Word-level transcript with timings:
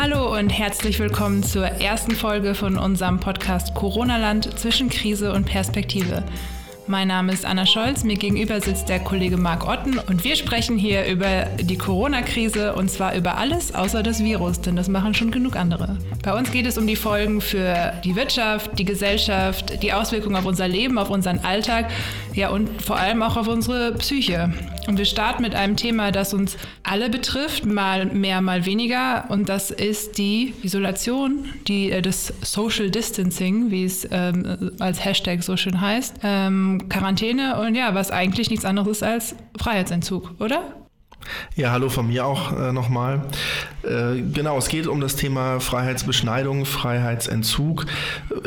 Hallo 0.00 0.32
und 0.38 0.50
herzlich 0.50 1.00
willkommen 1.00 1.42
zur 1.42 1.64
ersten 1.64 2.12
Folge 2.12 2.54
von 2.54 2.78
unserem 2.78 3.18
Podcast 3.18 3.74
Corona-Land 3.74 4.56
zwischen 4.56 4.90
Krise 4.90 5.32
und 5.32 5.44
Perspektive. 5.44 6.22
Mein 6.86 7.08
Name 7.08 7.32
ist 7.32 7.44
Anna 7.44 7.66
Scholz, 7.66 8.04
mir 8.04 8.16
gegenüber 8.16 8.60
sitzt 8.60 8.88
der 8.88 9.00
Kollege 9.00 9.36
Marc 9.36 9.68
Otten 9.68 9.98
und 9.98 10.22
wir 10.22 10.36
sprechen 10.36 10.78
hier 10.78 11.04
über 11.06 11.46
die 11.60 11.76
Corona-Krise 11.76 12.74
und 12.74 12.90
zwar 12.90 13.16
über 13.16 13.38
alles 13.38 13.74
außer 13.74 14.04
das 14.04 14.22
Virus, 14.22 14.60
denn 14.60 14.76
das 14.76 14.88
machen 14.88 15.14
schon 15.14 15.32
genug 15.32 15.56
andere. 15.56 15.98
Bei 16.22 16.32
uns 16.32 16.52
geht 16.52 16.66
es 16.66 16.78
um 16.78 16.86
die 16.86 16.96
Folgen 16.96 17.40
für 17.40 17.92
die 18.04 18.14
Wirtschaft, 18.14 18.78
die 18.78 18.84
Gesellschaft, 18.84 19.82
die 19.82 19.92
Auswirkungen 19.92 20.36
auf 20.36 20.46
unser 20.46 20.68
Leben, 20.68 20.96
auf 20.96 21.10
unseren 21.10 21.40
Alltag, 21.40 21.90
ja 22.38 22.50
und 22.50 22.80
vor 22.80 22.96
allem 22.96 23.22
auch 23.22 23.36
auf 23.36 23.48
unsere 23.48 23.92
Psyche. 23.94 24.52
Und 24.86 24.96
wir 24.96 25.04
starten 25.04 25.42
mit 25.42 25.54
einem 25.54 25.76
Thema, 25.76 26.12
das 26.12 26.32
uns 26.32 26.56
alle 26.82 27.10
betrifft, 27.10 27.66
mal 27.66 28.06
mehr, 28.06 28.40
mal 28.40 28.64
weniger 28.64 29.26
und 29.28 29.48
das 29.48 29.70
ist 29.70 30.16
die 30.18 30.54
Isolation, 30.62 31.46
die, 31.66 31.90
äh, 31.90 32.00
das 32.00 32.32
Social 32.42 32.90
Distancing, 32.90 33.70
wie 33.70 33.84
es 33.84 34.08
ähm, 34.10 34.72
als 34.78 35.04
Hashtag 35.04 35.42
so 35.42 35.56
schön 35.56 35.80
heißt. 35.80 36.20
Ähm, 36.22 36.88
Quarantäne 36.88 37.60
und 37.60 37.74
ja, 37.74 37.94
was 37.94 38.10
eigentlich 38.10 38.50
nichts 38.50 38.64
anderes 38.64 38.98
ist 38.98 39.02
als 39.02 39.34
Freiheitsentzug, 39.58 40.34
oder? 40.38 40.87
Ja, 41.56 41.72
hallo 41.72 41.88
von 41.88 42.06
mir 42.06 42.24
auch 42.24 42.52
äh, 42.56 42.72
nochmal. 42.72 43.22
Äh, 43.82 44.22
genau, 44.32 44.56
es 44.58 44.68
geht 44.68 44.86
um 44.86 45.00
das 45.00 45.16
Thema 45.16 45.60
Freiheitsbeschneidung, 45.60 46.64
Freiheitsentzug. 46.64 47.86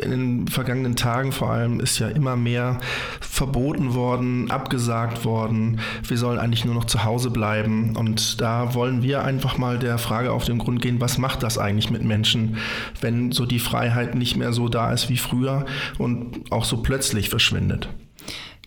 In 0.01 0.11
den 0.11 0.47
vergangenen 0.47 0.95
Tagen 0.95 1.31
vor 1.31 1.51
allem 1.51 1.79
ist 1.79 1.99
ja 1.99 2.07
immer 2.07 2.35
mehr 2.35 2.79
verboten 3.19 3.93
worden, 3.93 4.49
abgesagt 4.49 5.25
worden. 5.25 5.79
Wir 6.07 6.17
sollen 6.17 6.39
eigentlich 6.39 6.65
nur 6.65 6.73
noch 6.73 6.85
zu 6.85 7.03
Hause 7.03 7.29
bleiben. 7.29 7.95
Und 7.95 8.41
da 8.41 8.73
wollen 8.73 9.03
wir 9.03 9.23
einfach 9.23 9.57
mal 9.57 9.77
der 9.77 9.97
Frage 9.97 10.31
auf 10.31 10.45
den 10.45 10.57
Grund 10.57 10.81
gehen, 10.81 11.01
was 11.01 11.17
macht 11.17 11.43
das 11.43 11.57
eigentlich 11.57 11.91
mit 11.91 12.03
Menschen, 12.03 12.57
wenn 13.01 13.31
so 13.31 13.45
die 13.45 13.59
Freiheit 13.59 14.15
nicht 14.15 14.37
mehr 14.37 14.53
so 14.53 14.69
da 14.69 14.91
ist 14.91 15.09
wie 15.09 15.17
früher 15.17 15.65
und 15.97 16.51
auch 16.51 16.65
so 16.65 16.77
plötzlich 16.77 17.29
verschwindet. 17.29 17.89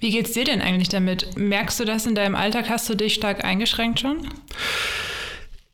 Wie 0.05 0.11
geht's 0.11 0.33
dir 0.33 0.45
denn 0.45 0.61
eigentlich 0.61 0.91
damit? 0.91 1.39
Merkst 1.39 1.81
du 1.81 1.87
das 1.87 2.05
in 2.05 2.15
deinem 2.15 2.35
Alltag? 2.35 2.69
Hast 2.69 2.87
du 2.91 2.95
dich 2.95 3.15
stark 3.15 3.43
eingeschränkt 3.43 4.01
schon? 4.01 4.29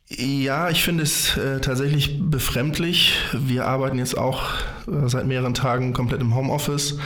Ja, 0.07 0.69
ich 0.69 0.83
finde 0.83 1.03
es 1.03 1.35
äh, 1.35 1.59
tatsächlich 1.59 2.17
befremdlich. 2.17 3.17
Wir 3.33 3.65
arbeiten 3.65 3.97
jetzt 3.97 4.17
auch 4.17 4.43
äh, 4.87 5.09
seit 5.09 5.25
mehreren 5.25 5.53
Tagen 5.53 5.91
komplett 5.91 6.21
im 6.21 6.33
Homeoffice. 6.33 6.97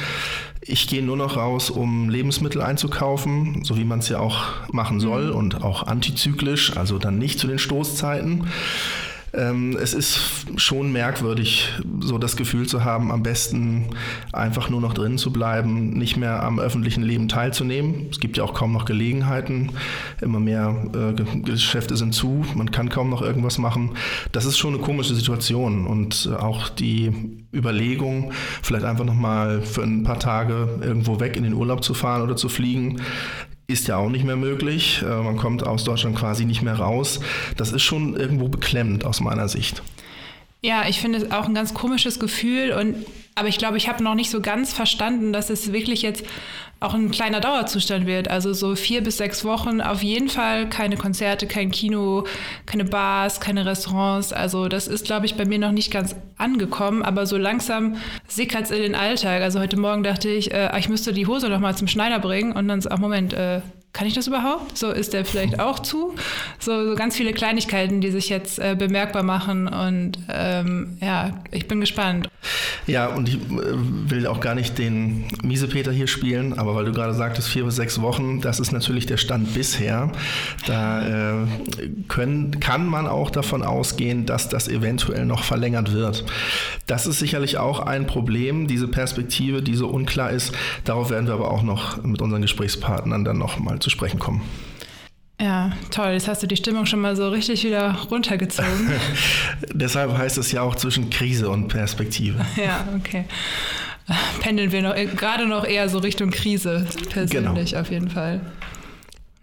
Ich 0.61 0.87
gehe 0.87 1.01
nur 1.01 1.17
noch 1.17 1.35
raus, 1.35 1.71
um 1.71 2.11
Lebensmittel 2.11 2.61
einzukaufen, 2.61 3.63
so 3.63 3.75
wie 3.75 3.85
man 3.85 3.99
es 3.99 4.09
ja 4.09 4.19
auch 4.19 4.43
machen 4.71 4.99
soll 4.99 5.31
mhm. 5.31 5.35
und 5.35 5.63
auch 5.63 5.87
antizyklisch, 5.87 6.77
also 6.77 6.99
dann 6.99 7.17
nicht 7.17 7.39
zu 7.39 7.47
den 7.47 7.57
Stoßzeiten. 7.57 8.45
Ähm, 9.33 9.77
es 9.81 9.93
ist 9.93 10.19
schon 10.55 10.91
merkwürdig, 10.91 11.73
so 11.99 12.17
das 12.17 12.35
Gefühl 12.35 12.67
zu 12.67 12.83
haben, 12.83 13.11
am 13.11 13.23
besten 13.23 13.85
einfach 14.31 14.69
nur 14.69 14.81
noch 14.81 14.93
drin 14.93 15.17
zu 15.17 15.31
bleiben, 15.31 15.91
nicht 15.91 16.17
mehr 16.17 16.43
am 16.43 16.59
öffentlichen 16.59 17.03
Leben 17.03 17.27
teilzunehmen. 17.27 18.07
Es 18.11 18.19
gibt 18.19 18.37
ja 18.37 18.43
auch 18.43 18.53
kaum 18.53 18.71
noch 18.71 18.85
Gelegenheiten. 18.85 19.71
Immer 20.21 20.39
mehr 20.39 20.85
äh, 20.93 21.41
Geschäfte 21.41 21.97
sind 21.97 22.13
zu, 22.13 22.45
man 22.55 22.71
kann 22.71 22.89
kaum 22.89 23.09
noch 23.09 23.21
irgendwas 23.21 23.57
machen. 23.57 23.91
Das 24.31 24.45
ist 24.45 24.57
schon 24.57 24.73
eine 24.73 24.83
komische 24.83 25.15
Situation 25.15 25.87
und 25.87 26.29
äh, 26.31 26.35
auch 26.35 26.69
die 26.69 27.11
Überlegung, 27.53 28.31
vielleicht 28.61 28.85
einfach 28.85 29.05
nochmal 29.05 29.61
für 29.61 29.83
ein 29.83 30.03
paar 30.03 30.19
Tage 30.19 30.79
irgendwo 30.81 31.19
weg 31.19 31.37
in 31.37 31.43
den 31.43 31.53
Urlaub 31.53 31.83
zu 31.83 31.93
fahren 31.93 32.21
oder 32.21 32.35
zu 32.35 32.49
fliegen, 32.49 33.01
ist 33.67 33.87
ja 33.87 33.97
auch 33.97 34.09
nicht 34.09 34.25
mehr 34.25 34.35
möglich. 34.35 35.01
Äh, 35.01 35.05
man 35.05 35.37
kommt 35.37 35.65
aus 35.65 35.83
Deutschland 35.83 36.15
quasi 36.15 36.45
nicht 36.45 36.61
mehr 36.61 36.75
raus. 36.75 37.19
Das 37.57 37.71
ist 37.71 37.83
schon 37.83 38.15
irgendwo 38.15 38.47
beklemmend 38.47 39.05
aus 39.05 39.21
meiner 39.21 39.47
Sicht. 39.47 39.81
Ja, 40.61 40.87
ich 40.87 40.99
finde 40.99 41.19
es 41.19 41.31
auch 41.31 41.45
ein 41.45 41.53
ganz 41.53 41.73
komisches 41.73 42.19
Gefühl 42.19 42.71
und 42.71 43.05
aber 43.35 43.49
ich 43.49 43.57
glaube, 43.57 43.77
ich 43.77 43.89
habe 43.89 44.01
noch 44.01 44.15
nicht 44.15 44.31
so 44.31 44.39
ganz 44.39 44.73
verstanden, 44.73 45.33
dass 45.33 45.49
es 45.49 45.73
wirklich 45.73 46.01
jetzt 46.01 46.23
auch 46.79 46.93
ein 46.93 47.11
kleiner 47.11 47.39
Dauerzustand 47.39 48.05
wird. 48.05 48.29
Also 48.29 48.53
so 48.53 48.75
vier 48.75 49.01
bis 49.01 49.17
sechs 49.17 49.45
Wochen 49.45 49.81
auf 49.81 50.03
jeden 50.03 50.29
Fall 50.29 50.69
keine 50.69 50.97
Konzerte, 50.97 51.47
kein 51.47 51.71
Kino, 51.71 52.25
keine 52.65 52.85
Bars, 52.85 53.39
keine 53.39 53.65
Restaurants. 53.65 54.33
Also 54.33 54.67
das 54.67 54.87
ist, 54.87 55.05
glaube 55.05 55.25
ich, 55.25 55.35
bei 55.35 55.45
mir 55.45 55.59
noch 55.59 55.71
nicht 55.71 55.91
ganz 55.91 56.15
angekommen, 56.37 57.01
aber 57.01 57.25
so 57.25 57.37
langsam 57.37 57.95
sickert 58.27 58.65
es 58.65 58.71
in 58.71 58.81
den 58.81 58.95
Alltag. 58.95 59.41
Also 59.41 59.59
heute 59.59 59.77
Morgen 59.77 60.03
dachte 60.03 60.29
ich, 60.29 60.53
äh, 60.53 60.77
ich 60.77 60.89
müsste 60.89 61.13
die 61.13 61.27
Hose 61.27 61.49
noch 61.49 61.59
mal 61.59 61.75
zum 61.75 61.87
Schneider 61.87 62.19
bringen 62.19 62.51
und 62.51 62.67
dann, 62.67 62.83
ach 62.89 62.99
Moment, 62.99 63.33
äh, 63.33 63.61
kann 63.95 64.07
ich 64.07 64.13
das 64.13 64.27
überhaupt? 64.27 64.77
So 64.77 64.91
ist 64.91 65.13
der 65.13 65.23
vielleicht 65.23 65.59
auch 65.59 65.79
zu. 65.79 66.15
So, 66.59 66.89
so 66.89 66.95
ganz 66.95 67.15
viele 67.15 67.31
Kleinigkeiten, 67.31 68.01
die 68.01 68.11
sich 68.11 68.27
jetzt 68.27 68.59
äh, 68.59 68.75
bemerkbar 68.77 69.23
machen 69.23 69.69
und 69.69 70.19
ähm, 70.27 70.97
ja, 71.01 71.41
ich 71.51 71.67
bin 71.69 71.79
gespannt. 71.79 72.27
Ja, 72.87 73.07
und 73.07 73.29
ich 73.29 73.35
äh, 73.35 73.39
will 74.09 74.27
auch 74.27 74.41
gar 74.41 74.53
nicht 74.53 74.77
den 74.77 75.25
Miesepeter 75.43 75.93
hier 75.93 76.07
spielen, 76.07 76.59
aber 76.59 76.75
weil 76.75 76.83
du 76.83 76.91
gerade 76.91 77.13
sagtest, 77.13 77.47
vier 77.47 77.63
bis 77.63 77.77
sechs 77.77 78.01
Wochen, 78.01 78.41
das 78.41 78.59
ist 78.59 78.73
natürlich 78.73 79.05
der 79.05 79.17
Stand 79.17 79.53
bisher. 79.53 80.11
Da 80.65 81.43
äh, 81.43 81.47
können, 82.07 82.59
kann 82.59 82.87
man 82.87 83.07
auch 83.07 83.29
davon 83.29 83.63
ausgehen, 83.63 84.25
dass 84.25 84.49
das 84.49 84.67
eventuell 84.67 85.25
noch 85.25 85.43
verlängert 85.43 85.93
wird. 85.93 86.25
Das 86.87 87.07
ist 87.07 87.19
sicherlich 87.19 87.57
auch 87.57 87.79
ein 87.79 88.07
Problem, 88.07 88.67
diese 88.67 88.87
Perspektive, 88.87 89.61
die 89.61 89.75
so 89.75 89.87
unklar 89.87 90.31
ist. 90.31 90.53
Darauf 90.83 91.09
werden 91.09 91.27
wir 91.27 91.33
aber 91.33 91.51
auch 91.51 91.63
noch 91.63 92.01
mit 92.03 92.21
unseren 92.21 92.41
Gesprächspartnern 92.41 93.23
dann 93.23 93.37
noch 93.37 93.59
mal 93.59 93.79
zu 93.79 93.89
sprechen 93.89 94.19
kommen. 94.19 94.41
Ja, 95.39 95.73
toll. 95.91 96.11
Jetzt 96.11 96.27
hast 96.27 96.43
du 96.43 96.47
die 96.47 96.55
Stimmung 96.55 96.85
schon 96.85 97.01
mal 97.01 97.15
so 97.15 97.29
richtig 97.29 97.63
wieder 97.63 97.97
runtergezogen. 98.09 98.89
Deshalb 99.73 100.17
heißt 100.17 100.37
es 100.37 100.51
ja 100.51 100.61
auch 100.61 100.75
zwischen 100.75 101.09
Krise 101.09 101.49
und 101.49 101.67
Perspektive. 101.67 102.45
Ja, 102.55 102.87
okay. 102.97 103.25
Pendeln 104.39 104.71
wir 104.71 104.81
noch 104.81 104.95
gerade 104.95 105.45
noch 105.45 105.65
eher 105.65 105.89
so 105.89 105.97
Richtung 105.97 106.29
Krise 106.29 106.85
persönlich 107.09 107.71
genau. 107.71 107.81
auf 107.81 107.91
jeden 107.91 108.09
Fall. 108.09 108.39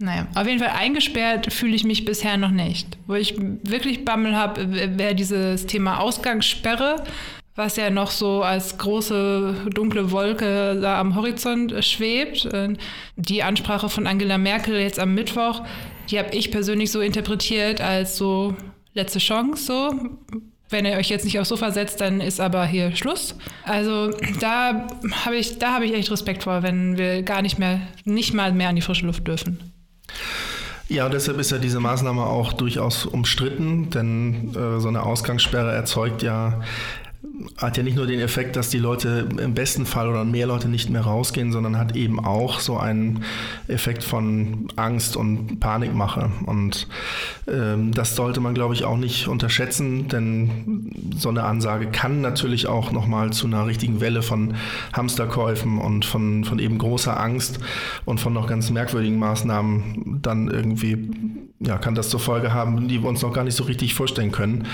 Naja, 0.02 0.26
auf 0.34 0.48
jeden 0.48 0.58
Fall 0.58 0.72
eingesperrt 0.76 1.52
fühle 1.52 1.76
ich 1.76 1.84
mich 1.84 2.04
bisher 2.04 2.36
noch 2.36 2.50
nicht. 2.50 2.98
Wo 3.06 3.14
ich 3.14 3.36
wirklich 3.38 4.04
Bammel 4.04 4.36
habe, 4.36 4.98
wäre 4.98 5.14
dieses 5.14 5.66
Thema 5.66 6.00
Ausgangssperre 6.00 7.04
was 7.54 7.76
ja 7.76 7.90
noch 7.90 8.10
so 8.10 8.42
als 8.42 8.78
große 8.78 9.66
dunkle 9.74 10.10
Wolke 10.10 10.78
da 10.80 10.98
am 10.98 11.14
Horizont 11.14 11.84
schwebt. 11.84 12.48
Die 13.16 13.42
Ansprache 13.42 13.90
von 13.90 14.06
Angela 14.06 14.38
Merkel 14.38 14.80
jetzt 14.80 14.98
am 14.98 15.14
Mittwoch, 15.14 15.62
die 16.10 16.18
habe 16.18 16.34
ich 16.34 16.50
persönlich 16.50 16.90
so 16.90 17.00
interpretiert 17.00 17.82
als 17.82 18.16
so 18.16 18.56
letzte 18.94 19.18
Chance, 19.18 19.64
so. 19.64 19.94
Wenn 20.70 20.86
ihr 20.86 20.96
euch 20.96 21.10
jetzt 21.10 21.26
nicht 21.26 21.38
aufs 21.38 21.50
Sofa 21.50 21.70
setzt, 21.70 22.00
dann 22.00 22.22
ist 22.22 22.40
aber 22.40 22.64
hier 22.64 22.96
Schluss. 22.96 23.36
Also 23.64 24.10
da 24.40 24.86
habe 25.26 25.36
ich, 25.36 25.58
da 25.58 25.78
ich 25.82 25.92
echt 25.92 26.10
Respekt 26.10 26.44
vor, 26.44 26.62
wenn 26.62 26.96
wir 26.96 27.22
gar 27.22 27.42
nicht 27.42 27.58
mehr, 27.58 27.82
nicht 28.06 28.32
mal 28.32 28.52
mehr 28.54 28.70
an 28.70 28.76
die 28.76 28.80
frische 28.80 29.04
Luft 29.04 29.28
dürfen. 29.28 29.81
Ja, 30.88 31.06
und 31.06 31.14
deshalb 31.14 31.38
ist 31.38 31.50
ja 31.50 31.58
diese 31.58 31.80
Maßnahme 31.80 32.22
auch 32.22 32.52
durchaus 32.52 33.06
umstritten, 33.06 33.88
denn 33.90 34.54
äh, 34.54 34.78
so 34.78 34.88
eine 34.88 35.04
Ausgangssperre 35.04 35.72
erzeugt 35.72 36.22
ja 36.22 36.60
hat 37.56 37.76
ja 37.76 37.84
nicht 37.84 37.96
nur 37.96 38.06
den 38.06 38.18
Effekt, 38.18 38.56
dass 38.56 38.68
die 38.68 38.78
Leute 38.78 39.28
im 39.38 39.54
besten 39.54 39.86
Fall 39.86 40.08
oder 40.08 40.24
mehr 40.24 40.46
Leute 40.46 40.68
nicht 40.68 40.90
mehr 40.90 41.02
rausgehen, 41.02 41.52
sondern 41.52 41.78
hat 41.78 41.94
eben 41.94 42.18
auch 42.18 42.58
so 42.58 42.76
einen 42.76 43.22
Effekt 43.68 44.02
von 44.02 44.68
Angst 44.74 45.16
und 45.16 45.60
Panikmache. 45.60 46.30
Und 46.46 46.88
ähm, 47.46 47.92
das 47.92 48.16
sollte 48.16 48.40
man, 48.40 48.54
glaube 48.54 48.74
ich, 48.74 48.84
auch 48.84 48.96
nicht 48.96 49.28
unterschätzen, 49.28 50.08
denn 50.08 50.90
so 51.16 51.28
eine 51.28 51.44
Ansage 51.44 51.86
kann 51.86 52.20
natürlich 52.20 52.66
auch 52.66 52.90
nochmal 52.90 53.32
zu 53.32 53.46
einer 53.46 53.66
richtigen 53.66 54.00
Welle 54.00 54.22
von 54.22 54.54
Hamsterkäufen 54.92 55.78
und 55.78 56.04
von, 56.04 56.44
von 56.44 56.58
eben 56.58 56.78
großer 56.78 57.18
Angst 57.18 57.60
und 58.04 58.18
von 58.18 58.32
noch 58.32 58.48
ganz 58.48 58.70
merkwürdigen 58.70 59.18
Maßnahmen 59.18 60.20
dann 60.22 60.48
irgendwie 60.48 60.96
ja, 61.64 61.78
kann 61.78 61.94
das 61.94 62.08
zur 62.08 62.20
Folge 62.20 62.52
haben, 62.52 62.88
die 62.88 63.02
wir 63.02 63.08
uns 63.08 63.22
noch 63.22 63.32
gar 63.32 63.44
nicht 63.44 63.54
so 63.54 63.64
richtig 63.64 63.94
vorstellen 63.94 64.32
können. 64.32 64.66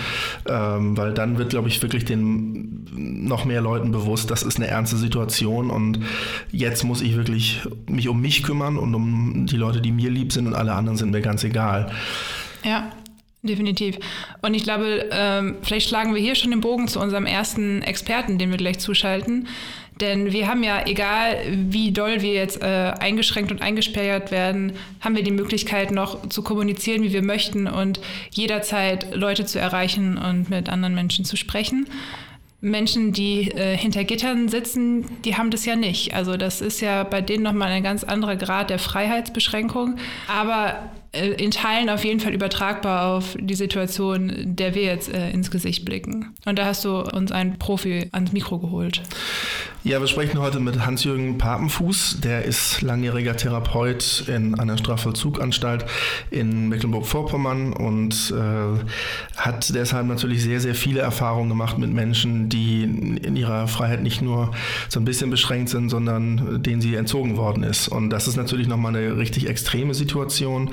Ähm, 0.49 0.97
weil 0.97 1.13
dann 1.13 1.39
wird, 1.39 1.51
glaube 1.51 1.69
ich, 1.69 1.83
wirklich 1.83 2.05
den 2.05 2.87
noch 2.95 3.45
mehr 3.45 3.61
Leuten 3.61 3.93
bewusst, 3.93 4.31
das 4.31 4.43
ist 4.43 4.57
eine 4.57 4.69
ernste 4.69 4.97
Situation 4.97 5.71
und 5.71 6.01
jetzt 6.51 6.85
muss 6.85 7.01
ich 7.01 7.17
wirklich 7.17 7.61
mich 7.87 8.09
um 8.09 8.21
mich 8.21 8.43
kümmern 8.43 8.77
und 8.79 8.95
um 8.95 9.47
die 9.47 9.57
Leute, 9.57 9.81
die 9.81 9.93
mir 9.93 10.11
lieb 10.11 10.33
sind 10.33 10.47
und 10.47 10.55
alle 10.55 10.73
anderen 10.73 10.97
sind 10.97 11.11
mir 11.11 11.21
ganz 11.21 11.45
egal. 11.45 11.91
Ja, 12.65 12.91
Definitiv. 13.41 13.99
Und 14.43 14.55
ich 14.55 14.65
glaube, 14.65 15.09
ähm, 15.13 15.59
vielleicht 15.63 15.89
schlagen 15.89 16.13
wir 16.13 16.21
hier 16.21 16.35
schon 16.35 16.51
den 16.51 16.61
Bogen 16.61 16.89
zu 16.89 16.99
unserem 16.99 17.25
ersten 17.25 17.83
Experten, 17.83 18.37
den 18.37 18.51
wir 18.51 18.57
gleich 18.57 18.81
zuschalten. 18.81 19.47
Denn 20.01 20.33
wir 20.33 20.47
haben 20.47 20.63
ja, 20.63 20.87
egal 20.87 21.37
wie 21.51 21.93
doll 21.93 22.23
wir 22.23 22.33
jetzt 22.33 22.63
äh, 22.63 22.93
eingeschränkt 22.99 23.51
und 23.51 23.63
eingesperrt 23.63 24.31
werden, 24.31 24.73
haben 25.01 25.17
wir 25.17 25.25
die 25.25 25.31
Möglichkeit 25.31 25.91
noch 25.91 26.29
zu 26.29 26.43
kommunizieren, 26.43 27.03
wie 27.03 27.13
wir 27.13 27.23
möchten 27.23 27.67
und 27.67 28.01
jederzeit 28.31 29.15
Leute 29.15 29.45
zu 29.45 29.59
erreichen 29.59 30.17
und 30.17 30.51
mit 30.51 30.69
anderen 30.69 30.95
Menschen 30.95 31.25
zu 31.25 31.37
sprechen. 31.37 31.87
Menschen, 32.61 33.13
die 33.13 33.51
äh, 33.53 33.77
hinter 33.77 34.03
Gittern 34.05 34.49
sitzen, 34.49 35.23
die 35.25 35.37
haben 35.37 35.51
das 35.51 35.65
ja 35.65 35.77
nicht. 35.77 36.15
Also 36.15 36.37
das 36.37 36.61
ist 36.61 36.81
ja 36.81 37.05
bei 37.05 37.21
denen 37.21 37.45
nochmal 37.45 37.71
ein 37.71 37.85
ganz 37.85 38.03
anderer 38.03 38.35
Grad 38.35 38.71
der 38.71 38.81
Freiheitsbeschränkung. 38.81 39.97
Aber 40.27 40.91
in 41.13 41.51
Teilen 41.51 41.89
auf 41.89 42.05
jeden 42.05 42.21
Fall 42.21 42.35
übertragbar 42.35 43.17
auf 43.17 43.35
die 43.39 43.55
Situation, 43.55 44.31
der 44.57 44.75
wir 44.75 44.83
jetzt 44.83 45.13
äh, 45.13 45.31
ins 45.31 45.51
Gesicht 45.51 45.85
blicken. 45.85 46.35
Und 46.45 46.59
da 46.59 46.67
hast 46.67 46.85
du 46.85 47.01
uns 47.01 47.33
einen 47.33 47.59
Profi 47.59 48.09
ans 48.13 48.33
Mikro 48.33 48.59
geholt. 48.59 49.03
Ja, 49.85 50.01
wir 50.01 50.09
sprechen 50.09 50.41
heute 50.41 50.61
mit 50.61 50.85
Hans-Jürgen 50.85 51.39
Papenfuß. 51.39 52.21
Der 52.21 52.45
ist 52.45 52.83
langjähriger 52.83 53.37
Therapeut 53.37 54.25
in 54.27 54.59
einer 54.59 54.77
Strafvollzuganstalt 54.77 55.87
in 56.31 56.69
Mecklenburg-Vorpommern 56.69 57.73
und 57.73 58.35
äh, 58.37 58.85
hat 59.37 59.73
deshalb 59.75 60.07
natürlich 60.09 60.43
sehr, 60.43 60.61
sehr 60.61 60.75
viele 60.75 61.01
Erfahrungen 61.01 61.49
gemacht 61.49 61.79
mit 61.79 61.91
Menschen, 61.91 62.49
die 62.49 62.83
in 62.83 63.37
ihrer 63.37 63.69
Freiheit 63.69 64.03
nicht 64.03 64.21
nur 64.21 64.51
so 64.89 64.99
ein 64.99 65.05
bisschen 65.05 65.31
beschränkt 65.31 65.71
sind, 65.71 65.89
sondern 65.91 66.63
denen 66.63 66.81
sie 66.81 66.97
entzogen 66.97 67.37
worden 67.37 67.63
ist. 67.63 67.89
Und 67.89 68.11
das 68.11 68.27
ist 68.27 68.37
natürlich 68.37 68.67
nochmal 68.67 68.95
eine 68.95 69.17
richtig 69.17 69.49
extreme 69.49 69.95
Situation, 69.95 70.73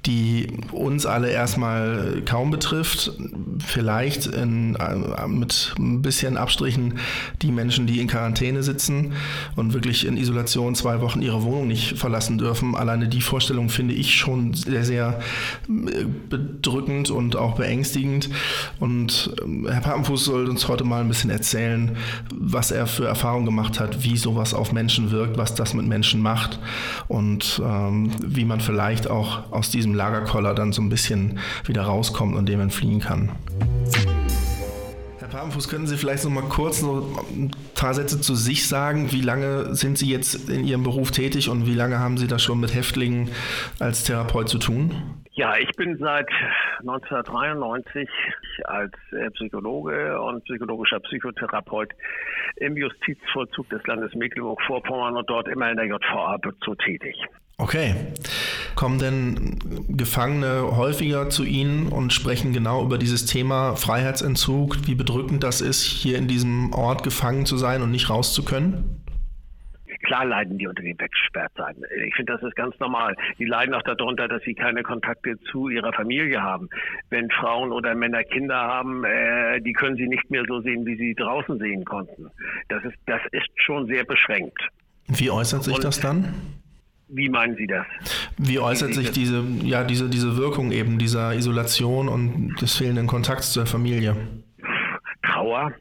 die 0.05 0.47
uns 0.71 1.05
alle 1.05 1.29
erstmal 1.29 2.23
kaum 2.25 2.49
betrifft. 2.49 3.11
Vielleicht 3.59 4.25
in, 4.25 4.75
äh, 4.75 5.27
mit 5.27 5.75
ein 5.77 6.01
bisschen 6.01 6.37
Abstrichen 6.37 6.95
die 7.41 7.51
Menschen, 7.51 7.85
die 7.85 7.99
in 7.99 8.07
Quarantäne 8.07 8.63
sitzen 8.63 9.13
und 9.55 9.73
wirklich 9.73 10.07
in 10.07 10.17
Isolation 10.17 10.73
zwei 10.73 11.01
Wochen 11.01 11.21
ihre 11.21 11.43
Wohnung 11.43 11.67
nicht 11.67 11.99
verlassen 11.99 12.39
dürfen. 12.39 12.75
Alleine 12.75 13.07
die 13.07 13.21
Vorstellung 13.21 13.69
finde 13.69 13.93
ich 13.93 14.15
schon 14.15 14.55
sehr, 14.55 14.83
sehr 14.83 15.19
äh, 15.69 16.05
bedrückend 16.29 17.11
und 17.11 17.35
auch 17.35 17.55
beängstigend. 17.55 18.29
Und 18.79 19.35
ähm, 19.43 19.67
Herr 19.69 19.81
Papenfuß 19.81 20.25
soll 20.25 20.49
uns 20.49 20.67
heute 20.67 20.83
mal 20.83 21.01
ein 21.01 21.09
bisschen 21.09 21.29
erzählen, 21.29 21.95
was 22.33 22.71
er 22.71 22.87
für 22.87 23.05
Erfahrungen 23.05 23.45
gemacht 23.45 23.79
hat, 23.79 24.03
wie 24.03 24.17
sowas 24.17 24.55
auf 24.55 24.71
Menschen 24.71 25.11
wirkt, 25.11 25.37
was 25.37 25.53
das 25.53 25.75
mit 25.75 25.85
Menschen 25.85 26.21
macht 26.21 26.59
und 27.07 27.61
ähm, 27.63 28.11
wie 28.25 28.45
man 28.45 28.61
vielleicht 28.61 29.07
auch 29.07 29.51
aus 29.51 29.69
diesem 29.69 29.90
Lagerkoller 29.93 30.53
dann 30.53 30.71
so 30.71 30.81
ein 30.81 30.89
bisschen 30.89 31.39
wieder 31.65 31.83
rauskommt 31.83 32.35
und 32.35 32.47
dem 32.47 32.59
entfliehen 32.61 32.99
kann. 32.99 33.31
Herr 35.19 35.27
Papenfuß, 35.27 35.69
können 35.69 35.87
Sie 35.87 35.97
vielleicht 35.97 36.23
noch 36.23 36.31
mal 36.31 36.43
kurz 36.49 36.81
noch 36.81 37.25
ein 37.29 37.51
paar 37.75 37.93
Sätze 37.93 38.19
zu 38.19 38.35
sich 38.35 38.67
sagen? 38.67 39.11
Wie 39.11 39.21
lange 39.21 39.75
sind 39.75 39.97
Sie 39.97 40.09
jetzt 40.09 40.49
in 40.49 40.63
Ihrem 40.65 40.83
Beruf 40.83 41.11
tätig 41.11 41.49
und 41.49 41.67
wie 41.67 41.75
lange 41.75 41.99
haben 41.99 42.17
Sie 42.17 42.27
das 42.27 42.41
schon 42.41 42.59
mit 42.59 42.73
Häftlingen 42.73 43.29
als 43.79 44.03
Therapeut 44.03 44.49
zu 44.49 44.57
tun? 44.57 45.21
Ja, 45.33 45.55
ich 45.57 45.71
bin 45.77 45.97
seit 45.97 46.29
1993 46.79 48.09
als 48.65 48.91
äh, 49.11 49.29
Psychologe 49.31 50.21
und 50.21 50.43
psychologischer 50.43 50.99
Psychotherapeut 50.99 51.93
im 52.57 52.75
Justizvollzug 52.75 53.69
des 53.69 53.85
Landes 53.87 54.13
Mecklenburg-Vorpommern 54.13 55.15
und 55.15 55.29
dort 55.29 55.47
immer 55.47 55.71
in 55.71 55.77
der 55.77 55.85
JVA 55.85 56.37
so 56.65 56.75
tätig. 56.75 57.15
Okay. 57.61 57.93
Kommen 58.75 58.97
denn 58.97 59.59
Gefangene 59.87 60.75
häufiger 60.75 61.29
zu 61.29 61.43
Ihnen 61.43 61.87
und 61.89 62.11
sprechen 62.11 62.53
genau 62.53 62.83
über 62.83 62.97
dieses 62.97 63.27
Thema 63.27 63.75
Freiheitsentzug, 63.75 64.87
wie 64.87 64.95
bedrückend 64.95 65.43
das 65.43 65.61
ist, 65.61 65.83
hier 65.83 66.17
in 66.17 66.27
diesem 66.27 66.73
Ort 66.73 67.03
gefangen 67.03 67.45
zu 67.45 67.57
sein 67.57 67.83
und 67.83 67.91
nicht 67.91 68.09
raus 68.09 68.33
zu 68.33 68.43
können? 68.43 69.03
Klar 70.01 70.25
leiden 70.25 70.57
die 70.57 70.65
unter 70.65 70.81
dem 70.81 70.99
Weggesperrtsein. 70.99 71.75
Ich 72.07 72.15
finde, 72.15 72.33
das 72.33 72.41
ist 72.41 72.55
ganz 72.55 72.77
normal. 72.79 73.15
Die 73.37 73.45
leiden 73.45 73.75
auch 73.75 73.83
darunter, 73.83 74.27
dass 74.27 74.41
sie 74.41 74.55
keine 74.55 74.81
Kontakte 74.81 75.37
zu 75.51 75.69
ihrer 75.69 75.93
Familie 75.93 76.41
haben. 76.41 76.67
Wenn 77.11 77.29
Frauen 77.29 77.71
oder 77.71 77.93
Männer 77.93 78.23
Kinder 78.23 78.55
haben, 78.55 79.03
äh, 79.03 79.61
die 79.61 79.73
können 79.73 79.97
sie 79.97 80.07
nicht 80.07 80.31
mehr 80.31 80.43
so 80.47 80.61
sehen, 80.61 80.83
wie 80.87 80.97
sie 80.97 81.13
draußen 81.13 81.59
sehen 81.59 81.85
konnten. 81.85 82.31
Das 82.69 82.83
ist, 82.83 82.97
das 83.05 83.21
ist 83.31 83.49
schon 83.57 83.85
sehr 83.85 84.03
beschränkt. 84.03 84.59
Wie 85.07 85.29
äußert 85.29 85.63
sich 85.63 85.75
Und 85.75 85.83
das 85.83 85.99
dann? 85.99 86.33
Wie 87.13 87.27
meinen 87.27 87.55
Sie 87.57 87.67
das? 87.67 87.85
Wie 88.37 88.59
äußert 88.59 88.93
sich 88.93 89.11
diese, 89.11 89.43
ja, 89.63 89.83
diese, 89.83 90.09
diese 90.09 90.37
Wirkung 90.37 90.71
eben 90.71 90.97
dieser 90.97 91.33
Isolation 91.33 92.07
und 92.07 92.55
des 92.61 92.77
fehlenden 92.77 93.05
Kontakts 93.05 93.51
zur 93.51 93.65
Familie? 93.65 94.15
Trauer, 95.23 95.73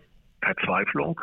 Verzweiflung, 0.42 1.20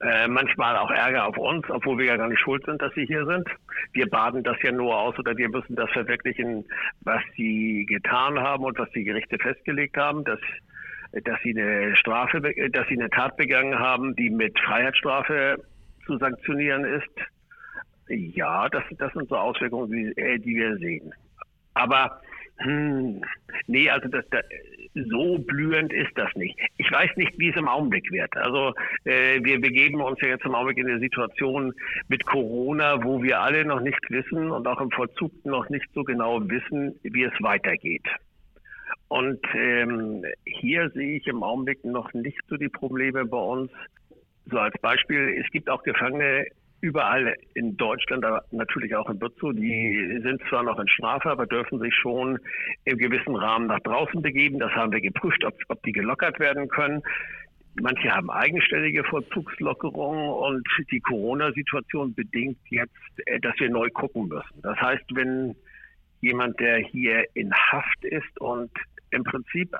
äh, 0.00 0.26
manchmal 0.26 0.76
auch 0.76 0.90
Ärger 0.90 1.26
auf 1.26 1.38
uns, 1.38 1.64
obwohl 1.70 1.98
wir 1.98 2.06
ja 2.06 2.16
gar 2.16 2.28
nicht 2.28 2.40
schuld 2.40 2.64
sind, 2.66 2.82
dass 2.82 2.92
sie 2.94 3.06
hier 3.06 3.24
sind. 3.24 3.48
Wir 3.92 4.10
baden 4.10 4.42
das 4.42 4.56
ja 4.64 4.72
nur 4.72 4.98
aus 4.98 5.16
oder 5.16 5.36
wir 5.36 5.48
müssen 5.48 5.76
das 5.76 5.90
verwirklichen, 5.92 6.64
was 7.02 7.22
sie 7.36 7.86
getan 7.88 8.40
haben 8.40 8.64
und 8.64 8.76
was 8.80 8.90
die 8.90 9.04
Gerichte 9.04 9.38
festgelegt 9.38 9.96
haben, 9.96 10.24
dass 10.24 10.40
dass 11.24 11.40
sie 11.42 11.56
eine 11.56 11.96
Strafe, 11.96 12.40
dass 12.40 12.88
sie 12.88 12.98
eine 12.98 13.08
Tat 13.08 13.36
begangen 13.36 13.78
haben, 13.78 14.16
die 14.16 14.28
mit 14.28 14.58
Freiheitsstrafe 14.58 15.64
zu 16.04 16.18
sanktionieren 16.18 16.84
ist 16.84 17.08
ja, 18.08 18.68
das, 18.68 18.84
das 18.98 19.12
sind 19.12 19.28
so 19.28 19.36
Auswirkungen, 19.36 19.90
die, 19.90 20.20
äh, 20.20 20.38
die 20.38 20.56
wir 20.56 20.76
sehen. 20.78 21.12
Aber 21.74 22.20
hm, 22.58 23.22
nee, 23.66 23.90
also 23.90 24.08
das, 24.08 24.24
das, 24.30 24.42
so 24.94 25.38
blühend 25.38 25.92
ist 25.92 26.12
das 26.14 26.34
nicht. 26.36 26.58
Ich 26.78 26.90
weiß 26.90 27.10
nicht, 27.16 27.38
wie 27.38 27.50
es 27.50 27.56
im 27.56 27.68
Augenblick 27.68 28.10
wird. 28.10 28.34
Also 28.36 28.72
äh, 29.04 29.42
wir 29.42 29.60
begeben 29.60 30.00
uns 30.00 30.18
ja 30.22 30.28
jetzt 30.28 30.46
im 30.46 30.54
Augenblick 30.54 30.78
in 30.78 30.90
eine 30.90 31.00
Situation 31.00 31.74
mit 32.08 32.24
Corona, 32.24 33.04
wo 33.04 33.22
wir 33.22 33.40
alle 33.40 33.64
noch 33.64 33.80
nicht 33.80 34.00
wissen 34.08 34.50
und 34.50 34.66
auch 34.66 34.80
im 34.80 34.90
Vollzug 34.90 35.32
noch 35.44 35.68
nicht 35.68 35.86
so 35.92 36.02
genau 36.02 36.40
wissen, 36.48 36.98
wie 37.02 37.24
es 37.24 37.32
weitergeht. 37.40 38.06
Und 39.08 39.40
ähm, 39.54 40.24
hier 40.44 40.90
sehe 40.90 41.18
ich 41.18 41.26
im 41.26 41.42
Augenblick 41.42 41.84
noch 41.84 42.12
nicht 42.14 42.40
so 42.48 42.56
die 42.56 42.68
Probleme 42.68 43.26
bei 43.26 43.36
uns. 43.36 43.70
So 44.50 44.58
als 44.58 44.76
Beispiel, 44.80 45.42
es 45.44 45.50
gibt 45.50 45.68
auch 45.68 45.82
Gefangene, 45.82 46.46
überall 46.86 47.34
in 47.54 47.76
Deutschland, 47.76 48.24
aber 48.24 48.44
natürlich 48.52 48.94
auch 48.94 49.10
in 49.10 49.18
Bützow, 49.18 49.52
die 49.52 50.20
sind 50.22 50.40
zwar 50.48 50.62
noch 50.62 50.78
in 50.78 50.88
Strafe, 50.88 51.30
aber 51.30 51.46
dürfen 51.46 51.80
sich 51.80 51.94
schon 51.94 52.38
im 52.84 52.98
gewissen 52.98 53.34
Rahmen 53.34 53.66
nach 53.66 53.80
draußen 53.80 54.22
begeben. 54.22 54.58
Das 54.60 54.72
haben 54.72 54.92
wir 54.92 55.00
geprüft, 55.00 55.44
ob, 55.44 55.54
ob 55.68 55.82
die 55.82 55.92
gelockert 55.92 56.38
werden 56.38 56.68
können. 56.68 57.02
Manche 57.80 58.10
haben 58.10 58.30
eigenständige 58.30 59.04
Vollzugslockerungen 59.04 60.30
und 60.30 60.66
die 60.90 61.00
Corona-Situation 61.00 62.14
bedingt 62.14 62.58
jetzt, 62.70 62.94
äh, 63.26 63.38
dass 63.40 63.58
wir 63.58 63.68
neu 63.68 63.90
gucken 63.90 64.28
müssen. 64.28 64.62
Das 64.62 64.78
heißt, 64.80 65.04
wenn 65.14 65.54
jemand, 66.20 66.58
der 66.60 66.78
hier 66.78 67.24
in 67.34 67.52
Haft 67.52 68.04
ist 68.04 68.40
und 68.40 68.70
im 69.10 69.24
Prinzip 69.24 69.74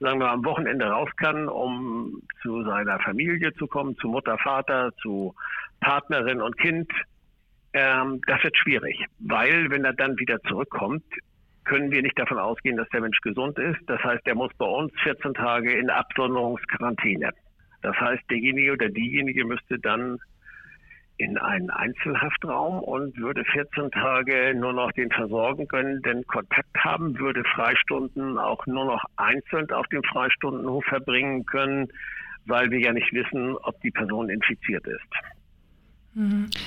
sagen 0.00 0.20
wir 0.20 0.30
am 0.30 0.44
Wochenende 0.44 0.86
raus 0.86 1.10
kann, 1.16 1.48
um 1.48 2.22
zu 2.42 2.62
seiner 2.64 3.00
Familie 3.00 3.52
zu 3.54 3.66
kommen, 3.66 3.96
zu 3.96 4.08
Mutter, 4.08 4.38
Vater, 4.38 4.92
zu 5.02 5.34
Partnerin 5.80 6.40
und 6.40 6.58
Kind, 6.58 6.90
ähm, 7.72 8.20
das 8.26 8.42
wird 8.42 8.56
schwierig, 8.56 9.04
weil 9.18 9.70
wenn 9.70 9.84
er 9.84 9.92
dann 9.92 10.18
wieder 10.18 10.40
zurückkommt, 10.42 11.04
können 11.64 11.90
wir 11.90 12.02
nicht 12.02 12.18
davon 12.18 12.38
ausgehen, 12.38 12.76
dass 12.76 12.88
der 12.88 13.02
Mensch 13.02 13.20
gesund 13.20 13.58
ist. 13.58 13.78
Das 13.86 14.02
heißt, 14.02 14.26
er 14.26 14.34
muss 14.34 14.52
bei 14.56 14.64
uns 14.64 14.92
14 15.02 15.34
Tage 15.34 15.72
in 15.72 15.90
Absonderungsquarantäne. 15.90 17.30
Das 17.82 17.94
heißt, 17.96 18.22
derjenige 18.30 18.72
oder 18.72 18.88
diejenige 18.88 19.44
müsste 19.44 19.78
dann 19.78 20.18
in 21.18 21.36
einen 21.36 21.68
Einzelhaftraum 21.70 22.78
und 22.78 23.16
würde 23.18 23.44
14 23.44 23.90
Tage 23.90 24.54
nur 24.54 24.72
noch 24.72 24.92
den 24.92 25.10
versorgen 25.10 25.66
können, 25.66 26.00
denn 26.02 26.24
Kontakt 26.26 26.74
haben 26.78 27.18
würde 27.18 27.42
Freistunden 27.44 28.38
auch 28.38 28.64
nur 28.66 28.84
noch 28.84 29.04
einzeln 29.16 29.70
auf 29.72 29.86
dem 29.88 30.02
Freistundenhof 30.04 30.84
verbringen 30.84 31.44
können, 31.44 31.88
weil 32.46 32.70
wir 32.70 32.78
ja 32.78 32.92
nicht 32.92 33.12
wissen, 33.12 33.56
ob 33.56 33.80
die 33.80 33.90
Person 33.90 34.30
infiziert 34.30 34.86
ist. 34.86 35.37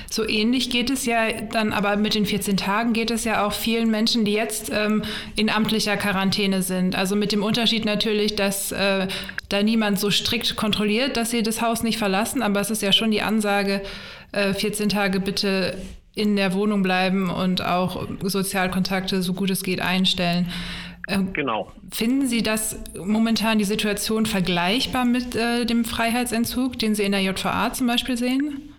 So 0.08 0.26
ähnlich 0.26 0.70
geht 0.70 0.88
es 0.88 1.04
ja 1.04 1.30
dann, 1.50 1.72
aber 1.72 1.96
mit 1.96 2.14
den 2.14 2.24
14 2.24 2.56
Tagen 2.56 2.92
geht 2.94 3.10
es 3.10 3.24
ja 3.24 3.46
auch 3.46 3.52
vielen 3.52 3.90
Menschen, 3.90 4.24
die 4.24 4.32
jetzt 4.32 4.70
ähm, 4.72 5.02
in 5.36 5.50
amtlicher 5.50 5.96
Quarantäne 5.96 6.62
sind. 6.62 6.96
Also 6.96 7.16
mit 7.16 7.32
dem 7.32 7.42
Unterschied 7.42 7.84
natürlich, 7.84 8.34
dass 8.34 8.72
äh, 8.72 9.08
da 9.50 9.62
niemand 9.62 10.00
so 10.00 10.10
strikt 10.10 10.56
kontrolliert, 10.56 11.16
dass 11.16 11.30
sie 11.30 11.42
das 11.42 11.60
Haus 11.60 11.82
nicht 11.82 11.98
verlassen, 11.98 12.42
aber 12.42 12.60
es 12.60 12.70
ist 12.70 12.80
ja 12.80 12.92
schon 12.92 13.10
die 13.10 13.20
Ansage, 13.20 13.82
äh, 14.32 14.54
14 14.54 14.88
Tage 14.88 15.20
bitte 15.20 15.76
in 16.14 16.36
der 16.36 16.54
Wohnung 16.54 16.82
bleiben 16.82 17.28
und 17.30 17.62
auch 17.62 18.06
Sozialkontakte 18.22 19.22
so 19.22 19.34
gut 19.34 19.50
es 19.50 19.62
geht 19.62 19.80
einstellen. 19.80 20.48
Ähm, 21.08 21.32
genau. 21.32 21.70
Finden 21.90 22.26
Sie 22.26 22.42
das 22.42 22.78
momentan 22.96 23.58
die 23.58 23.64
Situation 23.64 24.24
vergleichbar 24.24 25.04
mit 25.04 25.34
äh, 25.34 25.66
dem 25.66 25.84
Freiheitsentzug, 25.84 26.78
den 26.78 26.94
Sie 26.94 27.02
in 27.02 27.12
der 27.12 27.22
JVA 27.22 27.72
zum 27.72 27.86
Beispiel 27.86 28.16
sehen? 28.16 28.71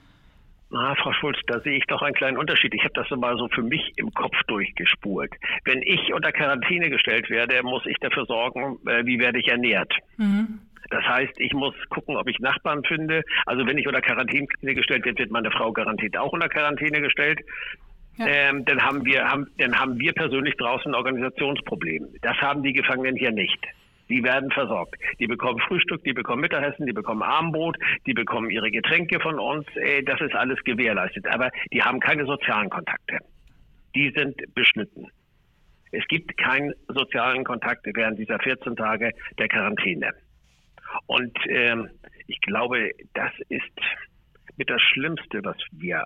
Na, 0.74 0.96
Frau 0.96 1.14
Schulz, 1.14 1.38
da 1.46 1.60
sehe 1.60 1.78
ich 1.78 1.86
doch 1.86 2.02
einen 2.02 2.16
kleinen 2.16 2.36
Unterschied. 2.36 2.74
Ich 2.74 2.84
habe 2.84 2.96
das 2.96 3.08
mal 3.12 3.38
so 3.38 3.48
für 3.48 3.62
mich 3.62 3.94
im 3.96 4.12
Kopf 4.12 4.36
durchgespult. 4.48 5.32
Wenn 5.66 5.84
ich 5.84 6.12
unter 6.12 6.32
Quarantäne 6.32 6.90
gestellt 6.90 7.30
werde, 7.30 7.62
muss 7.62 7.86
ich 7.86 7.98
dafür 8.00 8.26
sorgen, 8.26 8.80
äh, 8.88 9.06
wie 9.06 9.20
werde 9.20 9.40
ich 9.40 9.48
ernährt. 9.48 9.94
Mhm. 10.18 10.62
Das 10.90 11.04
heißt, 11.04 11.40
ich 11.40 11.54
muss 11.54 11.76
gucken, 11.90 12.18
ob 12.18 12.28
ich 12.28 12.40
Nachbarn 12.40 12.84
finde. 12.84 13.22
Also 13.46 13.68
wenn 13.68 13.78
ich 13.78 13.88
unter 13.88 14.02
Quarantäne 14.02 14.48
gestellt 14.74 15.06
werde, 15.06 15.20
wird 15.20 15.30
meine 15.30 15.52
Frau 15.52 15.72
garantiert 15.72 16.18
auch 16.18 16.34
unter 16.34 16.50
Quarantäne 16.50 17.02
gestellt. 17.02 17.40
Ja. 18.18 18.26
Ähm, 18.26 18.66
dann 18.66 18.82
haben 18.82 19.06
wir 19.06 19.30
haben, 19.30 19.48
dann 19.60 19.80
haben 19.80 20.00
wir 20.00 20.12
persönlich 20.14 20.56
draußen 20.58 20.92
ein 20.92 20.96
Organisationsproblem. 20.96 22.08
Das 22.24 22.38
haben 22.38 22.64
die 22.64 22.74
Gefangenen 22.74 23.16
hier 23.16 23.32
nicht. 23.32 23.60
Die 24.10 24.24
werden 24.24 24.52
versorgt. 24.52 24.96
Die 25.20 25.28
bekommen 25.28 25.60
Frühstück, 25.60 26.04
die 26.04 26.14
bekommen 26.14 26.42
Mittagessen, 26.42 26.86
die 26.86 26.94
bekommen 26.94 27.24
Abendbrot, 27.24 27.78
die 28.06 28.14
bekommen 28.14 28.50
ihre 28.50 28.70
Getränke 28.70 29.20
von 29.20 29.40
uns. 29.40 29.66
Das 30.06 30.20
ist 30.22 30.36
alles 30.36 30.62
gewährleistet. 30.64 31.28
Aber 31.28 31.50
die 31.72 31.82
haben 31.82 32.00
keine 32.00 32.26
sozialen 32.26 32.70
Kontakte. 32.70 33.20
Die 33.96 34.12
sind 34.16 34.36
beschnitten. 34.54 35.08
Es 35.92 36.06
gibt 36.08 36.36
keinen 36.38 36.74
sozialen 36.88 37.44
Kontakt 37.44 37.86
während 37.86 38.18
dieser 38.18 38.40
14 38.40 38.76
Tage 38.76 39.12
der 39.38 39.48
Quarantäne. 39.48 40.12
Und 41.06 41.38
ähm, 41.48 41.90
ich 42.28 42.42
glaube, 42.42 42.92
das 43.14 43.32
ist 43.50 43.80
mit 44.58 44.70
das 44.70 44.82
Schlimmste, 44.82 45.44
was 45.44 45.58
wir 45.72 46.04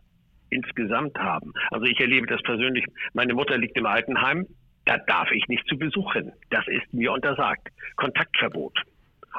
insgesamt 0.50 1.18
haben. 1.18 1.54
Also 1.72 1.86
ich 1.86 2.00
erlebe 2.00 2.28
das 2.28 2.42
persönlich. 2.44 2.86
Meine 3.14 3.34
Mutter 3.34 3.58
liegt 3.58 3.78
im 3.78 3.86
Altenheim. 3.86 4.46
Da 4.88 4.98
darf 5.00 5.30
ich 5.32 5.46
nicht 5.50 5.68
zu 5.68 5.78
Besuch 5.78 6.14
hin. 6.14 6.32
Das 6.50 6.66
ist 6.68 6.94
mir 6.94 7.12
untersagt. 7.12 7.68
Kontaktverbot. 7.98 8.82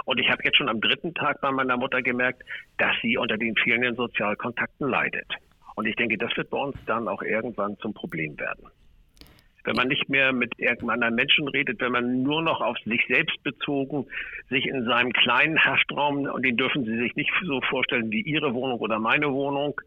Und 0.05 0.21
ich 0.21 0.31
habe 0.31 0.45
jetzt 0.45 0.59
schon 0.59 0.69
am 0.69 0.81
dritten 0.81 1.15
Tag 1.15 1.41
bei 1.41 1.51
meiner 1.51 1.79
Mutter 1.79 2.03
gemerkt, 2.03 2.43
dass 2.77 2.95
sie 3.01 3.17
unter 3.17 3.39
den 3.39 3.57
fehlenden 3.57 3.97
Sozialkontakten 3.97 4.89
leidet. 4.89 5.27
Und 5.75 5.87
ich 5.87 5.97
denke, 5.97 6.19
das 6.19 6.37
wird 6.37 6.51
bei 6.51 6.59
uns 6.59 6.77
dann 6.85 7.09
auch 7.09 7.23
irgendwann 7.23 7.79
zum 7.79 7.95
Problem 7.95 8.39
werden. 8.39 8.69
Wenn 9.65 9.75
man 9.75 9.89
nicht 9.89 10.11
mehr 10.11 10.35
mit 10.35 10.53
irgendeinem 10.59 11.15
Menschen 11.15 11.49
redet, 11.49 11.81
wenn 11.81 11.93
man 11.93 12.23
nur 12.23 12.43
noch 12.43 12.61
auf 12.61 12.77
sich 12.85 13.01
selbst 13.09 13.43
bezogen 13.43 14.07
sich 14.51 14.67
in 14.67 14.85
seinem 14.85 15.13
kleinen 15.13 15.65
Haftraum, 15.65 16.27
und 16.27 16.45
den 16.45 16.59
dürfen 16.59 16.85
Sie 16.85 16.97
sich 16.99 17.17
nicht 17.17 17.33
so 17.43 17.63
vorstellen 17.63 18.11
wie 18.11 18.21
Ihre 18.21 18.53
Wohnung 18.53 18.81
oder 18.81 18.99
meine 18.99 19.33
Wohnung, 19.33 19.81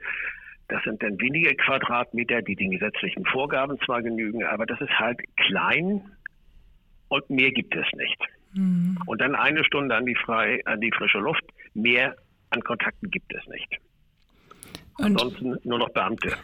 das 0.72 0.82
sind 0.84 1.04
dann 1.04 1.20
wenige 1.20 1.54
Quadratmeter, 1.56 2.42
die 2.42 2.56
den 2.56 2.72
gesetzlichen 2.72 3.26
Vorgaben 3.26 3.78
zwar 3.86 4.02
genügen, 4.02 4.46
aber 4.46 4.66
das 4.66 4.80
ist 4.80 4.98
halt 4.98 5.20
klein 5.36 6.02
und 7.10 7.30
mehr 7.30 7.52
gibt 7.52 7.76
es 7.76 7.86
nicht. 7.98 8.18
Mhm. 8.54 8.98
Und 9.06 9.20
dann 9.20 9.36
eine 9.36 9.66
Stunde 9.66 9.96
an 9.96 10.06
die, 10.06 10.16
frei, 10.16 10.62
an 10.66 10.80
die 10.80 10.92
frische 10.92 11.20
Luft, 11.20 11.44
mehr 11.74 12.16
an 12.52 12.62
Kontakten 12.62 13.12
gibt 13.12 13.34
es 13.34 13.46
nicht. 13.48 13.68
Und 14.98 15.06
Ansonsten 15.06 15.58
nur 15.64 15.80
noch 15.80 15.90
Beamte. 15.90 16.38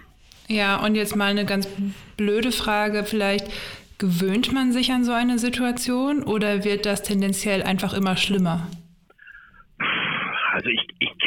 Ja, 0.50 0.84
und 0.84 0.96
jetzt 0.96 1.16
mal 1.16 1.32
eine 1.32 1.46
ganz 1.46 1.68
blöde 2.18 2.52
Frage 2.52 3.06
vielleicht. 3.06 3.48
Gewöhnt 3.98 4.54
man 4.54 4.74
sich 4.74 4.92
an 4.92 5.04
so 5.04 5.12
eine 5.12 5.40
Situation 5.40 6.22
oder 6.22 6.64
wird 6.64 6.86
das 6.86 7.02
tendenziell 7.02 7.64
einfach 7.64 7.94
immer 7.94 8.16
schlimmer? 8.16 8.68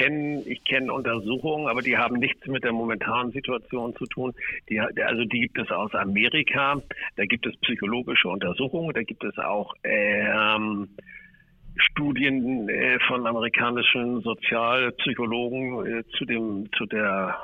Kenne 0.00 0.42
ich 0.46 0.64
kenn 0.64 0.90
Untersuchungen, 0.90 1.68
aber 1.68 1.82
die 1.82 1.98
haben 1.98 2.18
nichts 2.18 2.46
mit 2.46 2.64
der 2.64 2.72
momentanen 2.72 3.32
Situation 3.32 3.94
zu 3.96 4.06
tun. 4.06 4.32
Die, 4.70 4.80
also 4.80 5.24
die 5.24 5.40
gibt 5.40 5.58
es 5.58 5.70
aus 5.70 5.94
Amerika. 5.94 6.80
Da 7.16 7.26
gibt 7.26 7.44
es 7.46 7.54
psychologische 7.58 8.28
Untersuchungen. 8.28 8.94
Da 8.94 9.02
gibt 9.02 9.22
es 9.24 9.36
auch 9.36 9.74
ähm, 9.84 10.88
Studien 11.76 12.68
äh, 12.70 12.98
von 13.08 13.26
amerikanischen 13.26 14.22
Sozialpsychologen 14.22 15.86
äh, 15.86 16.04
zu 16.16 16.24
dem 16.24 16.70
zu 16.78 16.86
der 16.86 17.36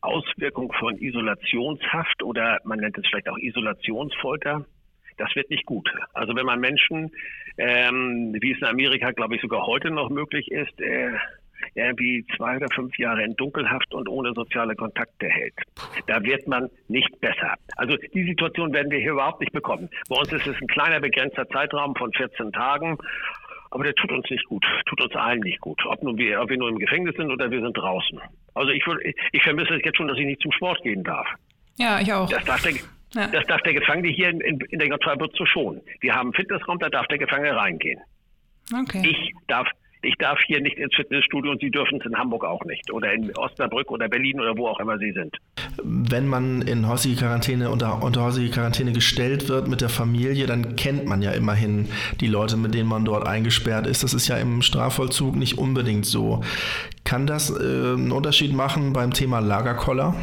Auswirkung 0.00 0.72
von 0.72 0.98
Isolationshaft 0.98 2.22
oder 2.24 2.58
man 2.64 2.80
nennt 2.80 2.98
es 2.98 3.04
vielleicht 3.08 3.28
auch 3.28 3.38
Isolationsfolter, 3.38 4.64
das 5.18 5.34
wird 5.34 5.50
nicht 5.50 5.66
gut. 5.66 5.88
Also 6.12 6.34
wenn 6.36 6.46
man 6.46 6.60
Menschen, 6.60 7.10
ähm, 7.58 8.36
wie 8.40 8.52
es 8.52 8.58
in 8.58 8.64
Amerika, 8.64 9.12
glaube 9.12 9.36
ich, 9.36 9.42
sogar 9.42 9.66
heute 9.66 9.90
noch 9.90 10.10
möglich 10.10 10.50
ist, 10.50 10.80
äh, 10.80 11.12
irgendwie 11.74 12.24
zwei 12.36 12.56
oder 12.56 12.68
fünf 12.74 12.96
Jahre 12.98 13.22
in 13.24 13.34
Dunkelhaft 13.36 13.92
und 13.94 14.08
ohne 14.08 14.32
soziale 14.34 14.74
Kontakte 14.74 15.26
hält. 15.26 15.54
Da 16.06 16.22
wird 16.22 16.46
man 16.46 16.70
nicht 16.88 17.20
besser. 17.20 17.54
Also 17.76 17.96
die 18.14 18.24
Situation 18.24 18.72
werden 18.72 18.90
wir 18.90 18.98
hier 18.98 19.12
überhaupt 19.12 19.40
nicht 19.40 19.52
bekommen. 19.52 19.88
Bei 20.08 20.16
uns 20.16 20.32
ist 20.32 20.46
es 20.46 20.56
ein 20.60 20.68
kleiner 20.68 21.00
begrenzter 21.00 21.48
Zeitraum 21.48 21.94
von 21.96 22.12
14 22.12 22.52
Tagen 22.52 22.98
aber 23.70 23.84
der 23.84 23.94
tut 23.94 24.10
uns 24.12 24.24
nicht 24.30 24.44
gut, 24.46 24.64
tut 24.86 25.00
uns 25.02 25.14
allen 25.14 25.40
nicht 25.40 25.60
gut. 25.60 25.80
Ob, 25.86 26.02
nun 26.02 26.16
wir, 26.16 26.40
ob 26.40 26.48
wir 26.48 26.56
nur 26.56 26.70
im 26.70 26.78
Gefängnis 26.78 27.14
sind 27.16 27.30
oder 27.30 27.50
wir 27.50 27.60
sind 27.60 27.76
draußen. 27.76 28.20
Also 28.54 28.70
ich, 28.70 28.86
würd, 28.86 29.02
ich 29.32 29.42
vermisse 29.42 29.74
es 29.74 29.82
jetzt 29.84 29.96
schon, 29.96 30.08
dass 30.08 30.16
ich 30.16 30.24
nicht 30.24 30.40
zum 30.40 30.52
Sport 30.52 30.82
gehen 30.82 31.04
darf. 31.04 31.26
Ja, 31.78 32.00
ich 32.00 32.10
auch. 32.12 32.28
Das 32.28 32.44
darf 32.44 32.62
der, 32.62 32.72
ja. 32.72 33.26
das 33.26 33.44
darf 33.46 33.60
der 33.62 33.74
Gefangene 33.74 34.08
hier 34.08 34.30
in, 34.30 34.40
in, 34.40 34.60
in 34.70 34.78
der 34.78 34.98
Freiburg 35.02 35.32
so 35.36 35.44
schon. 35.44 35.82
Wir 36.00 36.14
haben 36.14 36.28
einen 36.28 36.34
Fitnessraum, 36.34 36.78
da 36.78 36.88
darf 36.88 37.06
der 37.08 37.18
Gefangene 37.18 37.54
reingehen. 37.54 38.00
Okay. 38.72 39.02
Ich 39.06 39.34
darf 39.46 39.68
ich 40.06 40.14
darf 40.18 40.38
hier 40.46 40.60
nicht 40.60 40.78
ins 40.78 40.94
Fitnessstudio 40.94 41.50
und 41.50 41.60
Sie 41.60 41.70
dürfen 41.70 41.98
es 42.00 42.06
in 42.06 42.16
Hamburg 42.16 42.44
auch 42.44 42.64
nicht 42.64 42.90
oder 42.92 43.12
in 43.12 43.36
Osnabrück 43.36 43.90
oder 43.90 44.08
Berlin 44.08 44.40
oder 44.40 44.56
wo 44.56 44.68
auch 44.68 44.78
immer 44.80 44.98
Sie 44.98 45.12
sind. 45.12 45.36
Wenn 45.82 46.26
man 46.26 46.62
in 46.62 46.88
häusliche 46.88 47.24
Quarantäne 47.24 47.70
unter, 47.70 48.02
unter 48.02 48.22
häusliche 48.22 48.52
Quarantäne 48.52 48.92
gestellt 48.92 49.48
wird 49.48 49.68
mit 49.68 49.80
der 49.80 49.88
Familie, 49.88 50.46
dann 50.46 50.76
kennt 50.76 51.06
man 51.06 51.22
ja 51.22 51.32
immerhin 51.32 51.88
die 52.20 52.28
Leute, 52.28 52.56
mit 52.56 52.74
denen 52.74 52.88
man 52.88 53.04
dort 53.04 53.26
eingesperrt 53.26 53.86
ist. 53.86 54.04
Das 54.04 54.14
ist 54.14 54.28
ja 54.28 54.38
im 54.38 54.62
Strafvollzug 54.62 55.34
nicht 55.36 55.58
unbedingt 55.58 56.06
so. 56.06 56.42
Kann 57.04 57.26
das 57.26 57.50
äh, 57.50 57.94
einen 57.94 58.12
Unterschied 58.12 58.52
machen 58.54 58.92
beim 58.92 59.12
Thema 59.12 59.40
Lagerkoller? 59.40 60.14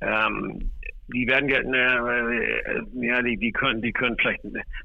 Ähm, 0.00 0.70
die 1.08 1.26
werden 1.26 1.48
ja, 1.48 1.58
äh, 1.58 2.82
ja 2.94 3.22
die, 3.22 3.36
die 3.36 3.52
können, 3.52 3.82
die 3.82 3.92
können 3.92 4.16
vielleicht, 4.18 4.40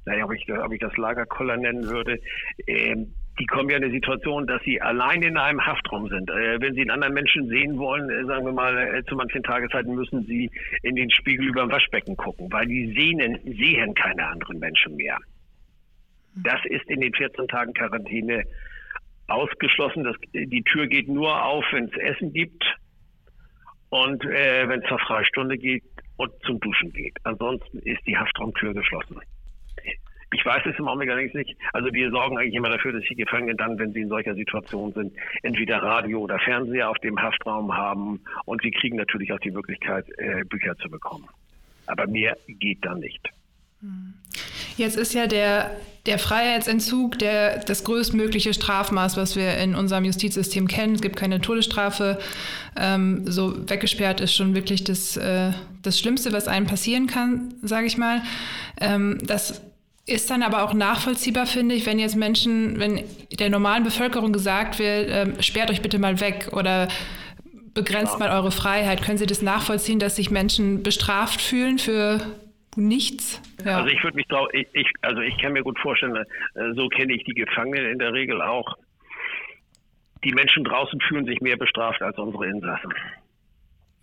naja, 0.05 0.25
ob 0.25 0.33
ich, 0.33 0.51
ob 0.51 0.71
ich 0.73 0.79
das 0.79 0.95
Lagerkoller 0.97 1.57
nennen 1.57 1.87
würde, 1.87 2.19
ähm, 2.67 3.13
die 3.39 3.45
kommen 3.45 3.69
ja 3.69 3.77
in 3.77 3.83
eine 3.83 3.93
Situation, 3.93 4.45
dass 4.47 4.61
sie 4.63 4.81
allein 4.81 5.21
in 5.21 5.37
einem 5.37 5.65
Haftraum 5.65 6.09
sind. 6.09 6.29
Äh, 6.29 6.59
wenn 6.59 6.73
sie 6.73 6.81
einen 6.81 6.91
anderen 6.91 7.13
Menschen 7.13 7.47
sehen 7.47 7.77
wollen, 7.77 8.09
äh, 8.09 8.25
sagen 8.25 8.45
wir 8.45 8.51
mal, 8.51 8.77
äh, 8.77 9.03
zu 9.05 9.15
manchen 9.15 9.43
Tageszeiten 9.43 9.95
müssen 9.95 10.25
sie 10.25 10.51
in 10.83 10.95
den 10.95 11.09
Spiegel 11.09 11.47
über 11.47 11.61
dem 11.61 11.71
Waschbecken 11.71 12.17
gucken, 12.17 12.51
weil 12.51 12.67
die 12.67 12.93
sehen, 12.93 13.39
sehen 13.45 13.93
keine 13.93 14.27
anderen 14.27 14.59
Menschen 14.59 14.97
mehr. 14.97 15.17
Das 16.35 16.59
ist 16.65 16.89
in 16.89 17.01
den 17.01 17.13
14 17.13 17.47
Tagen 17.47 17.73
Quarantäne 17.73 18.43
ausgeschlossen. 19.27 20.03
Das, 20.03 20.15
die 20.33 20.63
Tür 20.63 20.87
geht 20.87 21.07
nur 21.07 21.43
auf, 21.43 21.65
wenn 21.71 21.85
es 21.85 21.97
Essen 21.97 22.33
gibt 22.33 22.63
und 23.89 24.23
äh, 24.25 24.67
wenn 24.67 24.81
es 24.81 24.87
zur 24.89 24.99
Freistunde 24.99 25.57
geht 25.57 25.83
und 26.17 26.31
zum 26.45 26.59
Duschen 26.59 26.91
geht. 26.91 27.15
Ansonsten 27.23 27.79
ist 27.79 28.05
die 28.05 28.17
Haftraumtür 28.17 28.73
geschlossen. 28.73 29.19
Ich 30.31 30.45
weiß 30.45 30.63
es 30.65 30.77
im 30.77 30.87
Augenblick 30.87 31.09
allerdings 31.09 31.33
nicht. 31.33 31.57
Also 31.73 31.91
wir 31.91 32.11
sorgen 32.11 32.37
eigentlich 32.37 32.53
immer 32.53 32.69
dafür, 32.69 32.93
dass 32.93 33.03
die 33.03 33.15
Gefangenen 33.15 33.57
dann, 33.57 33.79
wenn 33.79 33.93
sie 33.93 34.01
in 34.01 34.09
solcher 34.09 34.35
Situation 34.35 34.93
sind, 34.93 35.13
entweder 35.41 35.81
Radio 35.81 36.19
oder 36.19 36.37
Fernseher 36.39 36.89
auf 36.89 36.99
dem 36.99 37.19
Haftraum 37.19 37.75
haben 37.75 38.21
und 38.45 38.61
sie 38.61 38.71
kriegen 38.71 38.97
natürlich 38.97 39.33
auch 39.33 39.39
die 39.39 39.51
Möglichkeit, 39.51 40.05
äh, 40.17 40.43
Bücher 40.45 40.77
zu 40.77 40.89
bekommen. 40.89 41.27
Aber 41.87 42.05
mehr 42.05 42.37
geht 42.47 42.85
dann 42.85 42.99
nicht. 42.99 43.27
Jetzt 44.77 44.97
ist 44.97 45.13
ja 45.13 45.25
der, 45.25 45.71
der 46.05 46.19
Freiheitsentzug 46.19 47.17
der, 47.19 47.59
das 47.59 47.83
größtmögliche 47.83 48.53
Strafmaß, 48.53 49.17
was 49.17 49.35
wir 49.35 49.57
in 49.57 49.75
unserem 49.75 50.05
Justizsystem 50.05 50.67
kennen. 50.67 50.95
Es 50.95 51.01
gibt 51.01 51.15
keine 51.15 51.41
Todesstrafe. 51.41 52.19
Ähm, 52.77 53.23
so 53.25 53.69
weggesperrt 53.69 54.21
ist 54.21 54.35
schon 54.35 54.53
wirklich 54.53 54.83
das, 54.83 55.17
äh, 55.17 55.51
das 55.81 55.99
Schlimmste, 55.99 56.33
was 56.33 56.47
einem 56.47 56.65
passieren 56.65 57.07
kann, 57.07 57.53
sage 57.61 57.87
ich 57.87 57.97
mal. 57.97 58.21
Ähm, 58.79 59.17
das 59.21 59.61
ist 60.09 60.29
dann 60.29 60.43
aber 60.43 60.63
auch 60.63 60.73
nachvollziehbar, 60.73 61.45
finde 61.45 61.75
ich, 61.75 61.85
wenn 61.85 61.99
jetzt 61.99 62.15
Menschen, 62.15 62.79
wenn 62.79 63.03
der 63.37 63.49
normalen 63.49 63.83
Bevölkerung 63.83 64.33
gesagt 64.33 64.79
wird, 64.79 65.09
äh, 65.09 65.43
sperrt 65.43 65.69
euch 65.69 65.81
bitte 65.81 65.99
mal 65.99 66.19
weg 66.19 66.49
oder 66.51 66.87
begrenzt 67.73 68.13
ja. 68.13 68.19
mal 68.19 68.29
eure 68.29 68.51
Freiheit. 68.51 69.01
Können 69.01 69.17
Sie 69.17 69.25
das 69.25 69.41
nachvollziehen, 69.41 69.99
dass 69.99 70.15
sich 70.15 70.31
Menschen 70.31 70.83
bestraft 70.83 71.41
fühlen 71.41 71.77
für 71.77 72.21
nichts? 72.75 73.41
Ja. 73.65 73.77
Also 73.77 73.89
ich 73.89 74.03
würde 74.03 74.17
mich 74.17 74.27
drauf, 74.27 74.47
ich, 74.53 74.67
ich, 74.73 74.87
also 75.01 75.21
ich 75.21 75.37
kann 75.37 75.53
mir 75.53 75.63
gut 75.63 75.79
vorstellen, 75.79 76.15
äh, 76.15 76.73
so 76.75 76.87
kenne 76.89 77.13
ich 77.13 77.23
die 77.23 77.33
Gefangenen 77.33 77.91
in 77.91 77.99
der 77.99 78.13
Regel 78.13 78.41
auch. 78.41 78.77
Die 80.23 80.33
Menschen 80.33 80.63
draußen 80.63 80.99
fühlen 81.07 81.25
sich 81.25 81.39
mehr 81.41 81.57
bestraft 81.57 82.01
als 82.01 82.17
unsere 82.17 82.47
Insassen. 82.47 82.93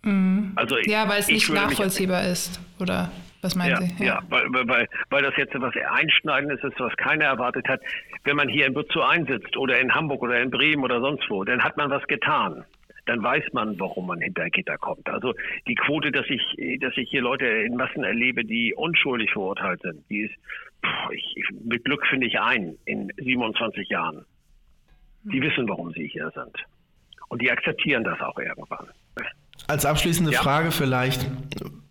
Mhm. 0.03 0.53
Also 0.55 0.77
ich, 0.77 0.87
ja, 0.87 1.07
weil 1.07 1.19
es 1.19 1.27
nicht 1.27 1.49
nachvollziehbar 1.49 2.23
mich, 2.23 2.31
ist, 2.31 2.59
oder? 2.79 3.11
Was 3.41 3.55
meinen 3.55 3.69
ja, 3.69 3.81
Sie? 3.81 4.03
Ja, 4.03 4.05
ja 4.05 4.21
weil, 4.29 4.67
weil, 4.67 4.87
weil 5.09 5.23
das 5.23 5.35
jetzt 5.37 5.53
etwas 5.53 5.73
Einschneidendes 5.91 6.63
ist, 6.63 6.79
was 6.79 6.95
keiner 6.97 7.25
erwartet 7.25 7.67
hat. 7.67 7.81
Wenn 8.23 8.35
man 8.35 8.49
hier 8.49 8.65
in 8.65 8.73
Butzow 8.73 9.03
einsitzt 9.03 9.55
oder 9.57 9.79
in 9.79 9.93
Hamburg 9.93 10.21
oder 10.21 10.39
in 10.41 10.49
Bremen 10.49 10.83
oder 10.83 10.99
sonst 10.99 11.29
wo, 11.29 11.43
dann 11.43 11.63
hat 11.63 11.77
man 11.77 11.89
was 11.89 12.05
getan 12.07 12.65
dann 13.07 13.23
weiß 13.23 13.45
man, 13.53 13.79
warum 13.79 14.07
man 14.07 14.21
hinter 14.21 14.49
Gitter 14.49 14.77
kommt. 14.77 15.09
Also 15.09 15.33
die 15.67 15.75
Quote, 15.75 16.11
dass 16.11 16.25
ich, 16.29 16.41
dass 16.81 16.95
ich 16.97 17.09
hier 17.09 17.21
Leute 17.21 17.45
in 17.45 17.75
Massen 17.75 18.03
erlebe, 18.03 18.43
die 18.43 18.73
unschuldig 18.75 19.31
verurteilt 19.31 19.81
sind, 19.81 20.03
die 20.09 20.23
ist, 20.23 20.35
pff, 20.85 21.11
ich, 21.11 21.45
mit 21.63 21.85
Glück 21.85 22.05
finde 22.07 22.27
ich 22.27 22.39
ein 22.39 22.75
in 22.85 23.11
27 23.17 23.89
Jahren. 23.89 24.25
Die 25.23 25.41
wissen, 25.41 25.67
warum 25.67 25.91
sie 25.91 26.07
hier 26.07 26.31
sind. 26.35 26.55
Und 27.29 27.41
die 27.41 27.51
akzeptieren 27.51 28.03
das 28.03 28.19
auch 28.21 28.37
irgendwann. 28.37 28.87
Als 29.67 29.85
abschließende 29.85 30.31
ja? 30.31 30.41
Frage 30.41 30.71
vielleicht, 30.71 31.29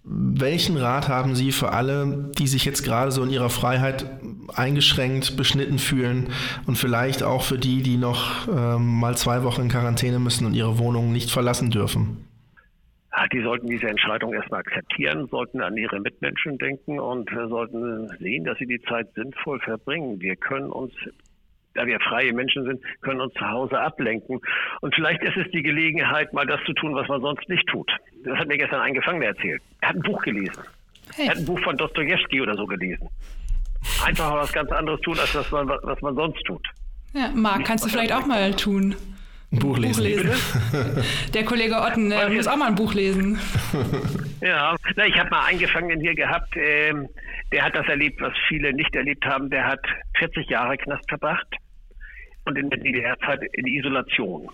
welchen 0.08 0.76
Rat 0.76 1.08
haben 1.08 1.34
Sie 1.34 1.50
für 1.50 1.72
alle, 1.72 2.30
die 2.38 2.46
sich 2.46 2.64
jetzt 2.64 2.84
gerade 2.84 3.10
so 3.10 3.24
in 3.24 3.30
ihrer 3.30 3.50
Freiheit 3.50 4.06
eingeschränkt, 4.54 5.36
beschnitten 5.36 5.78
fühlen 5.78 6.28
und 6.66 6.78
vielleicht 6.78 7.24
auch 7.24 7.42
für 7.42 7.58
die, 7.58 7.82
die 7.82 7.96
noch 7.96 8.46
ähm, 8.46 9.00
mal 9.00 9.16
zwei 9.16 9.42
Wochen 9.42 9.62
in 9.62 9.68
Quarantäne 9.68 10.20
müssen 10.20 10.46
und 10.46 10.54
ihre 10.54 10.78
Wohnung 10.78 11.12
nicht 11.12 11.30
verlassen 11.30 11.70
dürfen? 11.70 12.24
Die 13.32 13.40
sollten 13.40 13.66
diese 13.66 13.88
Entscheidung 13.88 14.34
erstmal 14.34 14.60
akzeptieren, 14.60 15.26
sollten 15.28 15.62
an 15.62 15.76
ihre 15.76 15.98
Mitmenschen 15.98 16.58
denken 16.58 17.00
und 17.00 17.30
sollten 17.48 18.08
sehen, 18.20 18.44
dass 18.44 18.58
sie 18.58 18.66
die 18.66 18.80
Zeit 18.82 19.08
sinnvoll 19.14 19.58
verbringen. 19.60 20.20
Wir 20.20 20.36
können 20.36 20.70
uns 20.70 20.92
da 21.76 21.86
wir 21.86 22.00
freie 22.00 22.32
Menschen 22.32 22.64
sind, 22.64 22.80
können 23.02 23.20
uns 23.20 23.32
zu 23.34 23.48
Hause 23.48 23.78
ablenken. 23.78 24.40
Und 24.80 24.94
vielleicht 24.94 25.22
ist 25.22 25.36
es 25.36 25.50
die 25.52 25.62
Gelegenheit, 25.62 26.32
mal 26.32 26.46
das 26.46 26.60
zu 26.64 26.72
tun, 26.72 26.94
was 26.94 27.06
man 27.08 27.20
sonst 27.20 27.48
nicht 27.48 27.66
tut. 27.68 27.90
Das 28.24 28.38
hat 28.38 28.48
mir 28.48 28.58
gestern 28.58 28.80
ein 28.80 28.94
Gefangener 28.94 29.26
erzählt. 29.26 29.62
Er 29.80 29.90
hat 29.90 29.96
ein 29.96 30.02
Buch 30.02 30.22
gelesen. 30.22 30.62
Okay. 31.10 31.24
Er 31.24 31.30
hat 31.30 31.36
ein 31.38 31.44
Buch 31.44 31.60
von 31.60 31.76
Dostoevsky 31.76 32.40
oder 32.40 32.54
so 32.56 32.66
gelesen. 32.66 33.08
Einfach 34.04 34.32
was 34.32 34.52
ganz 34.52 34.70
anderes 34.72 35.00
tun, 35.02 35.18
als 35.18 35.34
was 35.34 35.50
man, 35.50 35.68
was 35.68 36.00
man 36.02 36.14
sonst 36.14 36.42
tut. 36.44 36.66
Ja, 37.14 37.30
Marc, 37.34 37.64
kannst 37.64 37.84
du 37.84 37.88
vielleicht 37.88 38.12
auch 38.12 38.26
mal 38.26 38.52
tun. 38.54 38.96
Ein 39.52 39.58
Buch 39.60 39.78
lesen. 39.78 39.94
Buch 39.94 40.02
lesen. 40.02 41.04
Der 41.34 41.44
Kollege 41.44 41.76
Otten 41.76 42.10
äh, 42.10 42.28
muss 42.28 42.48
auch 42.48 42.56
mal 42.56 42.68
ein 42.68 42.74
Buch 42.74 42.94
lesen. 42.94 43.38
Ja, 44.42 44.76
Na, 44.96 45.06
ich 45.06 45.18
habe 45.18 45.30
mal 45.30 45.46
einen 45.46 45.58
Gefangenen 45.58 45.98
hier 45.98 46.14
gehabt, 46.14 46.54
ähm, 46.56 47.08
der 47.52 47.64
hat 47.64 47.74
das 47.74 47.86
erlebt, 47.86 48.20
was 48.20 48.34
viele 48.48 48.72
nicht 48.74 48.94
erlebt 48.94 49.24
haben. 49.24 49.48
Der 49.48 49.66
hat 49.66 49.80
40 50.18 50.50
Jahre 50.50 50.76
Knast 50.76 51.08
verbracht 51.08 51.56
und 52.46 52.56
in 52.56 52.70
der 52.70 52.78
DDR-Zeit 52.78 53.40
in 53.52 53.66
Isolation. 53.66 54.48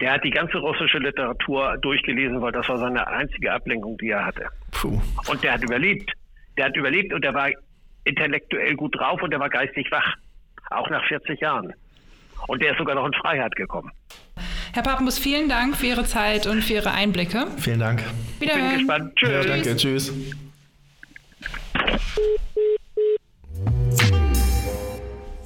Der 0.00 0.12
hat 0.12 0.24
die 0.24 0.30
ganze 0.30 0.58
russische 0.58 0.98
Literatur 0.98 1.76
durchgelesen, 1.82 2.40
weil 2.40 2.52
das 2.52 2.68
war 2.68 2.78
seine 2.78 3.06
einzige 3.06 3.52
Ablenkung, 3.52 3.96
die 3.98 4.10
er 4.10 4.24
hatte. 4.24 4.46
Puh. 4.72 5.00
Und 5.28 5.44
der 5.44 5.52
hat 5.54 5.62
überlebt. 5.62 6.10
Der 6.56 6.66
hat 6.66 6.76
überlebt 6.76 7.12
und 7.12 7.22
der 7.22 7.34
war 7.34 7.50
intellektuell 8.04 8.74
gut 8.74 8.98
drauf 8.98 9.22
und 9.22 9.30
der 9.30 9.40
war 9.40 9.48
geistig 9.48 9.90
wach. 9.90 10.16
Auch 10.70 10.88
nach 10.90 11.06
40 11.06 11.40
Jahren. 11.40 11.72
Und 12.48 12.62
der 12.62 12.72
ist 12.72 12.78
sogar 12.78 12.96
noch 12.96 13.06
in 13.06 13.12
Freiheit 13.12 13.54
gekommen. 13.54 13.92
Herr 14.72 14.82
Papenbus, 14.82 15.18
vielen 15.18 15.48
Dank 15.48 15.76
für 15.76 15.86
Ihre 15.86 16.04
Zeit 16.04 16.46
und 16.46 16.62
für 16.62 16.74
Ihre 16.74 16.92
Einblicke. 16.92 17.46
Vielen 17.58 17.80
Dank. 17.80 18.02
Wiederhören. 18.40 18.68
Bin 18.70 18.78
gespannt. 18.78 19.16
Tschüss. 19.16 19.30
Ja, 19.30 19.44
danke. 19.44 19.76
Tschüss. 19.76 20.12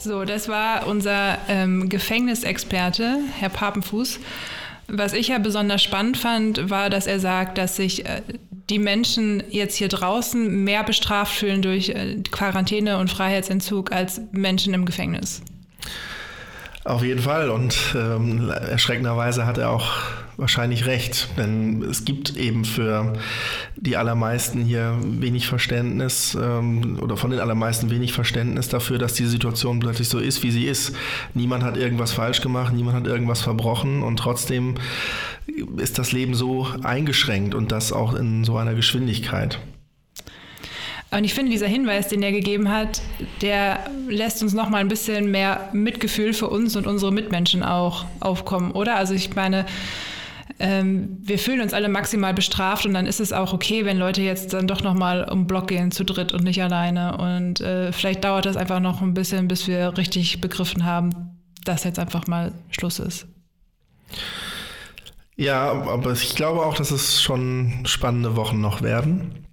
So, 0.07 0.25
das 0.25 0.49
war 0.49 0.87
unser 0.87 1.37
ähm, 1.49 1.89
Gefängnisexperte, 1.89 3.19
Herr 3.41 3.49
Papenfuß. 3.49 4.21
Was 4.87 5.13
ich 5.15 5.29
ja 5.29 5.39
besonders 5.39 5.83
spannend 5.83 6.17
fand, 6.17 6.71
war, 6.71 6.91
dass 6.91 7.09
er 7.09 7.19
sagt, 7.19 7.59
dass 7.59 7.75
sich 7.75 8.07
äh, 8.07 8.23
die 8.71 8.79
Menschen 8.79 9.43
jetzt 9.51 9.75
hier 9.75 9.89
draußen 9.89 10.63
mehr 10.63 10.85
bestraft 10.85 11.35
fühlen 11.35 11.61
durch 11.61 11.89
äh, 11.89 12.23
Quarantäne 12.31 12.99
und 12.99 13.11
Freiheitsentzug 13.11 13.91
als 13.91 14.21
Menschen 14.31 14.75
im 14.75 14.85
Gefängnis. 14.85 15.43
Auf 16.87 17.03
jeden 17.03 17.21
Fall 17.21 17.51
und 17.51 17.97
ähm, 17.97 18.49
erschreckenderweise 18.49 19.45
hat 19.45 19.59
er 19.59 19.71
auch 19.71 19.91
wahrscheinlich 20.37 20.87
recht, 20.87 21.31
denn 21.37 21.83
es 21.83 22.05
gibt 22.05 22.37
eben 22.37 22.65
für 22.65 23.15
die 23.75 23.97
allermeisten 23.97 24.63
hier 24.63 24.97
wenig 25.03 25.49
Verständnis 25.49 26.39
ähm, 26.41 27.01
oder 27.03 27.17
von 27.17 27.33
den 27.33 27.41
allermeisten 27.41 27.91
wenig 27.91 28.13
Verständnis 28.13 28.69
dafür, 28.69 28.99
dass 28.99 29.15
die 29.15 29.27
Situation 29.27 29.81
plötzlich 29.81 30.09
so 30.09 30.21
ist, 30.21 30.45
wie 30.45 30.53
sie 30.53 30.67
ist. 30.67 30.95
Niemand 31.35 31.65
hat 31.65 31.77
irgendwas 31.77 32.13
falsch 32.13 32.41
gemacht, 32.41 32.73
niemand 32.73 32.97
hat 32.97 33.09
irgendwas 33.09 33.43
verbrochen 33.43 34.05
und 34.05 34.19
trotzdem 34.19 34.77
ist 35.79 35.99
das 35.99 36.13
Leben 36.13 36.35
so 36.35 36.69
eingeschränkt 36.85 37.57
und 37.57 37.73
das 37.73 37.93
auch 37.93 38.15
in 38.15 38.45
so 38.45 38.59
einer 38.59 38.75
Geschwindigkeit. 38.75 39.59
Und 41.17 41.25
ich 41.25 41.33
finde, 41.33 41.51
dieser 41.51 41.67
Hinweis, 41.67 42.09
den 42.09 42.23
er 42.23 42.31
gegeben 42.31 42.71
hat, 42.71 43.01
der 43.41 43.91
lässt 44.07 44.43
uns 44.43 44.53
noch 44.53 44.69
mal 44.69 44.79
ein 44.79 44.89
bisschen 44.89 45.31
mehr 45.31 45.71
Mitgefühl 45.73 46.35
für 46.35 46.49
uns 46.49 46.77
und 46.77 46.87
unsere 46.87 47.11
Mitmenschen 47.11 47.63
auch 47.63 48.05
aufkommen, 48.21 48.73
oder? 48.73 48.97
Also 48.97 49.15
ich 49.15 49.35
meine, 49.35 49.65
ähm, 50.59 51.17
wir 51.23 51.39
fühlen 51.39 51.63
uns 51.63 51.73
alle 51.73 51.89
maximal 51.89 52.35
bestraft 52.35 52.85
und 52.85 52.93
dann 52.93 53.07
ist 53.07 53.21
es 53.21 53.33
auch 53.33 53.55
okay, 53.55 53.87
wenn 53.87 53.97
Leute 53.97 54.21
jetzt 54.21 54.53
dann 54.53 54.67
doch 54.67 54.83
noch 54.83 54.93
mal 54.93 55.25
um 55.25 55.47
Block 55.47 55.69
gehen 55.69 55.91
zu 55.91 56.05
dritt 56.05 56.35
und 56.35 56.45
nicht 56.45 56.63
alleine. 56.63 57.17
Und 57.17 57.63
äh, 57.63 57.93
vielleicht 57.93 58.23
dauert 58.23 58.45
das 58.45 58.59
einfach 58.59 58.81
noch 58.81 59.01
ein 59.01 59.15
bisschen, 59.15 59.49
bis 59.49 59.67
wir 59.69 59.97
richtig 59.97 60.43
begriffen 60.43 60.85
haben, 60.85 61.39
dass 61.65 61.85
jetzt 61.85 61.99
einfach 61.99 62.27
mal 62.27 62.53
Schluss 62.71 62.99
ist. 62.99 63.27
Ja, 65.35 65.73
aber 65.73 66.13
ich 66.13 66.37
glaube 66.37 66.61
auch, 66.61 66.75
dass 66.75 66.91
es 66.91 67.23
schon 67.23 67.87
spannende 67.87 68.37
Wochen 68.37 68.61
noch 68.61 68.83
werden. 68.83 69.46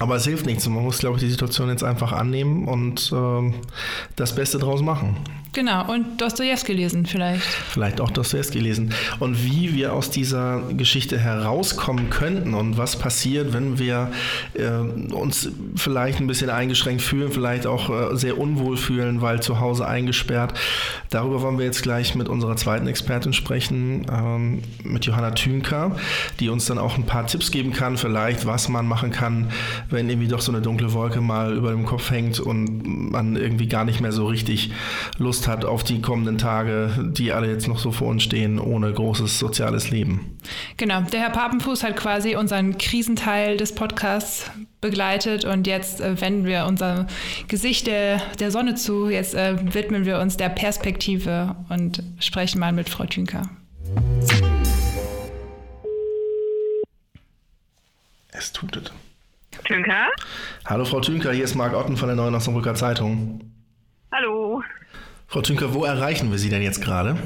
Aber 0.00 0.16
es 0.16 0.24
hilft 0.24 0.46
nichts. 0.46 0.66
Man 0.66 0.82
muss, 0.82 0.98
glaube 0.98 1.16
ich, 1.16 1.22
die 1.22 1.30
Situation 1.30 1.68
jetzt 1.68 1.84
einfach 1.84 2.12
annehmen 2.12 2.66
und 2.66 3.12
äh, 3.12 3.52
das 4.16 4.34
Beste 4.34 4.58
draus 4.58 4.80
machen. 4.80 5.16
Genau, 5.52 5.92
und 5.92 6.20
Dostoevsky 6.20 6.72
lesen 6.72 7.06
vielleicht. 7.06 7.42
Vielleicht 7.42 8.00
auch 8.00 8.10
Dostoevsky 8.10 8.60
lesen. 8.60 8.94
Und 9.18 9.44
wie 9.44 9.74
wir 9.74 9.94
aus 9.94 10.10
dieser 10.10 10.62
Geschichte 10.76 11.18
herauskommen 11.18 12.08
könnten 12.08 12.54
und 12.54 12.78
was 12.78 12.96
passiert, 12.96 13.52
wenn 13.52 13.80
wir 13.80 14.12
äh, 14.54 14.68
uns 15.12 15.48
vielleicht 15.74 16.20
ein 16.20 16.28
bisschen 16.28 16.50
eingeschränkt 16.50 17.02
fühlen, 17.02 17.32
vielleicht 17.32 17.66
auch 17.66 17.90
äh, 17.90 18.16
sehr 18.16 18.38
unwohl 18.38 18.76
fühlen, 18.76 19.22
weil 19.22 19.42
zu 19.42 19.58
Hause 19.58 19.88
eingesperrt. 19.88 20.54
Darüber 21.10 21.42
wollen 21.42 21.58
wir 21.58 21.64
jetzt 21.64 21.82
gleich 21.82 22.14
mit 22.14 22.28
unserer 22.28 22.54
zweiten 22.54 22.86
Expertin 22.86 23.32
sprechen, 23.32 24.06
ähm, 24.08 24.62
mit 24.84 25.04
Johanna 25.06 25.32
Thünker, 25.32 25.96
die 26.38 26.48
uns 26.48 26.66
dann 26.66 26.78
auch 26.78 26.96
ein 26.96 27.06
paar 27.06 27.26
Tipps 27.26 27.50
geben 27.50 27.72
kann, 27.72 27.96
vielleicht, 27.96 28.46
was 28.46 28.68
man 28.68 28.86
machen 28.86 29.10
kann, 29.10 29.50
wenn 29.88 30.08
irgendwie 30.08 30.28
doch 30.28 30.40
so 30.40 30.52
eine 30.52 30.62
dunkle 30.62 30.92
Wolke 30.92 31.20
mal 31.20 31.56
über 31.56 31.72
dem 31.72 31.86
Kopf 31.86 32.12
hängt 32.12 32.38
und 32.38 33.10
man 33.10 33.34
irgendwie 33.34 33.66
gar 33.66 33.84
nicht 33.84 34.00
mehr 34.00 34.12
so 34.12 34.26
richtig 34.26 34.70
Lust 35.18 35.39
Lust 35.40 35.48
hat 35.48 35.64
auf 35.64 35.84
die 35.84 36.02
kommenden 36.02 36.36
Tage, 36.36 36.90
die 37.12 37.32
alle 37.32 37.50
jetzt 37.50 37.66
noch 37.66 37.78
so 37.78 37.92
vor 37.92 38.08
uns 38.08 38.22
stehen, 38.22 38.58
ohne 38.58 38.92
großes 38.92 39.38
soziales 39.38 39.90
Leben. 39.90 40.36
Genau, 40.76 41.00
der 41.00 41.20
Herr 41.20 41.30
Papenfuß 41.30 41.82
hat 41.82 41.96
quasi 41.96 42.36
unseren 42.36 42.76
Krisenteil 42.76 43.56
des 43.56 43.74
Podcasts 43.74 44.50
begleitet 44.82 45.46
und 45.46 45.66
jetzt 45.66 46.02
äh, 46.02 46.20
wenden 46.20 46.44
wir 46.44 46.66
unser 46.66 47.06
Gesicht 47.48 47.86
der, 47.86 48.20
der 48.38 48.50
Sonne 48.50 48.74
zu. 48.74 49.08
Jetzt 49.08 49.34
äh, 49.34 49.56
widmen 49.74 50.04
wir 50.04 50.18
uns 50.18 50.36
der 50.36 50.50
Perspektive 50.50 51.56
und 51.70 52.02
sprechen 52.18 52.60
mal 52.60 52.72
mit 52.72 52.90
Frau 52.90 53.06
Thünker. 53.06 53.48
Es 58.32 58.52
tut 58.52 58.76
es. 58.76 58.92
Thünker? 59.64 60.08
Hallo 60.66 60.84
Frau 60.84 61.00
Thünker, 61.00 61.32
hier 61.32 61.44
ist 61.44 61.54
Marc 61.54 61.74
Otten 61.74 61.96
von 61.96 62.08
der 62.08 62.16
Neuen 62.16 62.34
Osnabrücker 62.34 62.74
Zeitung. 62.74 63.40
Hallo. 64.12 64.62
Frau 65.30 65.42
Tünker, 65.42 65.72
wo 65.72 65.84
erreichen 65.84 66.32
wir 66.32 66.38
Sie 66.38 66.50
denn 66.50 66.60
jetzt 66.60 66.82
gerade? 66.82 67.16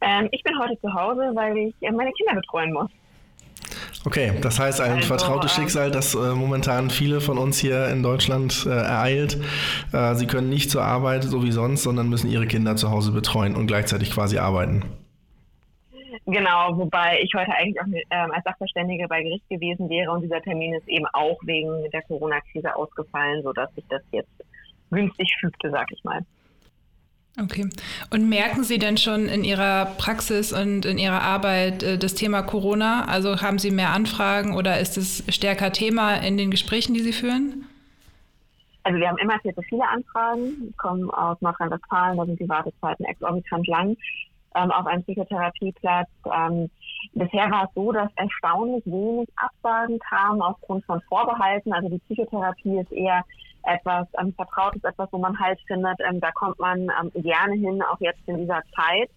Ähm, 0.00 0.28
ich 0.32 0.42
bin 0.42 0.58
heute 0.58 0.80
zu 0.80 0.94
Hause, 0.94 1.30
weil 1.34 1.54
ich 1.58 1.74
äh, 1.82 1.90
meine 1.92 2.10
Kinder 2.12 2.34
betreuen 2.34 2.72
muss. 2.72 2.90
Okay, 4.06 4.32
das 4.40 4.58
heißt 4.58 4.80
ein 4.80 4.92
also, 4.92 5.06
vertrautes 5.08 5.52
ähm, 5.52 5.62
Schicksal, 5.62 5.90
das 5.90 6.14
äh, 6.14 6.34
momentan 6.34 6.88
viele 6.88 7.20
von 7.20 7.36
uns 7.36 7.58
hier 7.58 7.88
in 7.88 8.02
Deutschland 8.02 8.64
äh, 8.64 8.70
ereilt. 8.70 9.36
Äh, 9.92 10.14
sie 10.14 10.26
können 10.26 10.48
nicht 10.48 10.70
zur 10.70 10.84
Arbeit 10.84 11.24
so 11.24 11.44
wie 11.44 11.52
sonst, 11.52 11.82
sondern 11.82 12.08
müssen 12.08 12.30
ihre 12.30 12.46
Kinder 12.46 12.76
zu 12.76 12.90
Hause 12.90 13.12
betreuen 13.12 13.56
und 13.56 13.66
gleichzeitig 13.66 14.10
quasi 14.10 14.38
arbeiten. 14.38 14.82
Genau, 16.24 16.78
wobei 16.78 17.20
ich 17.20 17.30
heute 17.36 17.52
eigentlich 17.52 17.78
auch 17.78 17.86
ähm, 17.86 18.32
als 18.32 18.44
Sachverständige 18.44 19.06
bei 19.06 19.22
Gericht 19.22 19.46
gewesen 19.50 19.90
wäre 19.90 20.12
und 20.12 20.22
dieser 20.22 20.40
Termin 20.40 20.72
ist 20.72 20.88
eben 20.88 21.06
auch 21.12 21.36
wegen 21.42 21.90
der 21.90 22.00
Corona-Krise 22.02 22.74
ausgefallen, 22.74 23.42
sodass 23.42 23.74
sich 23.74 23.84
das 23.90 24.00
jetzt 24.12 24.30
günstig 24.90 25.36
fügte, 25.38 25.70
sag 25.70 25.92
ich 25.92 26.02
mal. 26.02 26.22
Okay. 27.38 27.68
Und 28.10 28.28
merken 28.30 28.64
Sie 28.64 28.78
denn 28.78 28.96
schon 28.96 29.28
in 29.28 29.44
Ihrer 29.44 29.86
Praxis 29.98 30.54
und 30.54 30.86
in 30.86 30.96
Ihrer 30.96 31.20
Arbeit 31.20 31.82
äh, 31.82 31.98
das 31.98 32.14
Thema 32.14 32.42
Corona? 32.42 33.04
Also 33.06 33.42
haben 33.42 33.58
Sie 33.58 33.70
mehr 33.70 33.90
Anfragen 33.90 34.54
oder 34.54 34.80
ist 34.80 34.96
es 34.96 35.22
stärker 35.28 35.70
Thema 35.72 36.14
in 36.14 36.38
den 36.38 36.50
Gesprächen, 36.50 36.94
die 36.94 37.00
Sie 37.00 37.12
führen? 37.12 37.66
Also 38.84 38.98
wir 38.98 39.08
haben 39.08 39.18
immer 39.18 39.38
viel 39.40 39.54
zu 39.54 39.62
viele 39.62 39.86
Anfragen, 39.86 40.72
kommen 40.78 41.10
aus 41.10 41.36
Nordrhein-Westfalen, 41.40 42.16
da 42.16 42.24
sind 42.24 42.40
die 42.40 42.48
Wartezeiten 42.48 43.04
exorbitant 43.04 43.66
lang 43.66 43.96
ähm, 44.54 44.70
auf 44.70 44.86
einem 44.86 45.02
Psychotherapieplatz. 45.02 46.08
Ähm, 46.32 46.70
bisher 47.12 47.50
war 47.50 47.64
es 47.64 47.70
so, 47.74 47.92
dass 47.92 48.08
erstaunlich 48.16 48.84
wenig 48.86 49.28
Absagen 49.36 49.98
kamen 49.98 50.40
aufgrund 50.40 50.84
von 50.86 51.00
Vorbehalten. 51.02 51.72
Also 51.72 51.88
die 51.88 51.98
Psychotherapie 51.98 52.78
ist 52.78 52.92
eher 52.92 53.24
etwas 53.66 54.06
ähm, 54.20 54.32
Vertrautes, 54.34 54.84
etwas, 54.84 55.08
wo 55.12 55.18
man 55.18 55.38
halt 55.38 55.60
findet, 55.66 55.98
ähm, 56.08 56.20
da 56.20 56.30
kommt 56.32 56.58
man 56.58 56.88
ähm, 57.00 57.10
gerne 57.14 57.54
hin, 57.54 57.82
auch 57.82 58.00
jetzt 58.00 58.20
in 58.26 58.38
dieser 58.38 58.62
Zeit. 58.74 59.10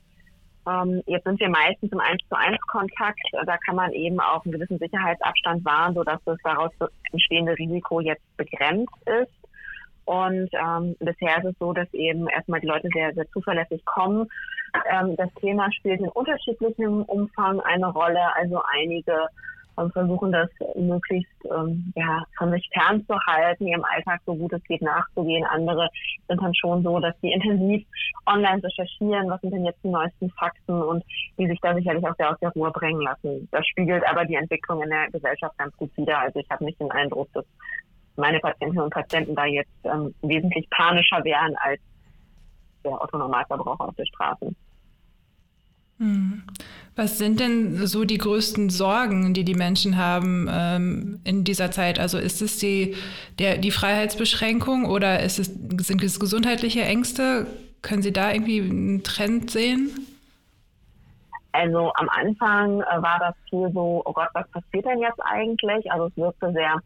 Ähm, 0.67 1.01
jetzt 1.05 1.23
sind 1.23 1.39
wir 1.39 1.49
meistens 1.49 1.91
im 1.91 1.99
1 1.99 2.21
zu 2.27 2.35
1 2.35 2.59
Kontakt. 2.67 3.21
Da 3.45 3.57
kann 3.57 3.75
man 3.75 3.91
eben 3.93 4.19
auf 4.19 4.43
einen 4.43 4.53
gewissen 4.53 4.77
Sicherheitsabstand 4.77 5.63
wahren, 5.65 5.93
sodass 5.93 6.19
das 6.25 6.37
daraus 6.43 6.71
entstehende 7.11 7.57
Risiko 7.57 8.01
jetzt 8.01 8.25
begrenzt 8.37 8.93
ist. 9.05 9.31
Und 10.05 10.49
ähm, 10.53 10.95
bisher 10.99 11.37
ist 11.37 11.45
es 11.45 11.55
so, 11.59 11.71
dass 11.71 11.91
eben 11.93 12.27
erstmal 12.27 12.59
die 12.59 12.67
Leute 12.67 12.89
sehr, 12.93 13.13
sehr 13.13 13.29
zuverlässig 13.29 13.85
kommen. 13.85 14.27
Ähm, 14.91 15.15
das 15.15 15.29
Thema 15.35 15.71
spielt 15.71 15.99
in 15.99 16.09
unterschiedlichem 16.09 17.03
Umfang 17.03 17.59
eine 17.61 17.87
Rolle. 17.91 18.35
Also 18.35 18.59
einige 18.73 19.27
ähm, 19.79 19.91
versuchen 19.91 20.31
das 20.31 20.49
möglichst 20.75 21.31
ähm, 21.45 21.91
ja, 21.95 22.23
von 22.37 22.51
sich 22.51 22.69
fernzuhalten, 22.73 23.67
ihrem 23.67 23.83
Alltag 23.83 24.21
so 24.25 24.35
gut 24.35 24.53
es 24.53 24.63
geht 24.63 24.81
nachzugehen. 24.81 25.45
Andere 25.45 25.89
sind 26.27 26.41
dann 26.41 26.53
schon 26.55 26.83
so, 26.83 26.99
dass 26.99 27.15
sie 27.21 27.31
intensiv 27.31 27.85
online 28.25 28.63
recherchieren, 28.63 29.29
was 29.29 29.41
sind 29.41 29.53
denn 29.53 29.65
jetzt 29.65 29.83
die 29.83 29.89
neuesten 29.89 30.29
Fakten 30.31 30.81
und 30.81 31.03
die 31.37 31.47
sich 31.47 31.59
da 31.61 31.73
sicherlich 31.73 32.05
auch 32.05 32.15
sehr 32.17 32.31
aus 32.31 32.39
der 32.41 32.51
Ruhe 32.51 32.71
bringen 32.71 33.01
lassen. 33.01 33.47
Das 33.51 33.65
spiegelt 33.67 34.03
aber 34.07 34.25
die 34.25 34.35
Entwicklung 34.35 34.81
in 34.83 34.89
der 34.89 35.09
Gesellschaft 35.11 35.57
ganz 35.57 35.75
gut 35.77 35.95
wider. 35.97 36.19
Also 36.19 36.39
ich 36.39 36.49
habe 36.49 36.65
nicht 36.65 36.79
den 36.79 36.91
Eindruck, 36.91 37.29
dass 37.33 37.45
meine 38.15 38.39
Patientinnen 38.39 38.83
und 38.83 38.93
Patienten 38.93 39.35
da 39.35 39.45
jetzt 39.45 39.71
ähm, 39.85 40.13
wesentlich 40.21 40.69
panischer 40.69 41.23
wären 41.23 41.55
als 41.57 41.79
der 42.83 43.01
Otto-Normalverbraucher 43.01 43.87
auf 43.87 43.95
der 43.95 44.05
Straße. 44.05 44.53
Was 46.95 47.17
sind 47.17 47.39
denn 47.39 47.87
so 47.87 48.05
die 48.05 48.17
größten 48.17 48.69
Sorgen, 48.69 49.33
die 49.33 49.43
die 49.43 49.55
Menschen 49.55 49.97
haben 49.97 50.47
ähm, 50.49 51.19
in 51.23 51.43
dieser 51.43 51.71
Zeit? 51.71 51.99
Also 51.99 52.17
ist 52.17 52.41
es 52.41 52.57
die, 52.57 52.95
der, 53.37 53.57
die 53.57 53.71
Freiheitsbeschränkung 53.71 54.85
oder 54.85 55.21
ist 55.21 55.39
es, 55.39 55.47
sind 55.47 56.03
es 56.03 56.19
gesundheitliche 56.19 56.81
Ängste? 56.81 57.47
Können 57.81 58.01
Sie 58.01 58.13
da 58.13 58.31
irgendwie 58.31 58.61
einen 58.61 59.03
Trend 59.03 59.51
sehen? 59.51 59.91
Also 61.51 61.91
am 61.95 62.09
Anfang 62.09 62.81
äh, 62.81 63.01
war 63.01 63.19
das 63.19 63.35
viel 63.49 63.71
so, 63.73 64.01
oh 64.05 64.13
Gott, 64.13 64.29
was 64.33 64.47
passiert 64.51 64.85
denn 64.85 64.99
jetzt 64.99 65.19
eigentlich? 65.23 65.91
Also 65.91 66.07
es 66.07 66.17
wirkte 66.17 66.51
sehr 66.51 66.81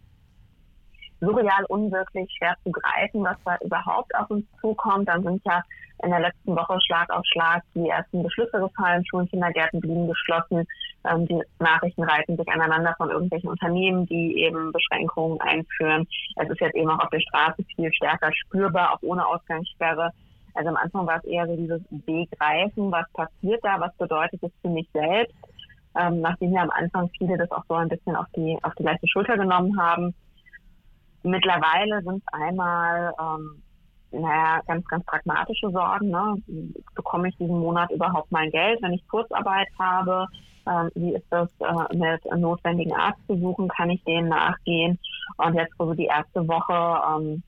surreal, 1.25 1.65
unwirklich, 1.69 2.31
schwer 2.37 2.55
zu 2.63 2.71
greifen, 2.71 3.23
was 3.23 3.37
da 3.45 3.57
überhaupt 3.63 4.13
auf 4.15 4.29
uns 4.29 4.45
zukommt. 4.61 5.07
Dann 5.07 5.23
sind 5.23 5.41
ja 5.45 5.61
in 6.03 6.09
der 6.09 6.19
letzten 6.19 6.55
Woche 6.55 6.79
Schlag 6.81 7.09
auf 7.11 7.25
Schlag 7.25 7.63
die 7.75 7.87
ersten 7.87 8.23
Beschlüsse 8.23 8.59
gefallen, 8.59 9.05
Schulen, 9.05 9.27
Kindergärten 9.29 9.79
blieben 9.79 10.07
geschlossen. 10.07 10.67
Ähm, 11.05 11.27
die 11.27 11.41
Nachrichten 11.59 12.03
reiten 12.03 12.37
sich 12.37 12.47
aneinander 12.49 12.93
von 12.97 13.09
irgendwelchen 13.09 13.49
Unternehmen, 13.49 14.05
die 14.05 14.43
eben 14.43 14.71
Beschränkungen 14.71 15.39
einführen. 15.41 16.07
Es 16.35 16.49
ist 16.49 16.59
jetzt 16.59 16.75
eben 16.75 16.89
auch 16.89 16.99
auf 16.99 17.09
der 17.09 17.21
Straße 17.21 17.63
viel 17.75 17.91
stärker 17.93 18.31
spürbar, 18.33 18.93
auch 18.93 19.01
ohne 19.01 19.25
Ausgangssperre. 19.25 20.11
Also 20.55 20.69
am 20.69 20.77
Anfang 20.77 21.07
war 21.07 21.17
es 21.17 21.23
eher 21.23 21.47
so 21.47 21.55
dieses 21.55 21.81
Begreifen, 21.89 22.91
was 22.91 23.09
passiert 23.13 23.63
da, 23.63 23.79
was 23.79 23.95
bedeutet 23.97 24.43
das 24.43 24.51
für 24.61 24.69
mich 24.69 24.87
selbst. 24.93 25.35
Ähm, 25.99 26.21
nachdem 26.21 26.53
ja 26.53 26.63
am 26.63 26.71
Anfang 26.71 27.09
viele 27.17 27.37
das 27.37 27.51
auch 27.51 27.63
so 27.67 27.75
ein 27.75 27.89
bisschen 27.89 28.15
auf 28.15 28.25
die, 28.35 28.57
auf 28.63 28.73
die 28.75 28.83
leichte 28.83 29.07
Schulter 29.07 29.37
genommen 29.37 29.79
haben. 29.79 30.13
Mittlerweile 31.23 32.01
sind 32.03 32.17
es 32.17 32.33
einmal 32.33 33.13
ähm, 33.19 33.63
naja, 34.13 34.61
ganz, 34.67 34.85
ganz 34.87 35.05
pragmatische 35.05 35.69
Sorgen. 35.71 36.09
Ne? 36.09 36.35
Bekomme 36.95 37.29
ich 37.29 37.37
diesen 37.37 37.59
Monat 37.59 37.91
überhaupt 37.91 38.31
mein 38.31 38.51
Geld, 38.51 38.81
wenn 38.81 38.93
ich 38.93 39.07
Kurzarbeit 39.07 39.67
habe? 39.79 40.27
Ähm, 40.67 40.89
wie 40.95 41.13
ist 41.13 41.25
das 41.29 41.49
äh, 41.59 41.95
mit 41.95 42.23
notwendigen 42.39 42.93
Arztbesuchen? 42.93 43.67
Kann 43.69 43.89
ich 43.89 44.03
denen 44.03 44.29
nachgehen? 44.29 44.99
Und 45.37 45.55
jetzt, 45.55 45.73
wo 45.77 45.85
so 45.85 45.93
die 45.93 46.05
erste 46.05 46.47
Woche 46.47 47.01
ähm, 47.17 47.43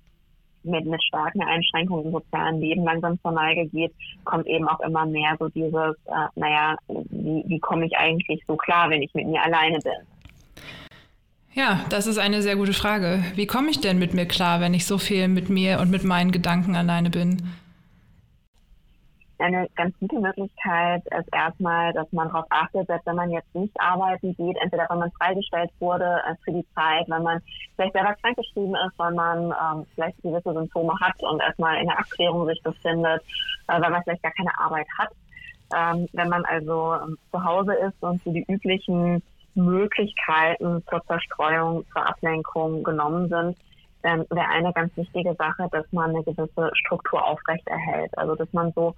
mit, 0.63 0.85
mit 0.85 1.03
starken 1.03 1.43
Einschränkungen 1.43 2.05
im 2.05 2.11
sozialen 2.11 2.59
Leben 2.59 2.83
langsam 2.83 3.19
zur 3.21 3.31
Neige 3.31 3.67
geht, 3.67 3.93
kommt 4.25 4.47
eben 4.47 4.67
auch 4.67 4.79
immer 4.81 5.05
mehr 5.05 5.35
so 5.39 5.47
dieses, 5.49 5.95
äh, 6.07 6.27
naja, 6.35 6.75
wie, 6.87 7.43
wie 7.47 7.59
komme 7.59 7.85
ich 7.85 7.95
eigentlich 7.95 8.43
so 8.47 8.55
klar, 8.57 8.89
wenn 8.89 9.01
ich 9.01 9.13
mit 9.13 9.27
mir 9.27 9.43
alleine 9.43 9.77
bin? 9.79 9.93
Ja, 11.55 11.79
das 11.89 12.05
ist 12.05 12.17
eine 12.17 12.41
sehr 12.41 12.57
gute 12.57 12.73
Frage. 12.73 13.23
Wie 13.35 13.47
komme 13.47 13.69
ich 13.69 13.79
denn 13.79 13.97
mit 13.97 14.13
mir 14.13 14.25
klar, 14.25 14.59
wenn 14.59 14.73
ich 14.73 14.85
so 14.85 14.97
viel 14.97 15.29
mit 15.29 15.49
mir 15.49 15.79
und 15.79 15.89
mit 15.89 16.03
meinen 16.03 16.31
Gedanken 16.31 16.75
alleine 16.75 17.09
bin? 17.09 17.41
Eine 19.37 19.69
ganz 19.77 19.97
gute 20.01 20.19
Möglichkeit 20.19 21.03
ist 21.17 21.33
erstmal, 21.33 21.93
dass 21.93 22.11
man 22.11 22.27
darauf 22.27 22.45
achtet, 22.49 22.89
dass 22.89 22.99
wenn 23.05 23.15
man 23.15 23.31
jetzt 23.31 23.55
nicht 23.55 23.71
arbeiten 23.79 24.35
geht, 24.35 24.57
entweder 24.61 24.85
wenn 24.89 24.99
man 24.99 25.11
freigestellt 25.13 25.71
wurde 25.79 26.21
äh, 26.27 26.35
für 26.43 26.51
die 26.51 26.65
Zeit, 26.75 27.07
wenn 27.07 27.23
man 27.23 27.41
vielleicht 27.75 27.93
selber 27.93 28.15
krankgeschrieben 28.21 28.75
ist, 28.75 28.97
weil 28.97 29.13
man 29.13 29.45
ähm, 29.45 29.85
vielleicht 29.95 30.21
gewisse 30.23 30.53
Symptome 30.53 30.93
hat 30.99 31.21
und 31.23 31.41
erstmal 31.41 31.77
in 31.77 31.87
der 31.87 31.99
Abklärung 31.99 32.47
sich 32.47 32.61
befindet, 32.63 33.21
äh, 33.69 33.81
weil 33.81 33.91
man 33.91 34.03
vielleicht 34.03 34.23
gar 34.23 34.33
keine 34.33 34.59
Arbeit 34.59 34.87
hat. 34.97 35.09
Ähm, 35.73 36.07
wenn 36.11 36.27
man 36.27 36.43
also 36.45 36.95
ähm, 36.95 37.17
zu 37.31 37.43
Hause 37.43 37.73
ist 37.75 38.01
und 38.01 38.21
so 38.23 38.31
die 38.31 38.45
üblichen 38.47 39.23
Möglichkeiten 39.55 40.83
zur 40.89 41.03
Zerstreuung, 41.05 41.85
zur 41.91 42.07
Ablenkung 42.07 42.83
genommen 42.83 43.29
sind, 43.29 43.57
ähm, 44.03 44.25
wäre 44.29 44.47
eine 44.47 44.71
ganz 44.73 44.95
wichtige 44.95 45.33
Sache, 45.35 45.67
dass 45.71 45.85
man 45.91 46.11
eine 46.11 46.23
gewisse 46.23 46.71
Struktur 46.75 47.25
aufrechterhält. 47.25 48.15
Also 48.17 48.35
dass 48.35 48.51
man 48.53 48.71
so 48.73 48.93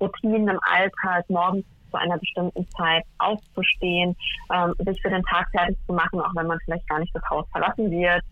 Routinen 0.00 0.48
im 0.48 0.60
Alltag 0.62 1.28
morgens 1.28 1.64
zu 1.90 1.98
einer 1.98 2.18
bestimmten 2.18 2.66
Zeit 2.70 3.04
aufzustehen, 3.18 4.16
ähm, 4.52 4.74
sich 4.78 5.00
für 5.02 5.10
den 5.10 5.22
Tag 5.24 5.48
fertig 5.50 5.76
zu 5.86 5.92
machen, 5.92 6.20
auch 6.20 6.34
wenn 6.34 6.46
man 6.46 6.58
vielleicht 6.64 6.88
gar 6.88 6.98
nicht 7.00 7.14
das 7.14 7.28
Haus 7.28 7.46
verlassen 7.50 7.90
wird, 7.90 8.22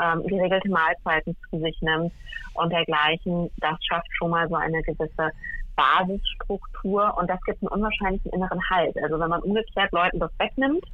ähm, 0.00 0.22
geregelte 0.26 0.70
Mahlzeiten 0.70 1.36
zu 1.50 1.58
sich 1.58 1.76
nimmt 1.82 2.12
und 2.54 2.72
dergleichen. 2.72 3.50
Das 3.58 3.76
schafft 3.84 4.08
schon 4.12 4.30
mal 4.30 4.48
so 4.48 4.54
eine 4.54 4.80
gewisse 4.82 5.32
Basisstruktur 5.76 7.16
und 7.18 7.28
das 7.28 7.40
gibt 7.42 7.62
einen 7.62 7.68
unwahrscheinlichen 7.68 8.32
inneren 8.32 8.60
Halt. 8.70 8.96
Also 9.02 9.18
wenn 9.18 9.28
man 9.28 9.42
umgekehrt 9.42 9.92
Leuten 9.92 10.18
das 10.18 10.30
wegnimmt, 10.38 10.84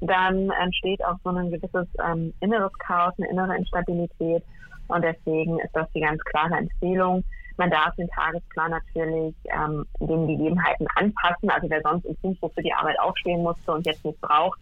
dann 0.00 0.50
entsteht 0.50 1.04
auch 1.04 1.16
so 1.24 1.30
ein 1.30 1.50
gewisses 1.50 1.86
ähm, 2.04 2.32
inneres 2.40 2.72
Chaos, 2.78 3.14
eine 3.18 3.30
innere 3.30 3.56
Instabilität. 3.56 4.42
Und 4.88 5.02
deswegen 5.02 5.58
ist 5.60 5.74
das 5.74 5.90
die 5.92 6.00
ganz 6.00 6.22
klare 6.24 6.54
Empfehlung. 6.54 7.24
Man 7.56 7.70
darf 7.70 7.94
den 7.96 8.08
Tagesplan 8.08 8.70
natürlich 8.70 9.34
ähm, 9.44 9.86
den 10.00 10.26
Gegebenheiten 10.26 10.86
anpassen. 10.94 11.50
Also 11.50 11.68
wer 11.70 11.80
sonst 11.82 12.04
um 12.04 12.16
5 12.16 12.42
Uhr 12.42 12.50
für 12.50 12.62
die 12.62 12.72
Arbeit 12.72 12.98
aufstehen 13.00 13.42
musste 13.42 13.72
und 13.72 13.86
jetzt 13.86 14.04
nicht 14.04 14.20
braucht, 14.20 14.58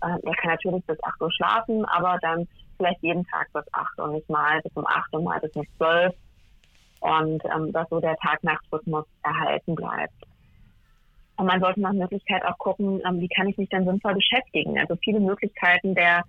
äh, 0.00 0.18
der 0.24 0.34
kann 0.34 0.50
natürlich 0.52 0.84
bis 0.86 1.02
8 1.02 1.20
Uhr 1.20 1.32
schlafen, 1.32 1.84
aber 1.84 2.18
dann 2.22 2.48
vielleicht 2.78 3.02
jeden 3.02 3.24
Tag 3.26 3.52
bis 3.52 3.64
8 3.72 4.00
und 4.00 4.12
nicht 4.12 4.30
mal 4.30 4.60
bis 4.62 4.72
um 4.74 4.86
8 4.86 5.12
und 5.14 5.24
mal 5.24 5.40
bis 5.40 5.54
um 5.54 5.66
12. 5.76 6.14
Und 7.00 7.44
ähm, 7.54 7.72
dass 7.72 7.88
so 7.90 8.00
der 8.00 8.16
Tag-Nacht-Rhythmus 8.16 9.04
erhalten 9.22 9.74
bleibt. 9.74 10.14
Und 11.38 11.46
man 11.46 11.60
sollte 11.60 11.80
nach 11.80 11.92
Möglichkeit 11.92 12.44
auch 12.44 12.58
gucken, 12.58 13.00
ähm, 13.06 13.20
wie 13.20 13.28
kann 13.28 13.48
ich 13.48 13.56
mich 13.56 13.68
dann 13.70 13.84
sinnvoll 13.84 14.14
beschäftigen. 14.14 14.78
Also 14.78 14.96
viele 14.96 15.20
Möglichkeiten 15.20 15.94
der 15.94 16.24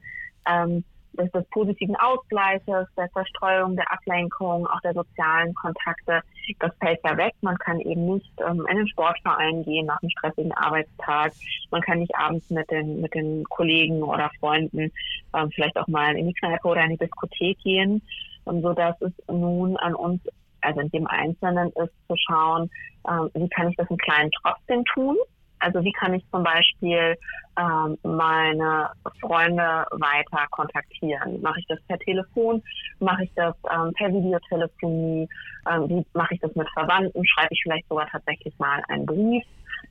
ähm, 0.48 0.84
des, 1.14 1.32
des 1.32 1.46
positiven 1.50 1.96
Ausgleiches, 1.96 2.88
der 2.98 3.10
Verstreuung, 3.10 3.76
der 3.76 3.92
Ablenkung, 3.92 4.68
auch 4.68 4.80
der 4.82 4.94
sozialen 4.94 5.54
Kontakte, 5.54 6.22
das 6.60 6.72
fällt 6.80 7.00
ja 7.04 7.18
weg. 7.18 7.34
Man 7.42 7.58
kann 7.58 7.80
eben 7.80 8.14
nicht 8.14 8.32
ähm, 8.48 8.66
in 8.70 8.78
den 8.78 8.88
Sportverein 8.88 9.64
gehen 9.64 9.86
nach 9.86 10.02
einem 10.02 10.10
stressigen 10.12 10.52
Arbeitstag. 10.54 11.34
Man 11.72 11.82
kann 11.82 12.00
nicht 12.00 12.16
abends 12.16 12.50
mit 12.50 12.70
den, 12.72 13.02
mit 13.02 13.14
den 13.14 13.44
Kollegen 13.46 14.04
oder 14.04 14.32
Freunden 14.40 14.92
ähm, 15.36 15.52
vielleicht 15.52 15.78
auch 15.78 15.88
mal 15.88 16.16
in 16.16 16.28
die 16.28 16.34
Kneipe 16.34 16.68
oder 16.68 16.84
in 16.84 16.92
die 16.92 16.98
Diskothek 16.98 17.58
gehen, 17.60 18.02
ähm, 18.48 18.62
so 18.62 18.74
dass 18.74 19.00
es 19.02 19.12
nun 19.28 19.78
an 19.78 19.96
uns 19.96 20.22
also 20.62 20.80
in 20.82 20.90
dem 20.90 21.08
Einzelnen 21.08 21.70
ist 21.70 21.94
zu 22.08 22.16
schauen, 22.28 22.70
ähm, 23.10 23.30
wie 23.34 23.50
kann 23.50 23.70
ich 23.70 23.76
das 23.78 23.90
im 23.90 23.98
Kleinen 23.98 24.32
trotzdem 24.42 24.84
tun? 24.86 25.18
Also 25.60 25.84
wie 25.84 25.92
kann 25.92 26.14
ich 26.14 26.24
zum 26.32 26.44
Beispiel 26.44 27.18
ähm, 27.60 27.98
meine 28.04 28.90
Freunde 29.20 29.86
weiter 29.92 30.48
kontaktieren? 30.52 31.42
Mache 31.42 31.60
ich 31.60 31.68
das 31.68 31.82
per 31.88 32.00
Telefon? 32.00 32.64
Mache 33.00 33.26
ich 33.26 33.32
das 33.36 33.56
ähm, 33.70 33.94
per 33.94 34.10
Videotelefonie? 34.10 35.28
Ähm, 35.70 35.90
wie 35.90 36.06
mache 36.14 36.36
ich 36.36 36.40
das 36.40 36.56
mit 36.56 36.70
Verwandten? 36.70 37.26
Schreibe 37.26 37.50
ich 37.54 37.62
vielleicht 37.62 37.88
sogar 37.90 38.08
tatsächlich 38.08 38.58
mal 38.58 38.82
einen 38.88 39.06
Brief, 39.06 39.44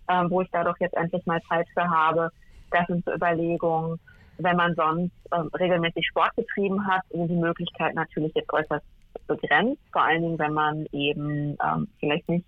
ähm, 0.09 0.31
wo 0.31 0.41
ich 0.41 0.51
da 0.51 0.65
doch 0.65 0.79
jetzt 0.81 0.97
endlich 0.97 1.25
mal 1.27 1.41
Zeit 1.49 1.67
für 1.75 1.89
habe? 1.89 2.31
Das 2.71 2.87
sind 2.87 3.05
so 3.05 3.13
Überlegungen. 3.13 4.01
Wenn 4.39 4.57
man 4.57 4.75
sonst 4.75 5.13
ähm, 5.35 5.51
regelmäßig 5.59 6.07
Sport 6.07 6.35
betrieben 6.37 6.87
hat, 6.87 7.03
sind 7.11 7.29
die 7.29 7.37
Möglichkeit 7.37 7.95
natürlich 7.95 8.33
jetzt 8.35 8.53
äußerst 8.53 8.85
begrenzt, 9.29 9.81
vor 9.93 10.03
allen 10.03 10.23
Dingen, 10.23 10.39
wenn 10.39 10.53
man 10.53 10.87
eben 10.93 11.57
ähm, 11.65 11.89
vielleicht 12.01 12.29
nicht 12.29 12.45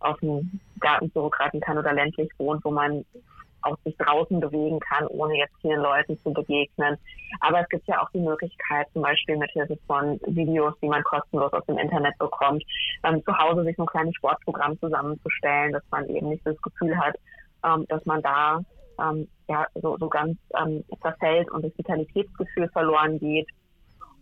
auf 0.00 0.18
dem 0.20 0.60
Gartenbürokraten 0.80 1.60
kann 1.60 1.78
oder 1.78 1.92
ländlich 1.92 2.30
wohnt, 2.38 2.62
wo 2.64 2.70
man 2.70 3.04
auch 3.62 3.76
sich 3.84 3.96
draußen 3.96 4.38
bewegen 4.38 4.78
kann, 4.80 5.06
ohne 5.08 5.36
jetzt 5.36 5.54
vielen 5.60 5.80
Leuten 5.80 6.18
zu 6.18 6.32
begegnen. 6.32 6.96
Aber 7.40 7.60
es 7.60 7.68
gibt 7.68 7.86
ja 7.88 8.00
auch 8.02 8.10
die 8.10 8.20
Möglichkeit, 8.20 8.86
zum 8.92 9.02
Beispiel 9.02 9.36
mit 9.36 9.50
Hilfe 9.50 9.78
von 9.86 10.20
Videos, 10.26 10.74
die 10.80 10.88
man 10.88 11.02
kostenlos 11.02 11.52
aus 11.52 11.64
dem 11.66 11.78
Internet 11.78 12.16
bekommt, 12.18 12.62
ähm, 13.04 13.22
zu 13.24 13.36
Hause 13.36 13.64
sich 13.64 13.78
ein 13.78 13.86
kleines 13.86 14.14
Sportprogramm 14.14 14.78
zusammenzustellen, 14.78 15.72
dass 15.72 15.82
man 15.90 16.08
eben 16.08 16.28
nicht 16.28 16.46
das 16.46 16.60
Gefühl 16.62 16.96
hat, 16.96 17.16
ähm, 17.64 17.86
dass 17.88 18.04
man 18.06 18.22
da 18.22 18.60
ähm, 19.00 19.28
ja 19.48 19.66
so, 19.74 19.96
so 19.98 20.08
ganz 20.08 20.38
ähm, 20.58 20.84
verfällt 21.00 21.50
und 21.50 21.64
das 21.64 21.76
Vitalitätsgefühl 21.76 22.68
verloren 22.68 23.18
geht. 23.18 23.48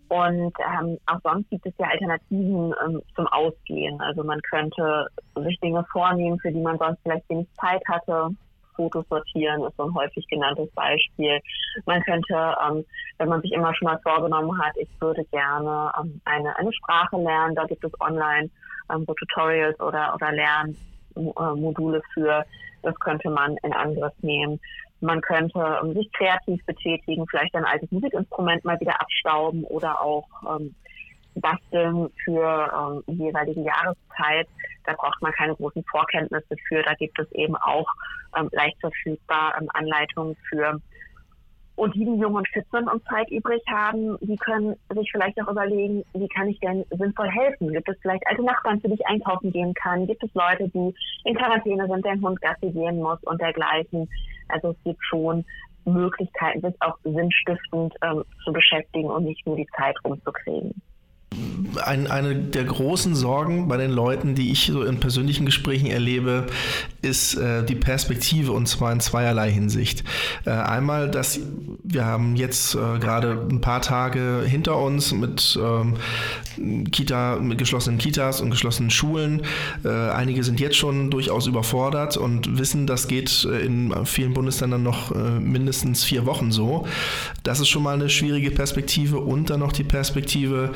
Und 0.08 0.52
ähm, 0.60 0.98
auch 1.06 1.20
sonst 1.22 1.48
gibt 1.50 1.66
es 1.66 1.72
ja 1.78 1.88
Alternativen 1.88 2.74
ähm, 2.84 3.02
zum 3.16 3.26
Ausgehen. 3.28 4.00
Also 4.00 4.22
man 4.22 4.40
könnte 4.42 5.06
sich 5.36 5.58
Dinge 5.60 5.84
vornehmen, 5.90 6.38
für 6.40 6.52
die 6.52 6.60
man 6.60 6.78
sonst 6.78 7.00
vielleicht 7.02 7.28
wenig 7.28 7.48
Zeit 7.60 7.82
hatte. 7.88 8.30
Fotos 8.76 9.06
sortieren 9.08 9.62
ist 9.64 9.76
so 9.76 9.84
ein 9.84 9.94
häufig 9.94 10.26
genanntes 10.28 10.70
Beispiel. 10.72 11.40
Man 11.86 12.02
könnte, 12.02 12.54
ähm, 12.68 12.84
wenn 13.18 13.28
man 13.28 13.40
sich 13.40 13.52
immer 13.52 13.74
schon 13.74 13.86
mal 13.86 14.00
vorgenommen 14.02 14.60
hat, 14.60 14.72
ich 14.76 14.88
würde 15.00 15.24
gerne 15.26 15.92
ähm, 16.00 16.20
eine, 16.24 16.56
eine 16.56 16.72
Sprache 16.72 17.16
lernen, 17.16 17.54
da 17.54 17.64
gibt 17.64 17.84
es 17.84 17.92
online 18.00 18.50
ähm, 18.92 19.04
so 19.06 19.14
Tutorials 19.14 19.78
oder, 19.80 20.14
oder 20.14 20.32
Lernmodule 20.32 22.02
für. 22.12 22.44
Das 22.82 22.94
könnte 23.00 23.30
man 23.30 23.56
in 23.62 23.72
Angriff 23.72 24.12
nehmen. 24.20 24.60
Man 25.00 25.20
könnte 25.20 25.78
ähm, 25.82 25.94
sich 25.94 26.10
kreativ 26.12 26.64
betätigen, 26.66 27.26
vielleicht 27.28 27.54
ein 27.54 27.64
altes 27.64 27.90
Musikinstrument 27.90 28.64
mal 28.64 28.78
wieder 28.80 29.00
abstauben 29.00 29.64
oder 29.64 30.00
auch 30.00 30.26
ähm, 30.48 30.74
basteln 31.34 32.10
für 32.24 32.72
ähm, 32.72 33.02
die 33.06 33.24
jeweilige 33.24 33.62
Jahreszeit. 33.62 34.48
Da 34.84 34.94
braucht 34.94 35.20
man 35.20 35.32
keine 35.32 35.54
großen 35.54 35.84
Vorkenntnisse 35.90 36.56
für. 36.68 36.82
Da 36.82 36.94
gibt 36.94 37.18
es 37.18 37.30
eben 37.32 37.56
auch 37.56 37.86
ähm, 38.36 38.48
leicht 38.52 38.78
verfügbar 38.80 39.54
ähm, 39.60 39.68
Anleitungen 39.72 40.36
für. 40.48 40.80
Und 41.76 41.94
die, 41.94 42.04
die 42.04 42.16
jung 42.16 42.34
und 42.34 42.48
und 42.72 43.04
Zeit 43.04 43.30
übrig 43.30 43.62
haben, 43.68 44.16
die 44.20 44.36
können 44.36 44.76
sich 44.94 45.10
vielleicht 45.10 45.40
auch 45.40 45.50
überlegen, 45.50 46.04
wie 46.14 46.28
kann 46.28 46.48
ich 46.48 46.58
denn 46.60 46.84
sinnvoll 46.90 47.28
helfen? 47.28 47.72
Gibt 47.72 47.88
es 47.88 47.96
vielleicht 48.00 48.26
alte 48.26 48.44
Nachbarn, 48.44 48.80
für 48.80 48.88
die 48.88 48.94
ich 48.94 49.06
einkaufen 49.06 49.50
gehen 49.52 49.74
kann? 49.74 50.06
Gibt 50.06 50.22
es 50.22 50.30
Leute, 50.34 50.68
die 50.68 50.94
in 51.24 51.34
Quarantäne 51.34 51.86
sind, 51.88 52.04
deren 52.04 52.22
Hund 52.22 52.40
Gassi 52.40 52.70
gehen 52.70 52.98
muss 52.98 53.18
und 53.24 53.40
dergleichen? 53.40 54.08
Also 54.48 54.70
es 54.70 54.76
gibt 54.84 55.04
schon 55.04 55.44
Möglichkeiten, 55.84 56.60
sich 56.60 56.74
auch 56.80 56.96
sinnstiftend 57.02 57.94
ähm, 58.02 58.24
zu 58.44 58.52
beschäftigen 58.52 59.10
und 59.10 59.24
nicht 59.24 59.44
nur 59.46 59.56
die 59.56 59.66
Zeit 59.76 59.96
rumzukriegen 60.04 60.80
ein, 61.84 62.06
eine 62.06 62.34
der 62.34 62.64
großen 62.64 63.14
Sorgen 63.14 63.68
bei 63.68 63.76
den 63.76 63.90
Leuten, 63.90 64.34
die 64.34 64.52
ich 64.52 64.66
so 64.66 64.84
in 64.84 65.00
persönlichen 65.00 65.46
Gesprächen 65.46 65.86
erlebe, 65.86 66.46
ist 67.04 67.34
äh, 67.34 67.64
die 67.64 67.74
Perspektive 67.74 68.52
und 68.52 68.66
zwar 68.66 68.92
in 68.92 69.00
zweierlei 69.00 69.50
Hinsicht. 69.50 70.04
Äh, 70.44 70.50
einmal, 70.50 71.10
dass 71.10 71.40
wir 71.82 72.04
haben 72.04 72.36
jetzt 72.36 72.74
äh, 72.74 72.98
gerade 72.98 73.46
ein 73.50 73.60
paar 73.60 73.82
Tage 73.82 74.42
hinter 74.46 74.78
uns 74.78 75.12
mit 75.12 75.58
ähm, 75.62 75.96
Kita, 76.90 77.36
mit 77.36 77.58
geschlossenen 77.58 77.98
Kitas 77.98 78.40
und 78.40 78.50
geschlossenen 78.50 78.90
Schulen. 78.90 79.42
Äh, 79.84 79.88
einige 79.88 80.42
sind 80.44 80.60
jetzt 80.60 80.76
schon 80.76 81.10
durchaus 81.10 81.46
überfordert 81.46 82.16
und 82.16 82.58
wissen, 82.58 82.86
das 82.86 83.06
geht 83.06 83.44
äh, 83.44 83.60
in 83.60 83.92
vielen 84.06 84.32
Bundesländern 84.32 84.82
noch 84.82 85.14
äh, 85.14 85.40
mindestens 85.40 86.04
vier 86.04 86.24
Wochen 86.26 86.50
so. 86.50 86.86
Das 87.42 87.60
ist 87.60 87.68
schon 87.68 87.82
mal 87.82 87.94
eine 87.94 88.08
schwierige 88.08 88.50
Perspektive 88.50 89.20
und 89.20 89.50
dann 89.50 89.60
noch 89.60 89.72
die 89.72 89.84
Perspektive, 89.84 90.72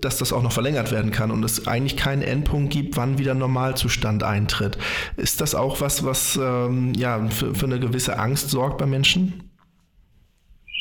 dass 0.00 0.18
das 0.18 0.32
auch 0.32 0.42
noch 0.42 0.52
verlängert 0.52 0.92
werden 0.92 1.10
kann 1.10 1.30
und 1.30 1.44
es 1.44 1.66
eigentlich 1.66 1.96
keinen 1.96 2.22
Endpunkt 2.22 2.72
gibt, 2.72 2.96
wann 2.96 3.18
wieder 3.18 3.34
Normalzustand 3.34 4.22
eintritt. 4.22 4.78
Ist 5.16 5.40
das 5.40 5.55
auch 5.56 5.80
was, 5.80 6.04
was 6.04 6.36
ähm, 6.36 6.92
ja, 6.94 7.18
für, 7.28 7.54
für 7.54 7.66
eine 7.66 7.80
gewisse 7.80 8.18
Angst 8.18 8.50
sorgt 8.50 8.78
bei 8.78 8.86
Menschen? 8.86 9.50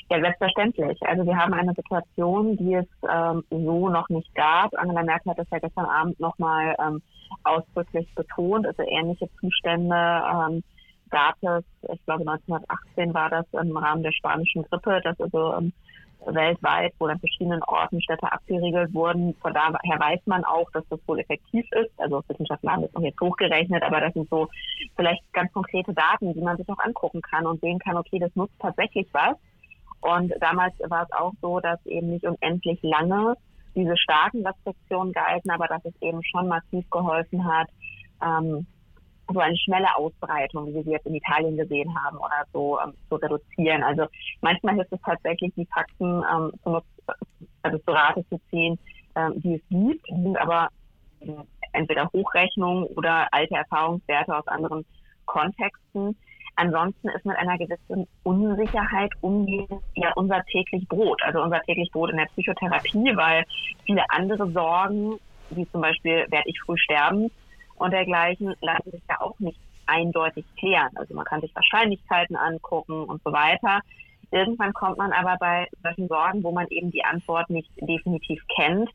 Ja, 0.09 0.19
selbstverständlich. 0.19 0.99
Also 1.01 1.25
wir 1.25 1.35
haben 1.35 1.53
eine 1.53 1.73
Situation, 1.73 2.57
die 2.57 2.75
es 2.75 2.85
ähm, 3.09 3.43
so 3.49 3.89
noch 3.89 4.07
nicht 4.09 4.33
gab. 4.35 4.75
Angela 4.77 5.03
Merkel 5.03 5.31
hat 5.31 5.39
das 5.39 5.47
ja 5.51 5.57
gestern 5.59 5.85
Abend 5.85 6.19
nochmal 6.19 6.75
ähm, 6.79 7.01
ausdrücklich 7.43 8.07
betont. 8.13 8.67
Also 8.67 8.83
ähnliche 8.83 9.27
Zustände 9.39 9.95
ähm, 9.95 10.63
gab 11.09 11.35
es, 11.41 11.63
ich 11.91 12.05
glaube 12.05 12.21
1918 12.21 13.13
war 13.13 13.29
das 13.29 13.45
im 13.53 13.75
Rahmen 13.75 14.03
der 14.03 14.11
spanischen 14.11 14.63
Grippe, 14.63 15.01
dass 15.03 15.19
also 15.19 15.55
ähm, 15.55 15.73
weltweit, 16.25 16.93
wo 16.99 17.05
an 17.05 17.19
verschiedenen 17.19 17.61
Orten 17.63 18.01
Städte 18.01 18.31
abgeriegelt 18.31 18.93
wurden. 18.93 19.35
Von 19.41 19.53
daher 19.53 19.99
weiß 19.99 20.21
man 20.25 20.43
auch, 20.43 20.69
dass 20.71 20.83
das 20.89 20.99
wohl 21.07 21.19
effektiv 21.19 21.65
ist. 21.71 21.91
Also 21.97 22.23
Wissenschaftler 22.27 22.71
haben 22.71 22.81
das 22.83 22.93
noch 22.93 23.01
jetzt 23.01 23.19
hochgerechnet, 23.21 23.83
aber 23.83 24.01
das 24.01 24.13
sind 24.13 24.29
so 24.29 24.47
vielleicht 24.95 25.21
ganz 25.33 25.51
konkrete 25.53 25.93
Daten, 25.93 26.33
die 26.33 26.41
man 26.41 26.57
sich 26.57 26.69
auch 26.69 26.79
angucken 26.79 27.21
kann 27.21 27.45
und 27.45 27.61
sehen 27.61 27.79
kann, 27.79 27.97
okay, 27.97 28.19
das 28.19 28.35
nutzt 28.35 28.55
tatsächlich 28.59 29.07
was. 29.11 29.35
Und 30.01 30.33
damals 30.39 30.73
war 30.87 31.03
es 31.03 31.11
auch 31.13 31.33
so, 31.41 31.59
dass 31.59 31.83
eben 31.85 32.11
nicht 32.11 32.25
unendlich 32.25 32.79
lange 32.83 33.35
diese 33.75 33.97
starken 33.97 34.45
Restriktionen 34.45 35.13
galten, 35.13 35.49
aber 35.49 35.67
dass 35.67 35.83
es 35.85 35.93
eben 36.01 36.23
schon 36.23 36.47
massiv 36.47 36.89
geholfen 36.89 37.45
hat, 37.45 37.67
ähm, 38.23 38.65
so 39.33 39.39
eine 39.39 39.57
schnelle 39.57 39.95
Ausbreitung, 39.95 40.67
wie 40.67 40.75
wir 40.75 40.83
sie 40.83 40.91
jetzt 40.91 41.05
in 41.05 41.15
Italien 41.15 41.57
gesehen 41.57 41.93
haben, 42.03 42.17
oder 42.17 42.45
so 42.53 42.79
ähm, 42.79 42.93
zu 43.09 43.15
reduzieren. 43.15 43.83
Also 43.83 44.05
manchmal 44.41 44.75
hilft 44.75 44.93
es 44.93 45.01
tatsächlich, 45.01 45.53
die 45.55 45.67
Fakten 45.73 46.23
ähm, 46.31 46.51
zu, 46.63 46.81
also 47.63 47.77
zu 47.79 47.91
Rate 47.91 48.25
zu 48.29 48.39
ziehen, 48.49 48.77
ähm, 49.15 49.41
die 49.41 49.55
es 49.55 49.61
gibt, 49.69 50.05
sind 50.07 50.37
aber 50.37 50.69
äh, 51.21 51.31
entweder 51.73 52.09
Hochrechnungen 52.13 52.85
oder 52.95 53.27
alte 53.31 53.55
Erfahrungswerte 53.55 54.35
aus 54.35 54.47
anderen 54.47 54.85
Kontexten. 55.25 56.15
Ansonsten 56.57 57.09
ist 57.09 57.25
mit 57.25 57.35
einer 57.35 57.57
gewissen 57.57 58.07
Unsicherheit 58.23 59.11
umgehen 59.19 59.67
ja 59.95 60.13
unser 60.15 60.41
täglich 60.45 60.87
Brot, 60.87 61.21
also 61.23 61.41
unser 61.41 61.61
täglich 61.61 61.91
Brot 61.91 62.11
in 62.11 62.17
der 62.17 62.27
Psychotherapie, 62.27 63.11
weil 63.15 63.43
viele 63.85 64.03
andere 64.09 64.49
Sorgen, 64.51 65.19
wie 65.49 65.69
zum 65.71 65.81
Beispiel, 65.81 66.25
werde 66.29 66.49
ich 66.49 66.59
früh 66.61 66.77
sterben, 66.77 67.29
und 67.75 67.91
dergleichen 67.91 68.55
lassen 68.61 68.91
sich 68.91 69.03
ja 69.09 69.21
auch 69.21 69.39
nicht 69.39 69.59
eindeutig 69.87 70.45
klären. 70.57 70.89
Also 70.95 71.13
man 71.13 71.25
kann 71.25 71.41
sich 71.41 71.53
Wahrscheinlichkeiten 71.55 72.35
angucken 72.35 73.03
und 73.03 73.21
so 73.23 73.31
weiter. 73.31 73.81
Irgendwann 74.31 74.73
kommt 74.73 74.97
man 74.97 75.11
aber 75.13 75.37
bei 75.39 75.67
solchen 75.83 76.07
Sorgen, 76.07 76.43
wo 76.43 76.51
man 76.51 76.67
eben 76.69 76.91
die 76.91 77.05
Antwort 77.05 77.49
nicht 77.49 77.69
definitiv 77.79 78.41
kennt, 78.55 78.89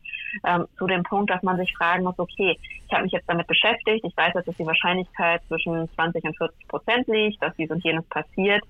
ähm, 0.45 0.67
zu 0.77 0.87
dem 0.87 1.03
Punkt, 1.05 1.31
dass 1.31 1.43
man 1.43 1.57
sich 1.57 1.73
fragen 1.77 2.05
muss, 2.05 2.19
okay, 2.19 2.59
ich 2.87 2.93
habe 2.93 3.05
mich 3.05 3.13
jetzt 3.13 3.29
damit 3.29 3.47
beschäftigt, 3.47 4.05
ich 4.05 4.17
weiß, 4.17 4.33
dass 4.35 4.57
die 4.57 4.67
Wahrscheinlichkeit 4.67 5.43
zwischen 5.47 5.89
20 5.95 6.25
und 6.25 6.37
40 6.37 6.69
Prozent 6.69 7.07
liegt, 7.07 7.43
dass 7.43 7.55
dies 7.57 7.71
und 7.71 7.85
jenes 7.85 8.05
passiert. 8.07 8.63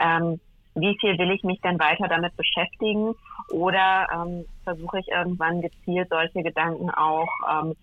Ähm, 0.00 0.40
wie 0.76 0.96
viel 1.00 1.16
will 1.18 1.30
ich 1.30 1.42
mich 1.44 1.60
denn 1.60 1.78
weiter 1.78 2.08
damit 2.08 2.36
beschäftigen? 2.36 3.14
Oder 3.50 4.08
ähm, 4.12 4.44
versuche 4.64 4.98
ich 5.00 5.08
irgendwann 5.08 5.60
gezielt 5.60 6.08
solche 6.10 6.42
Gedanken 6.42 6.90
auch 6.90 7.28
ähm, 7.50 7.74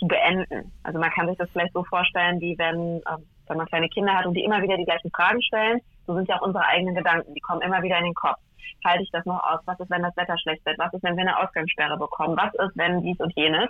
zu 0.00 0.08
beenden. 0.08 0.72
Also 0.82 0.98
man 0.98 1.10
kann 1.10 1.28
sich 1.28 1.36
das 1.38 1.48
vielleicht 1.50 1.74
so 1.74 1.84
vorstellen, 1.84 2.40
wie 2.40 2.58
wenn, 2.58 2.98
äh, 2.98 3.22
wenn 3.46 3.56
man 3.56 3.66
kleine 3.66 3.88
Kinder 3.88 4.14
hat 4.14 4.26
und 4.26 4.34
die 4.34 4.42
immer 4.42 4.62
wieder 4.62 4.76
die 4.76 4.84
gleichen 4.84 5.10
Fragen 5.10 5.42
stellen, 5.42 5.80
so 6.06 6.14
sind 6.14 6.28
ja 6.28 6.36
auch 6.36 6.46
unsere 6.46 6.64
eigenen 6.66 6.94
Gedanken, 6.94 7.34
die 7.34 7.40
kommen 7.40 7.60
immer 7.60 7.82
wieder 7.82 7.98
in 7.98 8.04
den 8.04 8.14
Kopf. 8.14 8.38
Halte 8.84 9.02
ich 9.02 9.10
das 9.10 9.24
noch 9.26 9.42
aus? 9.44 9.60
Was 9.66 9.78
ist, 9.78 9.90
wenn 9.90 10.02
das 10.02 10.16
Wetter 10.16 10.38
schlecht 10.38 10.64
wird? 10.64 10.78
Was 10.78 10.92
ist, 10.94 11.02
wenn 11.02 11.16
wir 11.16 11.22
eine 11.22 11.38
Ausgangssperre 11.38 11.98
bekommen? 11.98 12.36
Was 12.36 12.54
ist, 12.54 12.76
wenn 12.76 13.02
dies 13.02 13.20
und 13.20 13.32
jenes? 13.36 13.68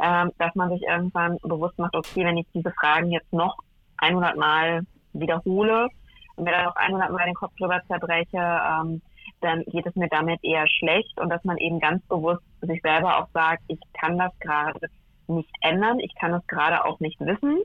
Ähm, 0.00 0.30
dass 0.38 0.54
man 0.54 0.70
sich 0.70 0.82
irgendwann 0.82 1.38
bewusst 1.42 1.76
macht, 1.78 1.96
okay, 1.96 2.24
wenn 2.24 2.36
ich 2.36 2.46
diese 2.54 2.70
Fragen 2.70 3.10
jetzt 3.10 3.32
noch 3.32 3.56
100 3.96 4.36
Mal 4.36 4.82
wiederhole 5.12 5.88
und 6.36 6.44
mir 6.44 6.52
dann 6.52 6.66
noch 6.66 6.76
100 6.76 7.10
Mal 7.10 7.26
den 7.26 7.34
Kopf 7.34 7.52
drüber 7.56 7.82
zerbreche, 7.88 8.38
ähm, 8.38 9.02
dann 9.40 9.64
geht 9.64 9.86
es 9.86 9.96
mir 9.96 10.08
damit 10.08 10.42
eher 10.44 10.66
schlecht 10.68 11.20
und 11.20 11.30
dass 11.30 11.42
man 11.42 11.56
eben 11.58 11.80
ganz 11.80 12.04
bewusst 12.06 12.42
sich 12.60 12.80
selber 12.82 13.18
auch 13.18 13.28
sagt, 13.34 13.62
ich 13.66 13.80
kann 14.00 14.18
das 14.18 14.32
gerade 14.38 14.88
nicht 15.28 15.50
ändern. 15.60 16.00
Ich 16.00 16.14
kann 16.14 16.34
es 16.34 16.46
gerade 16.46 16.84
auch 16.84 17.00
nicht 17.00 17.20
wissen. 17.20 17.62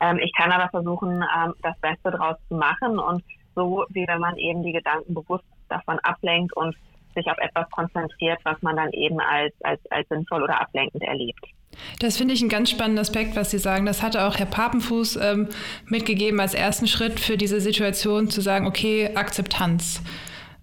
Ähm, 0.00 0.18
ich 0.18 0.32
kann 0.36 0.52
aber 0.52 0.68
versuchen, 0.70 1.22
ähm, 1.22 1.54
das 1.62 1.78
Beste 1.80 2.10
daraus 2.10 2.36
zu 2.48 2.56
machen 2.56 2.98
und 2.98 3.22
so, 3.54 3.84
wie 3.90 4.06
wenn 4.06 4.20
man 4.20 4.36
eben 4.36 4.62
die 4.62 4.72
Gedanken 4.72 5.14
bewusst 5.14 5.44
davon 5.68 5.98
ablenkt 6.00 6.56
und 6.56 6.74
sich 7.14 7.26
auf 7.26 7.38
etwas 7.38 7.68
konzentriert, 7.70 8.38
was 8.44 8.60
man 8.62 8.76
dann 8.76 8.92
eben 8.92 9.20
als, 9.20 9.52
als, 9.62 9.80
als 9.90 10.08
sinnvoll 10.08 10.42
oder 10.42 10.60
ablenkend 10.60 11.02
erlebt. 11.02 11.44
Das 11.98 12.16
finde 12.16 12.34
ich 12.34 12.40
einen 12.40 12.50
ganz 12.50 12.70
spannenden 12.70 13.00
Aspekt, 13.00 13.36
was 13.36 13.50
Sie 13.50 13.58
sagen. 13.58 13.86
Das 13.86 14.02
hatte 14.02 14.24
auch 14.26 14.36
Herr 14.36 14.46
Papenfuß 14.46 15.16
ähm, 15.16 15.48
mitgegeben 15.86 16.40
als 16.40 16.54
ersten 16.54 16.86
Schritt 16.86 17.20
für 17.20 17.36
diese 17.36 17.60
Situation, 17.60 18.30
zu 18.30 18.40
sagen, 18.40 18.66
okay, 18.66 19.14
Akzeptanz. 19.14 20.02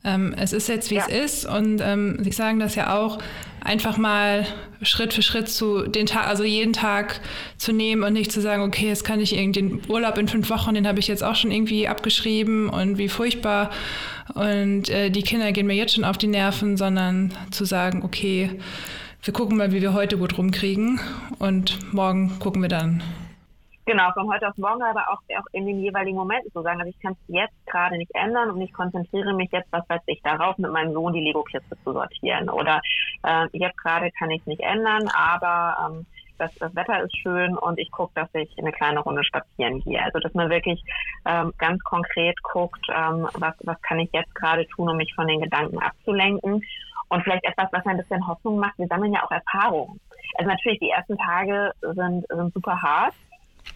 Ähm, 0.07 0.33
es 0.37 0.53
ist 0.53 0.69
jetzt, 0.69 0.89
wie 0.89 0.95
ja. 0.95 1.05
es 1.07 1.43
ist. 1.43 1.45
Und 1.45 1.81
ähm, 1.81 2.17
Sie 2.21 2.31
sagen 2.31 2.59
das 2.59 2.75
ja 2.75 2.97
auch, 2.97 3.19
einfach 3.61 3.97
mal 3.97 4.45
Schritt 4.81 5.13
für 5.13 5.21
Schritt 5.21 5.49
zu 5.49 5.87
den 5.87 6.05
Tag, 6.05 6.27
also 6.27 6.45
jeden 6.45 6.71
Tag 6.71 7.19
zu 7.57 7.73
nehmen 7.73 8.03
und 8.03 8.13
nicht 8.13 8.31
zu 8.31 8.39
sagen, 8.39 8.63
okay, 8.63 8.87
jetzt 8.87 9.03
kann 9.03 9.19
ich 9.19 9.35
irgendwie 9.35 9.61
den 9.61 9.81
Urlaub 9.89 10.17
in 10.17 10.29
fünf 10.29 10.49
Wochen, 10.49 10.73
den 10.73 10.87
habe 10.87 10.99
ich 10.99 11.07
jetzt 11.09 11.23
auch 11.23 11.35
schon 11.35 11.51
irgendwie 11.51 11.87
abgeschrieben 11.87 12.69
und 12.69 12.97
wie 12.97 13.09
furchtbar. 13.09 13.71
Und 14.33 14.89
äh, 14.89 15.09
die 15.09 15.23
Kinder 15.23 15.51
gehen 15.51 15.67
mir 15.67 15.75
jetzt 15.75 15.95
schon 15.95 16.05
auf 16.05 16.17
die 16.17 16.27
Nerven, 16.27 16.77
sondern 16.77 17.33
zu 17.51 17.65
sagen, 17.65 18.03
okay, 18.03 18.51
wir 19.23 19.33
gucken 19.33 19.57
mal, 19.57 19.73
wie 19.73 19.81
wir 19.81 19.93
heute 19.93 20.17
gut 20.17 20.37
rumkriegen 20.37 21.01
und 21.37 21.93
morgen 21.93 22.39
gucken 22.39 22.61
wir 22.61 22.69
dann. 22.69 23.03
Genau, 23.87 24.11
von 24.11 24.29
heute 24.29 24.49
auf 24.49 24.57
morgen, 24.57 24.83
aber 24.83 25.07
auch, 25.09 25.21
auch 25.39 25.45
in 25.53 25.65
den 25.65 25.79
jeweiligen 25.79 26.17
Momenten 26.17 26.51
zu 26.51 26.61
sagen, 26.61 26.81
also 26.81 26.89
ich 26.89 26.99
kann 26.99 27.13
es 27.13 27.33
jetzt 27.33 27.55
gerade 27.67 27.97
nicht 27.97 28.13
ändern 28.15 28.51
und 28.51 28.59
ich 28.59 28.73
konzentriere 28.73 29.33
mich 29.33 29.49
jetzt, 29.53 29.71
was 29.71 29.87
weiß 29.87 30.01
ich, 30.07 30.21
darauf, 30.23 30.57
mit 30.57 30.73
meinem 30.73 30.91
Sohn 30.91 31.13
die 31.13 31.21
Lego-Kiste 31.21 31.77
zu 31.85 31.93
sortieren. 31.93 32.49
Oder 32.49 32.81
äh, 33.23 33.47
jetzt 33.53 33.77
gerade 33.77 34.11
kann 34.11 34.29
ich 34.29 34.41
es 34.41 34.47
nicht 34.47 34.59
ändern, 34.59 35.09
aber 35.15 35.77
ähm, 35.87 36.05
das, 36.37 36.53
das 36.55 36.75
Wetter 36.75 37.01
ist 37.01 37.17
schön 37.17 37.57
und 37.57 37.79
ich 37.79 37.89
gucke, 37.89 38.11
dass 38.15 38.27
ich 38.33 38.53
eine 38.57 38.73
kleine 38.73 38.99
Runde 38.99 39.23
spazieren 39.23 39.79
gehe. 39.79 40.03
Also 40.03 40.19
dass 40.19 40.33
man 40.33 40.49
wirklich 40.49 40.83
ähm, 41.25 41.53
ganz 41.57 41.81
konkret 41.85 42.43
guckt, 42.43 42.85
ähm, 42.89 43.29
was, 43.35 43.55
was 43.63 43.81
kann 43.83 43.99
ich 43.99 44.09
jetzt 44.11 44.35
gerade 44.35 44.67
tun, 44.67 44.89
um 44.89 44.97
mich 44.97 45.15
von 45.15 45.29
den 45.29 45.39
Gedanken 45.39 45.79
abzulenken. 45.79 46.61
Und 47.07 47.23
vielleicht 47.23 47.45
etwas, 47.45 47.69
was 47.71 47.85
ein 47.85 47.95
bisschen 47.95 48.27
Hoffnung 48.27 48.59
macht, 48.59 48.77
wir 48.79 48.87
sammeln 48.87 49.13
ja 49.13 49.23
auch 49.23 49.31
Erfahrungen. 49.31 49.97
Also 50.35 50.51
natürlich, 50.51 50.79
die 50.79 50.89
ersten 50.89 51.17
Tage 51.17 51.71
sind, 51.81 52.25
sind 52.27 52.53
super 52.53 52.81
hart 52.81 53.13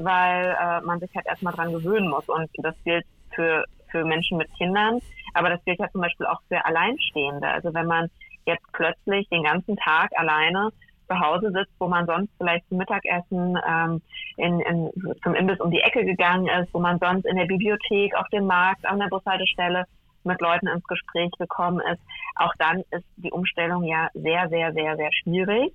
weil 0.03 0.55
äh, 0.59 0.81
man 0.81 0.99
sich 0.99 1.13
halt 1.15 1.25
erstmal 1.25 1.53
dran 1.53 1.71
gewöhnen 1.71 2.09
muss. 2.09 2.27
Und 2.27 2.49
das 2.57 2.75
gilt 2.83 3.05
für, 3.33 3.65
für 3.89 4.05
Menschen 4.05 4.37
mit 4.37 4.49
Kindern, 4.57 4.99
aber 5.33 5.49
das 5.49 5.63
gilt 5.65 5.79
ja 5.79 5.89
zum 5.91 6.01
Beispiel 6.01 6.25
auch 6.25 6.41
für 6.47 6.63
Alleinstehende. 6.65 7.47
Also 7.47 7.73
wenn 7.73 7.87
man 7.87 8.09
jetzt 8.45 8.65
plötzlich 8.73 9.27
den 9.29 9.43
ganzen 9.43 9.75
Tag 9.77 10.11
alleine 10.15 10.71
zu 11.07 11.19
Hause 11.19 11.51
sitzt, 11.51 11.73
wo 11.79 11.87
man 11.87 12.05
sonst 12.05 12.31
vielleicht 12.37 12.67
zum 12.69 12.77
Mittagessen 12.77 13.57
ähm, 13.67 14.01
in, 14.37 14.59
in, 14.61 14.89
zum 15.23 15.35
Imbiss 15.35 15.59
um 15.59 15.71
die 15.71 15.81
Ecke 15.81 16.05
gegangen 16.05 16.47
ist, 16.47 16.73
wo 16.73 16.79
man 16.79 16.99
sonst 16.99 17.25
in 17.25 17.35
der 17.35 17.45
Bibliothek, 17.45 18.15
auf 18.15 18.27
dem 18.29 18.45
Markt, 18.45 18.85
an 18.85 18.99
der 18.99 19.07
Bushaltestelle 19.07 19.85
mit 20.23 20.39
Leuten 20.39 20.67
ins 20.67 20.85
Gespräch 20.85 21.31
gekommen 21.37 21.81
ist, 21.91 22.01
auch 22.35 22.53
dann 22.59 22.83
ist 22.91 23.05
die 23.17 23.31
Umstellung 23.31 23.83
ja 23.83 24.09
sehr, 24.13 24.49
sehr, 24.49 24.71
sehr, 24.73 24.95
sehr 24.95 25.11
schwierig. 25.11 25.73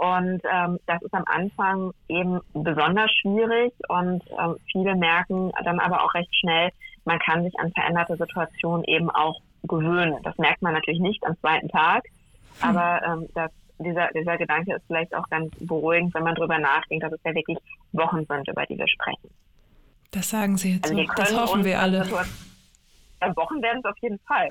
Und 0.00 0.40
ähm, 0.50 0.78
das 0.86 1.02
ist 1.02 1.12
am 1.12 1.24
Anfang 1.26 1.92
eben 2.08 2.40
besonders 2.54 3.10
schwierig 3.20 3.74
und 3.88 4.22
ähm, 4.30 4.56
viele 4.72 4.96
merken 4.96 5.52
dann 5.62 5.78
aber 5.78 6.02
auch 6.02 6.14
recht 6.14 6.34
schnell, 6.36 6.70
man 7.04 7.18
kann 7.18 7.44
sich 7.44 7.52
an 7.58 7.70
veränderte 7.72 8.16
Situationen 8.16 8.84
eben 8.84 9.10
auch 9.10 9.42
gewöhnen. 9.64 10.16
Das 10.22 10.38
merkt 10.38 10.62
man 10.62 10.72
natürlich 10.72 11.00
nicht 11.00 11.22
am 11.26 11.38
zweiten 11.40 11.68
Tag, 11.68 12.04
hm. 12.60 12.70
aber 12.70 13.02
ähm, 13.06 13.28
das, 13.34 13.50
dieser, 13.78 14.08
dieser 14.14 14.38
Gedanke 14.38 14.74
ist 14.74 14.86
vielleicht 14.86 15.14
auch 15.14 15.28
ganz 15.28 15.54
beruhigend, 15.60 16.14
wenn 16.14 16.24
man 16.24 16.34
darüber 16.34 16.58
nachdenkt, 16.58 17.04
dass 17.04 17.12
es 17.12 17.20
ja 17.22 17.34
wirklich 17.34 17.58
Wochen 17.92 18.24
sind, 18.24 18.48
über 18.48 18.64
die 18.64 18.78
wir 18.78 18.88
sprechen. 18.88 19.28
Das 20.12 20.30
sagen 20.30 20.56
Sie 20.56 20.76
jetzt. 20.76 20.90
Also 20.90 21.02
so. 21.02 21.12
Das 21.14 21.36
hoffen 21.36 21.64
wir 21.64 21.78
alle. 21.78 22.08
Ja, 23.20 23.36
Wochen 23.36 23.60
werden 23.60 23.80
es 23.80 23.84
auf 23.84 23.98
jeden 24.00 24.18
Fall. 24.20 24.50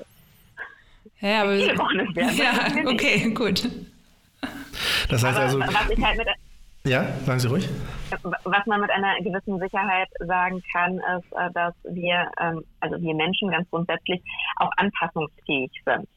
Ja, 1.20 1.42
aber 1.42 1.56
viele 1.56 1.76
Wochen 1.76 2.14
werden 2.14 2.36
Ja, 2.84 2.88
okay, 2.88 3.34
gut. 3.34 3.68
Das 5.08 5.24
heißt 5.24 5.36
aber, 5.36 5.46
also. 5.46 5.60
Was 5.60 5.90
ich 5.90 6.04
halt 6.04 6.18
mit, 6.18 6.28
ja, 6.84 7.04
sagen 7.26 7.40
Sie 7.40 7.48
ruhig. 7.48 7.68
Was 8.44 8.66
man 8.66 8.80
mit 8.80 8.90
einer 8.90 9.18
gewissen 9.20 9.58
Sicherheit 9.58 10.08
sagen 10.20 10.62
kann, 10.72 10.96
ist, 10.96 11.32
äh, 11.32 11.50
dass 11.52 11.74
wir, 11.84 12.30
ähm, 12.40 12.64
also 12.80 13.00
wir 13.00 13.14
Menschen 13.14 13.50
ganz 13.50 13.68
grundsätzlich 13.70 14.22
auch 14.56 14.70
anpassungsfähig 14.76 15.70
sind. 15.84 16.08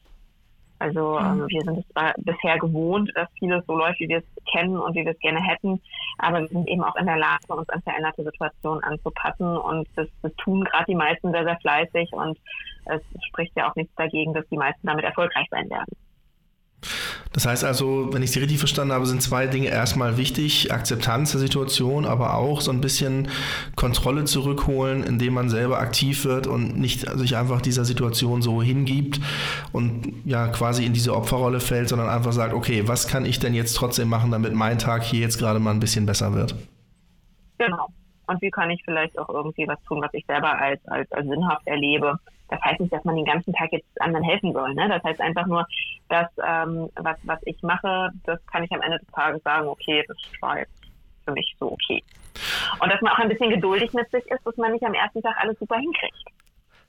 Also 0.78 1.18
mhm. 1.18 1.42
ähm, 1.42 1.48
wir 1.48 1.62
sind 1.62 1.78
es 1.78 1.88
zwar 1.88 2.14
bisher 2.16 2.58
gewohnt, 2.58 3.10
dass 3.14 3.28
vieles 3.38 3.64
so 3.66 3.76
läuft, 3.76 4.00
wie 4.00 4.08
wir 4.08 4.18
es 4.18 4.44
kennen 4.50 4.76
und 4.76 4.94
wie 4.94 5.04
wir 5.04 5.12
es 5.12 5.18
gerne 5.18 5.42
hätten, 5.42 5.80
aber 6.18 6.40
wir 6.40 6.48
sind 6.48 6.68
eben 6.68 6.82
auch 6.82 6.96
in 6.96 7.06
der 7.06 7.18
Lage, 7.18 7.44
uns 7.48 7.68
an 7.68 7.82
veränderte 7.82 8.24
Situationen 8.24 8.82
anzupassen 8.84 9.56
und 9.56 9.86
das, 9.96 10.08
das 10.22 10.34
tun 10.36 10.64
gerade 10.64 10.86
die 10.88 10.94
meisten 10.94 11.30
sehr, 11.30 11.44
sehr 11.44 11.58
fleißig 11.60 12.12
und 12.12 12.38
es 12.86 13.00
spricht 13.28 13.56
ja 13.56 13.70
auch 13.70 13.76
nichts 13.76 13.94
dagegen, 13.96 14.34
dass 14.34 14.46
die 14.48 14.56
meisten 14.58 14.86
damit 14.86 15.04
erfolgreich 15.04 15.46
sein 15.50 15.70
werden. 15.70 15.94
Das 17.34 17.46
heißt 17.46 17.64
also, 17.64 18.12
wenn 18.12 18.22
ich 18.22 18.30
Sie 18.30 18.38
richtig 18.38 18.58
verstanden 18.58 18.94
habe, 18.94 19.06
sind 19.06 19.20
zwei 19.20 19.48
Dinge 19.48 19.66
erstmal 19.66 20.16
wichtig. 20.16 20.72
Akzeptanz 20.72 21.32
der 21.32 21.40
Situation, 21.40 22.06
aber 22.06 22.34
auch 22.34 22.60
so 22.60 22.70
ein 22.70 22.80
bisschen 22.80 23.28
Kontrolle 23.74 24.24
zurückholen, 24.24 25.02
indem 25.02 25.34
man 25.34 25.50
selber 25.50 25.80
aktiv 25.80 26.24
wird 26.24 26.46
und 26.46 26.78
nicht 26.78 27.10
sich 27.18 27.36
einfach 27.36 27.60
dieser 27.60 27.84
Situation 27.84 28.40
so 28.40 28.62
hingibt 28.62 29.20
und 29.72 30.12
ja 30.24 30.46
quasi 30.46 30.86
in 30.86 30.92
diese 30.92 31.12
Opferrolle 31.12 31.58
fällt, 31.58 31.88
sondern 31.88 32.08
einfach 32.08 32.32
sagt, 32.32 32.54
okay, 32.54 32.86
was 32.86 33.08
kann 33.08 33.26
ich 33.26 33.40
denn 33.40 33.52
jetzt 33.52 33.74
trotzdem 33.74 34.08
machen, 34.08 34.30
damit 34.30 34.54
mein 34.54 34.78
Tag 34.78 35.02
hier 35.02 35.20
jetzt 35.20 35.38
gerade 35.38 35.58
mal 35.58 35.72
ein 35.72 35.80
bisschen 35.80 36.06
besser 36.06 36.34
wird? 36.34 36.54
Genau. 37.58 37.88
Und 38.28 38.40
wie 38.42 38.50
kann 38.50 38.70
ich 38.70 38.80
vielleicht 38.84 39.18
auch 39.18 39.28
irgendwie 39.28 39.66
was 39.66 39.82
tun, 39.88 40.00
was 40.00 40.14
ich 40.14 40.24
selber 40.26 40.56
als, 40.56 40.80
als, 40.86 41.10
als 41.10 41.26
sinnhaft 41.26 41.66
erlebe? 41.66 42.16
Das 42.48 42.60
heißt 42.60 42.80
nicht, 42.80 42.92
dass 42.92 43.04
man 43.04 43.16
den 43.16 43.24
ganzen 43.24 43.52
Tag 43.52 43.72
jetzt 43.72 44.00
anderen 44.00 44.24
helfen 44.24 44.52
soll. 44.52 44.74
Ne? 44.74 44.88
Das 44.88 45.02
heißt 45.02 45.20
einfach 45.20 45.46
nur, 45.46 45.66
dass 46.08 46.28
ähm, 46.44 46.90
was, 46.96 47.16
was 47.22 47.40
ich 47.44 47.62
mache, 47.62 48.10
das 48.24 48.44
kann 48.46 48.64
ich 48.64 48.72
am 48.72 48.82
Ende 48.82 48.98
des 48.98 49.08
Tages 49.08 49.42
sagen, 49.42 49.68
okay, 49.68 50.04
das 50.06 50.16
war 50.40 50.58
jetzt 50.58 50.72
für 51.24 51.32
mich 51.32 51.54
so 51.58 51.72
okay. 51.72 52.02
Und 52.80 52.92
dass 52.92 53.00
man 53.00 53.12
auch 53.12 53.18
ein 53.18 53.28
bisschen 53.28 53.50
geduldig 53.50 53.92
mit 53.92 54.10
sich 54.10 54.24
ist, 54.30 54.44
dass 54.44 54.56
man 54.56 54.72
nicht 54.72 54.84
am 54.84 54.94
ersten 54.94 55.22
Tag 55.22 55.36
alles 55.38 55.58
super 55.58 55.76
hinkriegt. 55.76 56.24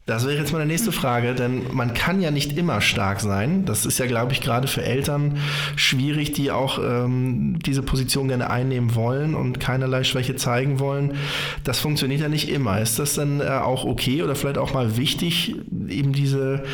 Das 0.08 0.28
wäre 0.28 0.38
jetzt 0.38 0.54
meine 0.54 0.68
nächste 0.68 0.91
Frage, 0.91 1.34
denn 1.34 1.74
man 1.74 1.96
kann 1.96 2.22
ja 2.22 2.30
nicht 2.30 2.56
immer 2.56 2.80
stark 2.80 3.20
sein. 3.22 3.65
Das 3.65 3.88
ist 3.88 3.98
ja, 3.98 4.06
glaube 4.06 4.34
ich, 4.34 4.41
gerade 4.41 4.68
für 4.68 4.84
Eltern 4.84 5.39
schwierig, 5.76 6.32
die 6.32 6.52
auch 6.52 6.78
ähm, 6.78 7.58
diese 7.65 7.82
Position 7.82 8.28
gerne 8.28 8.52
einnehmen 8.52 8.94
wollen 8.94 9.34
und 9.34 9.60
keinerlei 9.60 10.04
Schwäche 10.04 10.36
zeigen 10.36 10.80
wollen. 10.80 11.18
Das 11.63 11.80
funktioniert 11.80 12.22
ja 12.22 12.30
nicht 12.30 12.50
immer. 12.50 12.80
Ist 12.80 13.00
das 13.00 13.15
dann 13.15 13.41
äh, 13.41 13.46
auch 13.46 13.84
okay 13.84 14.22
oder 14.22 14.36
vielleicht 14.36 14.60
auch 14.60 14.76
mal 14.76 14.96
wichtig, 14.96 15.56
eben 15.89 16.13
diese, 16.13 16.65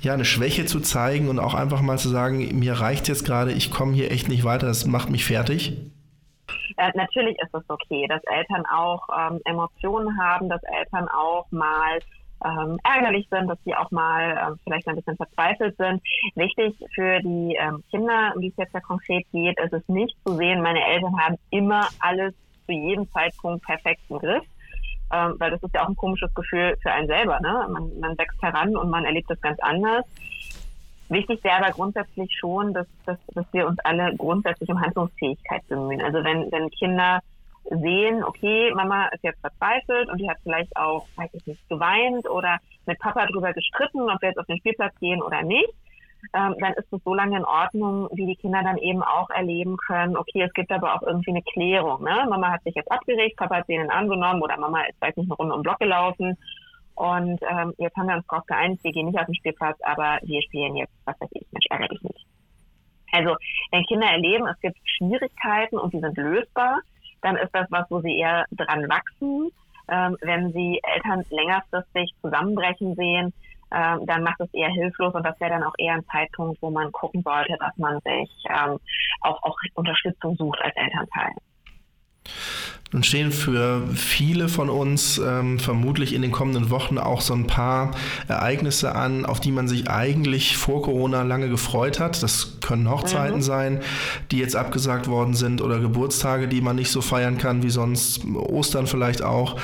ja, 0.00 0.14
eine 0.14 0.24
Schwäche 0.24 0.64
zu 0.64 0.80
zeigen 0.80 1.28
und 1.28 1.38
auch 1.38 1.52
einfach 1.52 1.82
mal 1.82 1.98
zu 1.98 2.08
sagen, 2.08 2.58
mir 2.58 2.72
reicht 2.72 3.06
jetzt 3.06 3.26
gerade, 3.26 3.52
ich 3.52 3.70
komme 3.70 3.92
hier 3.92 4.10
echt 4.10 4.30
nicht 4.30 4.44
weiter, 4.44 4.66
das 4.66 4.86
macht 4.86 5.10
mich 5.10 5.26
fertig? 5.26 5.76
Äh, 6.78 6.90
natürlich 6.94 7.36
ist 7.38 7.52
es 7.52 7.68
okay, 7.68 8.06
dass 8.08 8.22
Eltern 8.24 8.64
auch 8.64 9.06
ähm, 9.14 9.40
Emotionen 9.44 10.18
haben, 10.18 10.48
dass 10.48 10.62
Eltern 10.62 11.06
auch 11.08 11.46
mal 11.50 11.98
ähm, 12.44 12.78
ärgerlich 12.84 13.26
sind, 13.30 13.48
dass 13.48 13.58
sie 13.64 13.74
auch 13.74 13.90
mal 13.90 14.48
ähm, 14.48 14.58
vielleicht 14.64 14.86
ein 14.88 14.96
bisschen 14.96 15.16
verzweifelt 15.16 15.76
sind. 15.76 16.02
Wichtig 16.34 16.76
für 16.94 17.20
die 17.20 17.56
ähm, 17.60 17.82
Kinder, 17.90 18.32
um 18.34 18.40
die 18.40 18.48
es 18.48 18.56
jetzt 18.56 18.74
ja 18.74 18.80
konkret 18.80 19.26
geht, 19.32 19.58
ist 19.60 19.72
es 19.72 19.88
nicht 19.88 20.16
zu 20.24 20.34
sehen, 20.36 20.62
meine 20.62 20.84
Eltern 20.84 21.18
haben 21.20 21.36
immer 21.50 21.88
alles 22.00 22.34
zu 22.66 22.72
jedem 22.72 23.10
Zeitpunkt 23.10 23.64
perfekt 23.64 24.00
im 24.08 24.18
Griff. 24.18 24.44
Ähm, 25.10 25.36
weil 25.38 25.50
das 25.50 25.62
ist 25.62 25.74
ja 25.74 25.84
auch 25.84 25.88
ein 25.88 25.96
komisches 25.96 26.32
Gefühl 26.34 26.76
für 26.82 26.92
einen 26.92 27.06
selber. 27.06 27.40
Ne? 27.40 27.66
Man, 27.70 27.98
man 27.98 28.18
wächst 28.18 28.42
heran 28.42 28.76
und 28.76 28.90
man 28.90 29.06
erlebt 29.06 29.30
das 29.30 29.40
ganz 29.40 29.58
anders. 29.60 30.04
Wichtig 31.08 31.42
wäre 31.42 31.64
aber 31.64 31.72
grundsätzlich 31.72 32.30
schon, 32.38 32.74
dass, 32.74 32.86
dass, 33.06 33.18
dass 33.28 33.46
wir 33.52 33.66
uns 33.66 33.78
alle 33.80 34.14
grundsätzlich 34.16 34.68
um 34.68 34.80
Handlungsfähigkeit 34.80 35.66
bemühen. 35.66 36.02
Also 36.02 36.22
wenn, 36.22 36.52
wenn 36.52 36.68
Kinder 36.70 37.20
sehen, 37.70 38.24
okay, 38.24 38.72
Mama 38.74 39.06
ist 39.08 39.22
jetzt 39.22 39.40
verzweifelt 39.40 40.08
und 40.10 40.18
die 40.18 40.28
hat 40.28 40.38
vielleicht 40.42 40.74
auch, 40.76 41.06
weiß 41.16 41.30
ich 41.34 41.46
nicht, 41.46 41.68
geweint 41.68 42.28
oder 42.28 42.58
mit 42.86 42.98
Papa 42.98 43.26
drüber 43.26 43.52
gestritten, 43.52 44.00
ob 44.10 44.20
wir 44.22 44.30
jetzt 44.30 44.38
auf 44.38 44.46
den 44.46 44.58
Spielplatz 44.58 44.94
gehen 45.00 45.22
oder 45.22 45.42
nicht, 45.42 45.72
ähm, 46.34 46.54
dann 46.58 46.72
ist 46.74 46.92
es 46.92 47.02
so 47.04 47.14
lange 47.14 47.36
in 47.36 47.44
Ordnung, 47.44 48.08
wie 48.12 48.26
die 48.26 48.36
Kinder 48.36 48.62
dann 48.62 48.78
eben 48.78 49.02
auch 49.02 49.30
erleben 49.30 49.76
können, 49.76 50.16
okay, 50.16 50.42
es 50.42 50.52
gibt 50.52 50.72
aber 50.72 50.94
auch 50.94 51.02
irgendwie 51.02 51.30
eine 51.30 51.42
Klärung. 51.42 52.02
Ne? 52.02 52.26
Mama 52.28 52.50
hat 52.50 52.62
sich 52.64 52.74
jetzt 52.74 52.90
abgeregt, 52.90 53.36
Papa 53.36 53.56
hat 53.56 53.66
sie 53.66 53.74
ihnen 53.74 53.90
angenommen 53.90 54.42
oder 54.42 54.56
Mama 54.58 54.82
ist, 54.82 55.00
weiß 55.00 55.16
nicht, 55.16 55.30
eine 55.30 55.36
Runde 55.36 55.54
um 55.54 55.62
Block 55.62 55.78
gelaufen. 55.78 56.36
Und 56.94 57.40
ähm, 57.48 57.72
jetzt 57.78 57.96
haben 57.96 58.08
wir 58.08 58.16
uns 58.16 58.26
darauf 58.26 58.44
geeinigt, 58.46 58.82
wir 58.82 58.92
gehen 58.92 59.06
nicht 59.06 59.18
auf 59.18 59.26
den 59.26 59.36
Spielplatz, 59.36 59.78
aber 59.82 60.18
wir 60.22 60.42
spielen 60.42 60.74
jetzt, 60.74 60.92
was 61.04 61.20
weiß 61.20 61.30
ich, 61.32 61.46
Mensch, 61.52 61.66
ärgere 61.70 61.88
dich 61.88 62.02
nicht. 62.02 62.26
Also, 63.12 63.36
wenn 63.70 63.84
Kinder 63.84 64.08
erleben, 64.08 64.46
es 64.48 64.60
gibt 64.60 64.76
Schwierigkeiten 64.84 65.78
und 65.78 65.94
die 65.94 66.00
sind 66.00 66.16
lösbar, 66.16 66.80
dann 67.22 67.36
ist 67.36 67.50
das 67.52 67.66
was, 67.70 67.86
wo 67.90 68.00
sie 68.00 68.18
eher 68.18 68.44
dran 68.52 68.88
wachsen. 68.88 69.50
Ähm, 69.90 70.16
wenn 70.20 70.52
sie 70.52 70.80
Eltern 70.82 71.24
längerfristig 71.30 72.12
zusammenbrechen 72.20 72.94
sehen, 72.94 73.32
ähm, 73.70 74.06
dann 74.06 74.22
macht 74.22 74.40
es 74.40 74.52
eher 74.52 74.70
hilflos 74.70 75.14
und 75.14 75.24
das 75.24 75.38
wäre 75.40 75.52
dann 75.52 75.62
auch 75.62 75.74
eher 75.78 75.94
ein 75.94 76.06
Zeitpunkt, 76.10 76.60
wo 76.62 76.70
man 76.70 76.90
gucken 76.92 77.22
sollte, 77.22 77.56
dass 77.58 77.76
man 77.76 77.98
sich 78.00 78.30
ähm, 78.48 78.78
auch, 79.20 79.42
auch 79.42 79.56
Unterstützung 79.74 80.36
sucht 80.36 80.60
als 80.62 80.76
Elternteil. 80.76 81.32
Nun 82.90 83.02
stehen 83.02 83.32
für 83.32 83.82
viele 83.94 84.48
von 84.48 84.70
uns 84.70 85.18
ähm, 85.18 85.58
vermutlich 85.58 86.14
in 86.14 86.22
den 86.22 86.32
kommenden 86.32 86.70
Wochen 86.70 86.96
auch 86.96 87.20
so 87.20 87.34
ein 87.34 87.46
paar 87.46 87.90
Ereignisse 88.28 88.94
an, 88.94 89.26
auf 89.26 89.40
die 89.40 89.52
man 89.52 89.68
sich 89.68 89.90
eigentlich 89.90 90.56
vor 90.56 90.82
Corona 90.82 91.22
lange 91.22 91.50
gefreut 91.50 92.00
hat. 92.00 92.22
Das 92.22 92.58
können 92.62 92.90
Hochzeiten 92.90 93.36
mhm. 93.36 93.42
sein, 93.42 93.80
die 94.30 94.38
jetzt 94.38 94.56
abgesagt 94.56 95.06
worden 95.06 95.34
sind 95.34 95.60
oder 95.60 95.80
Geburtstage, 95.80 96.48
die 96.48 96.62
man 96.62 96.76
nicht 96.76 96.90
so 96.90 97.02
feiern 97.02 97.36
kann 97.36 97.62
wie 97.62 97.68
sonst, 97.68 98.24
Ostern 98.24 98.86
vielleicht 98.86 99.20
auch. 99.20 99.56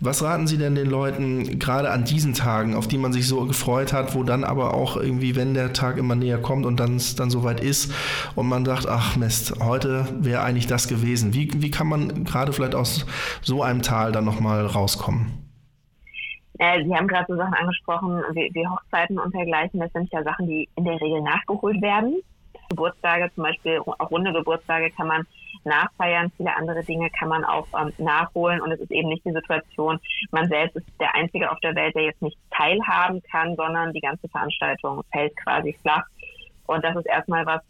Was 0.00 0.22
raten 0.22 0.46
Sie 0.46 0.56
denn 0.56 0.74
den 0.74 0.88
Leuten 0.88 1.58
gerade 1.58 1.90
an 1.90 2.06
diesen 2.06 2.32
Tagen, 2.32 2.74
auf 2.74 2.88
die 2.88 2.96
man 2.96 3.12
sich 3.12 3.28
so 3.28 3.44
gefreut 3.44 3.92
hat, 3.92 4.14
wo 4.14 4.22
dann 4.22 4.42
aber 4.42 4.72
auch 4.72 4.96
irgendwie, 4.96 5.36
wenn 5.36 5.52
der 5.52 5.74
Tag 5.74 5.98
immer 5.98 6.14
näher 6.14 6.38
kommt 6.38 6.64
und 6.64 6.80
dann 6.80 6.98
dann 7.16 7.28
soweit 7.28 7.60
ist 7.60 7.92
und 8.34 8.48
man 8.48 8.64
sagt, 8.64 8.88
ach 8.88 9.16
Mist, 9.16 9.52
heute 9.60 10.06
wäre 10.20 10.42
eigentlich 10.42 10.66
das 10.66 10.88
gewesen. 10.88 11.34
Wie, 11.34 11.50
wie 11.56 11.70
kann 11.70 11.88
man 11.88 12.24
gerade 12.24 12.53
vielleicht 12.54 12.74
aus 12.74 13.06
so 13.42 13.62
einem 13.62 13.82
Tal 13.82 14.12
dann 14.12 14.24
nochmal 14.24 14.66
rauskommen? 14.66 15.44
Äh, 16.58 16.84
Sie 16.84 16.94
haben 16.94 17.08
gerade 17.08 17.26
so 17.28 17.36
Sachen 17.36 17.54
angesprochen, 17.54 18.22
wie, 18.32 18.50
wie, 18.54 18.66
Hochzeiten 18.66 19.18
und 19.18 19.34
dergleichen. 19.34 19.80
Das 19.80 19.92
sind 19.92 20.12
ja 20.12 20.22
Sachen, 20.22 20.46
die 20.46 20.68
in 20.76 20.84
der 20.84 21.00
Regel 21.00 21.20
nachgeholt 21.22 21.82
werden. 21.82 22.20
Geburtstage, 22.68 23.30
zum 23.34 23.44
Beispiel 23.44 23.80
auch 23.80 24.10
runde 24.10 24.32
Geburtstage 24.32 24.90
kann 24.90 25.08
man 25.08 25.26
nachfeiern. 25.64 26.30
Viele 26.36 26.54
andere 26.56 26.84
Dinge 26.84 27.10
kann 27.10 27.28
man 27.28 27.44
auch 27.44 27.66
ähm, 27.78 27.92
nachholen. 27.98 28.60
Und 28.60 28.70
es 28.70 28.80
ist 28.80 28.92
eben 28.92 29.08
nicht 29.08 29.24
die 29.24 29.32
Situation, 29.32 29.98
man 30.30 30.48
selbst 30.48 30.76
ist 30.76 30.86
der 31.00 31.14
Einzige 31.14 31.50
auf 31.50 31.58
der 31.60 31.74
Welt, 31.74 31.94
der 31.94 32.04
jetzt 32.04 32.22
nicht 32.22 32.38
teilhaben 32.50 33.20
kann, 33.30 33.56
sondern 33.56 33.92
die 33.92 34.00
ganze 34.00 34.28
Veranstaltung 34.28 35.02
fällt 35.12 35.36
quasi 35.36 35.76
flach. 35.82 36.04
Und 36.66 36.84
das 36.84 36.96
ist 36.96 37.06
erstmal 37.06 37.44
was, 37.46 37.62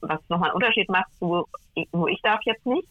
was 0.00 0.20
nochmal 0.28 0.50
einen 0.50 0.56
Unterschied 0.56 0.88
macht 0.88 1.08
zu, 1.18 1.46
nur 1.92 2.08
ich 2.08 2.20
darf 2.22 2.40
jetzt 2.44 2.66
nicht 2.66 2.88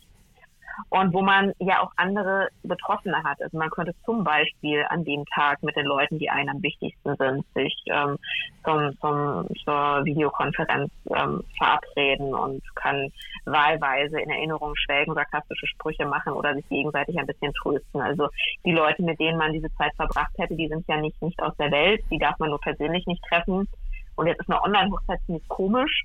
und 0.89 1.13
wo 1.13 1.21
man 1.21 1.53
ja 1.59 1.81
auch 1.81 1.91
andere 1.95 2.49
Betroffene 2.63 3.23
hat. 3.23 3.41
Also 3.41 3.57
man 3.57 3.69
könnte 3.69 3.93
zum 4.05 4.23
Beispiel 4.23 4.85
an 4.89 5.03
dem 5.03 5.25
Tag 5.33 5.61
mit 5.63 5.75
den 5.75 5.85
Leuten, 5.85 6.19
die 6.19 6.29
einem 6.29 6.49
am 6.49 6.63
wichtigsten 6.63 7.15
sind, 7.15 7.45
sich 7.53 7.75
ähm, 7.87 8.17
zum, 8.63 8.97
zum, 8.99 9.47
zur 9.63 10.05
Videokonferenz 10.05 10.91
ähm, 11.15 11.43
verabreden 11.57 12.33
und 12.33 12.63
kann 12.75 13.11
wahlweise 13.45 14.19
in 14.19 14.29
Erinnerung 14.29 14.75
schwelgen, 14.75 15.13
sarkastische 15.13 15.67
Sprüche 15.67 16.05
machen 16.05 16.33
oder 16.33 16.53
sich 16.53 16.67
gegenseitig 16.69 17.17
ein 17.17 17.27
bisschen 17.27 17.53
trösten. 17.53 18.01
Also 18.01 18.27
die 18.65 18.71
Leute, 18.71 19.03
mit 19.03 19.19
denen 19.19 19.37
man 19.37 19.53
diese 19.53 19.73
Zeit 19.75 19.93
verbracht 19.95 20.33
hätte, 20.37 20.55
die 20.55 20.67
sind 20.67 20.85
ja 20.87 20.97
nicht, 20.97 21.21
nicht 21.21 21.41
aus 21.41 21.55
der 21.57 21.71
Welt, 21.71 22.03
die 22.11 22.19
darf 22.19 22.37
man 22.39 22.49
nur 22.49 22.61
persönlich 22.61 23.05
nicht 23.07 23.23
treffen. 23.29 23.67
Und 24.15 24.27
jetzt 24.27 24.41
ist 24.41 24.49
eine 24.49 24.61
Online-Hochzeit 24.61 25.19
ziemlich 25.25 25.47
komisch 25.47 26.03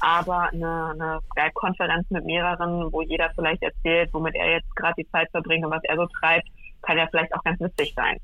aber 0.00 0.50
eine, 0.52 0.90
eine 0.92 1.20
Skype-Konferenz 1.32 2.08
mit 2.10 2.24
mehreren, 2.24 2.92
wo 2.92 3.02
jeder 3.02 3.30
vielleicht 3.34 3.62
erzählt, 3.62 4.10
womit 4.12 4.34
er 4.34 4.52
jetzt 4.52 4.76
gerade 4.76 4.94
die 4.96 5.10
Zeit 5.10 5.30
verbringt 5.30 5.64
und 5.64 5.72
was 5.72 5.84
er 5.84 5.96
so 5.96 6.06
treibt, 6.20 6.48
kann 6.82 6.96
ja 6.96 7.06
vielleicht 7.10 7.34
auch 7.34 7.42
ganz 7.42 7.60
witzig 7.60 7.92
sein. 7.94 8.18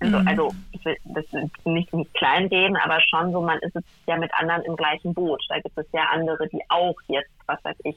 Also, 0.00 0.18
mhm. 0.18 0.28
also 0.28 0.50
ich 0.72 0.84
will 0.84 0.96
das 1.06 1.24
nicht, 1.64 1.92
nicht 1.92 2.14
kleinreden, 2.14 2.76
aber 2.76 3.00
schon 3.00 3.32
so, 3.32 3.40
man 3.40 3.58
ist 3.60 3.74
es 3.74 3.84
ja 4.06 4.16
mit 4.16 4.32
anderen 4.34 4.62
im 4.62 4.76
gleichen 4.76 5.12
Boot. 5.12 5.42
Da 5.48 5.58
gibt 5.58 5.76
es 5.76 5.86
ja 5.92 6.02
andere, 6.12 6.48
die 6.48 6.62
auch 6.68 6.94
jetzt, 7.08 7.30
was 7.46 7.62
weiß 7.64 7.76
ich, 7.84 7.96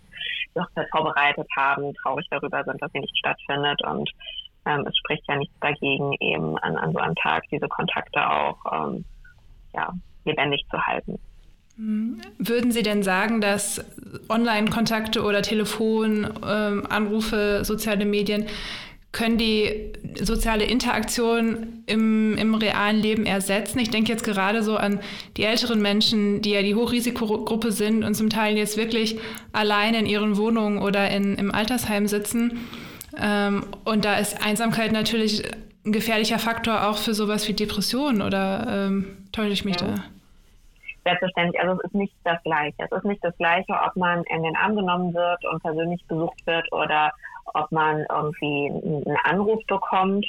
die 0.55 0.59
Hochzeit 0.59 0.87
vorbereitet 0.89 1.47
haben, 1.55 1.93
traurig 1.95 2.25
darüber 2.31 2.63
sind, 2.63 2.81
dass 2.81 2.91
sie 2.91 2.99
nicht 2.99 3.17
stattfindet 3.17 3.83
und 3.83 4.09
ähm, 4.65 4.85
es 4.87 4.97
spricht 4.97 5.23
ja 5.27 5.35
nichts 5.35 5.55
dagegen, 5.59 6.13
eben 6.19 6.57
an, 6.59 6.75
an 6.77 6.91
so 6.91 6.99
einem 6.99 7.15
Tag 7.15 7.43
diese 7.51 7.67
Kontakte 7.67 8.27
auch 8.29 8.57
ähm, 8.71 9.05
ja, 9.73 9.91
lebendig 10.25 10.63
zu 10.69 10.79
halten. 10.79 11.19
Würden 12.37 12.71
Sie 12.71 12.83
denn 12.83 13.01
sagen, 13.01 13.41
dass 13.41 13.83
Online-Kontakte 14.29 15.23
oder 15.23 15.41
Telefonanrufe, 15.41 17.57
ähm, 17.57 17.65
soziale 17.65 18.05
Medien, 18.05 18.45
können 19.11 19.37
die 19.37 19.91
soziale 20.21 20.63
Interaktion 20.63 21.83
im, 21.85 22.37
im 22.37 22.55
realen 22.55 23.01
Leben 23.01 23.25
ersetzen? 23.25 23.79
Ich 23.79 23.89
denke 23.89 24.11
jetzt 24.11 24.23
gerade 24.23 24.63
so 24.63 24.77
an 24.77 25.01
die 25.35 25.43
älteren 25.43 25.81
Menschen, 25.81 26.41
die 26.41 26.51
ja 26.51 26.61
die 26.61 26.75
Hochrisikogruppe 26.75 27.73
sind 27.73 28.05
und 28.05 28.15
zum 28.15 28.29
Teil 28.29 28.57
jetzt 28.57 28.77
wirklich 28.77 29.19
alleine 29.51 29.99
in 29.99 30.05
ihren 30.05 30.37
Wohnungen 30.37 30.77
oder 30.77 31.09
in, 31.09 31.35
im 31.35 31.53
Altersheim 31.53 32.07
sitzen. 32.07 32.59
Ähm, 33.19 33.65
und 33.83 34.05
da 34.05 34.17
ist 34.17 34.41
Einsamkeit 34.41 34.93
natürlich 34.93 35.43
ein 35.85 35.91
gefährlicher 35.91 36.39
Faktor 36.39 36.87
auch 36.87 36.97
für 36.97 37.13
sowas 37.13 37.47
wie 37.47 37.53
Depressionen 37.53 38.21
oder 38.21 38.87
ähm, 38.87 39.07
täusche 39.33 39.51
ich 39.51 39.65
mich 39.65 39.81
ja. 39.81 39.87
da? 39.87 39.95
Selbstverständlich, 41.03 41.59
also 41.59 41.79
es 41.79 41.85
ist 41.85 41.95
nicht 41.95 42.13
das 42.23 42.41
Gleiche. 42.43 42.75
Es 42.77 42.91
ist 42.91 43.05
nicht 43.05 43.23
das 43.23 43.35
Gleiche, 43.37 43.73
ob 43.73 43.95
man 43.95 44.23
in 44.25 44.43
den 44.43 44.55
Arm 44.55 44.75
genommen 44.75 45.13
wird 45.13 45.43
und 45.45 45.61
persönlich 45.63 46.03
besucht 46.05 46.45
wird 46.45 46.71
oder 46.71 47.11
ob 47.53 47.71
man 47.71 48.05
irgendwie 48.09 48.69
einen 48.69 49.17
Anruf 49.23 49.65
bekommt. 49.65 50.25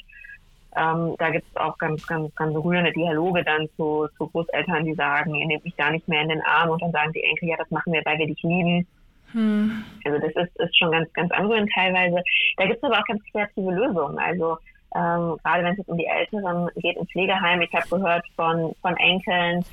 Ähm, 0.75 1.15
da 1.19 1.29
gibt 1.29 1.47
es 1.51 1.57
auch 1.57 1.77
ganz, 1.77 2.07
ganz, 2.07 2.35
ganz 2.35 2.57
rührende 2.57 2.93
Dialoge 2.93 3.45
dann 3.45 3.69
zu, 3.77 4.09
zu 4.17 4.27
Großeltern, 4.29 4.87
die 4.87 4.95
sagen, 4.95 5.35
ihr 5.35 5.47
nehmt 5.47 5.65
mich 5.65 5.77
gar 5.77 5.91
nicht 5.91 6.09
mehr 6.09 6.23
in 6.23 6.31
den 6.31 6.43
Arm 6.43 6.71
und 6.71 6.81
dann 6.81 6.93
sagen 6.93 7.13
die 7.13 7.23
Enkel, 7.23 7.51
ja, 7.51 7.57
das 7.59 7.71
machen 7.71 7.93
wir, 7.93 8.01
weil 8.07 8.19
wir 8.19 8.27
dich 8.27 8.43
lieben. 8.43 8.87
Hm. 9.33 9.85
Also 10.05 10.19
das 10.19 10.33
ist, 10.45 10.57
ist 10.61 10.79
schon 10.79 10.93
ganz, 10.93 11.13
ganz 11.13 11.31
anrührend 11.33 11.71
teilweise. 11.75 12.23
Da 12.57 12.67
gibt 12.67 12.79
es 12.79 12.85
aber 12.85 12.99
auch 12.99 13.05
ganz 13.05 13.23
kreative 13.31 13.71
Lösungen. 13.71 14.19
Also 14.19 14.57
ähm, 14.95 15.37
gerade 15.43 15.65
wenn 15.65 15.79
es 15.79 15.89
um 15.89 15.99
die 15.99 16.07
Älteren 16.07 16.69
geht 16.77 16.97
im 16.97 17.07
Pflegeheim, 17.07 17.61
ich 17.61 17.73
habe 17.73 17.89
gehört 17.89 18.25
von, 18.37 18.75
von 18.81 18.97
Enkeln, 18.97 19.65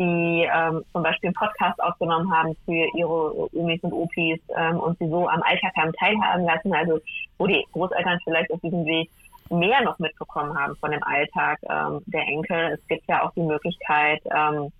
die 0.00 0.48
ähm, 0.50 0.82
zum 0.92 1.02
Beispiel 1.02 1.28
einen 1.28 1.34
Podcast 1.34 1.80
aufgenommen 1.82 2.34
haben 2.34 2.56
für 2.64 2.88
ihre 2.96 3.54
Omis 3.54 3.80
und 3.82 3.92
Opis 3.92 4.40
ähm, 4.56 4.80
und 4.80 4.98
sie 4.98 5.08
so 5.08 5.28
am 5.28 5.42
Alltag 5.42 5.72
haben 5.76 5.92
teilhaben 5.92 6.44
lassen, 6.44 6.72
also 6.72 6.98
wo 7.38 7.46
die 7.46 7.64
Großeltern 7.72 8.18
vielleicht 8.24 8.50
auf 8.50 8.60
diesem 8.60 8.86
Weg 8.86 9.10
mehr 9.50 9.82
noch 9.82 9.98
mitbekommen 9.98 10.58
haben 10.58 10.74
von 10.76 10.90
dem 10.90 11.02
Alltag 11.02 11.58
ähm, 11.68 12.00
der 12.06 12.22
Enkel. 12.22 12.78
Es 12.80 12.86
gibt 12.88 13.06
ja 13.08 13.22
auch 13.22 13.32
die 13.34 13.42
Möglichkeit, 13.42 14.22
ähm, 14.34 14.72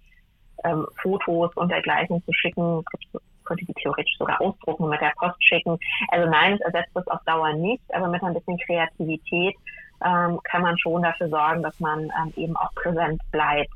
ähm, 0.65 0.87
Fotos 1.03 1.55
und 1.55 1.71
dergleichen 1.71 2.25
zu 2.25 2.33
schicken. 2.33 2.83
Es 2.95 3.21
könnte 3.45 3.67
die 3.67 3.75
theoretisch 3.75 4.17
sogar 4.19 4.41
ausdrucken 4.41 4.85
und 4.85 4.91
mit 4.91 5.01
der 5.03 5.13
Post 5.19 5.45
schicken. 5.45 5.79
Also 6.09 6.31
nein, 6.31 6.55
es 6.55 6.61
ersetzt 6.61 6.93
das 6.95 7.07
auf 7.09 7.21
Dauer 7.27 7.53
nicht, 7.53 7.83
aber 7.93 8.09
mit 8.09 8.23
ein 8.23 8.33
bisschen 8.33 8.59
Kreativität 8.59 9.55
ähm, 10.03 10.41
kann 10.45 10.63
man 10.63 10.79
schon 10.79 11.03
dafür 11.03 11.29
sorgen, 11.29 11.63
dass 11.63 11.79
man 11.79 12.05
ähm, 12.05 12.33
eben 12.37 12.57
auch 12.57 12.73
präsent 12.75 13.21
bleibt. 13.33 13.69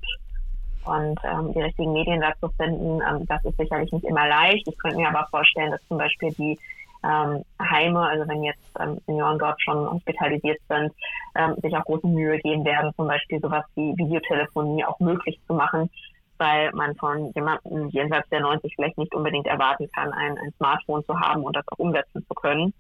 Und 0.85 1.18
ähm, 1.24 1.53
die 1.55 1.62
richtigen 1.62 1.93
Medien 1.93 2.20
dazu 2.20 2.49
finden, 2.57 3.01
ähm, 3.01 3.26
das 3.26 3.45
ist 3.45 3.57
sicherlich 3.57 3.91
nicht 3.93 4.05
immer 4.05 4.28
leicht. 4.28 4.68
Ich 4.68 4.78
könnte 4.78 4.99
mir 4.99 5.09
aber 5.09 5.26
vorstellen, 5.30 5.70
dass 5.70 5.87
zum 5.89 5.99
Beispiel 5.99 6.32
die 6.32 6.59
ähm, 7.05 7.45
Heime, 7.61 8.01
also 8.01 8.28
wenn 8.28 8.43
jetzt 8.43 8.61
ähm, 8.80 8.99
Senioren 9.07 9.39
dort 9.39 9.61
schon 9.62 9.91
hospitalisiert 9.91 10.59
sind, 10.68 10.93
ähm, 11.35 11.55
sich 11.62 11.76
auch 11.76 11.85
große 11.85 12.07
Mühe 12.07 12.39
geben 12.39 12.64
werden, 12.64 12.93
zum 12.97 13.07
Beispiel 13.07 13.41
sowas 13.41 13.64
wie 13.74 13.97
Videotelefonie 13.97 14.85
auch 14.85 14.99
möglich 15.01 15.39
zu 15.47 15.55
machen, 15.55 15.91
weil 16.39 16.72
man 16.72 16.95
von 16.97 17.32
jemandem 17.35 17.89
jenseits 17.91 18.28
der 18.30 18.41
90 18.41 18.74
vielleicht 18.74 18.99
nicht 18.99 19.14
unbedingt 19.14 19.47
erwarten 19.47 19.89
kann, 19.93 20.12
ein, 20.12 20.39
ein 20.39 20.53
Smartphone 20.57 21.05
zu 21.05 21.18
haben 21.18 21.43
und 21.43 21.55
das 21.55 21.66
auch 21.68 21.78
umsetzen 21.78 22.24
zu 22.26 22.35
können. 22.35 22.72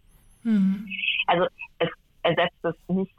Mhm. 0.42 0.86
Also 1.26 1.46
es 1.78 1.88
ersetzt 2.22 2.64
es 2.64 2.74
nicht 2.88 3.14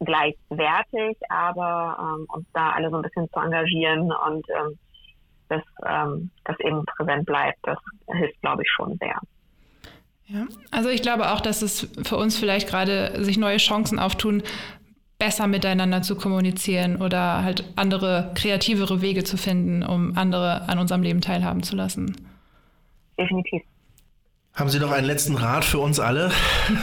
gleichwertig, 0.00 1.16
aber 1.28 2.16
ähm, 2.18 2.26
uns 2.28 2.46
da 2.52 2.70
alle 2.70 2.90
so 2.90 2.96
ein 2.96 3.02
bisschen 3.02 3.28
zu 3.30 3.40
engagieren 3.40 4.10
und 4.12 4.46
ähm, 4.50 4.78
dass 5.48 5.62
ähm, 5.86 6.30
das 6.44 6.58
eben 6.60 6.84
präsent 6.84 7.26
bleibt, 7.26 7.58
das 7.62 7.78
hilft, 8.06 8.40
glaube 8.40 8.62
ich, 8.62 8.70
schon 8.70 8.96
sehr. 8.98 9.18
Ja, 10.26 10.46
also 10.70 10.88
ich 10.88 11.02
glaube 11.02 11.32
auch, 11.32 11.40
dass 11.40 11.60
es 11.60 11.90
für 12.04 12.16
uns 12.16 12.38
vielleicht 12.38 12.68
gerade 12.68 13.24
sich 13.24 13.36
neue 13.36 13.56
Chancen 13.56 13.98
auftun, 13.98 14.42
besser 15.18 15.48
miteinander 15.48 16.02
zu 16.02 16.16
kommunizieren 16.16 17.02
oder 17.02 17.42
halt 17.42 17.64
andere, 17.76 18.32
kreativere 18.34 19.02
Wege 19.02 19.24
zu 19.24 19.36
finden, 19.36 19.82
um 19.82 20.16
andere 20.16 20.68
an 20.68 20.78
unserem 20.78 21.02
Leben 21.02 21.20
teilhaben 21.20 21.62
zu 21.62 21.76
lassen. 21.76 22.16
Definitiv. 23.18 23.62
Haben 24.54 24.68
Sie 24.68 24.80
noch 24.80 24.90
einen 24.90 25.06
letzten 25.06 25.36
Rat 25.36 25.64
für 25.64 25.78
uns 25.78 26.00
alle? 26.00 26.30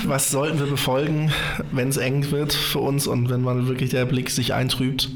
Was 0.05 0.31
sollten 0.31 0.59
wir 0.59 0.67
befolgen, 0.67 1.31
wenn 1.71 1.89
es 1.89 1.97
eng 1.97 2.31
wird 2.31 2.53
für 2.53 2.79
uns 2.79 3.07
und 3.07 3.29
wenn 3.29 3.41
man 3.41 3.67
wirklich 3.67 3.89
der 3.89 4.05
Blick 4.05 4.29
sich 4.29 4.53
eintrübt? 4.53 5.09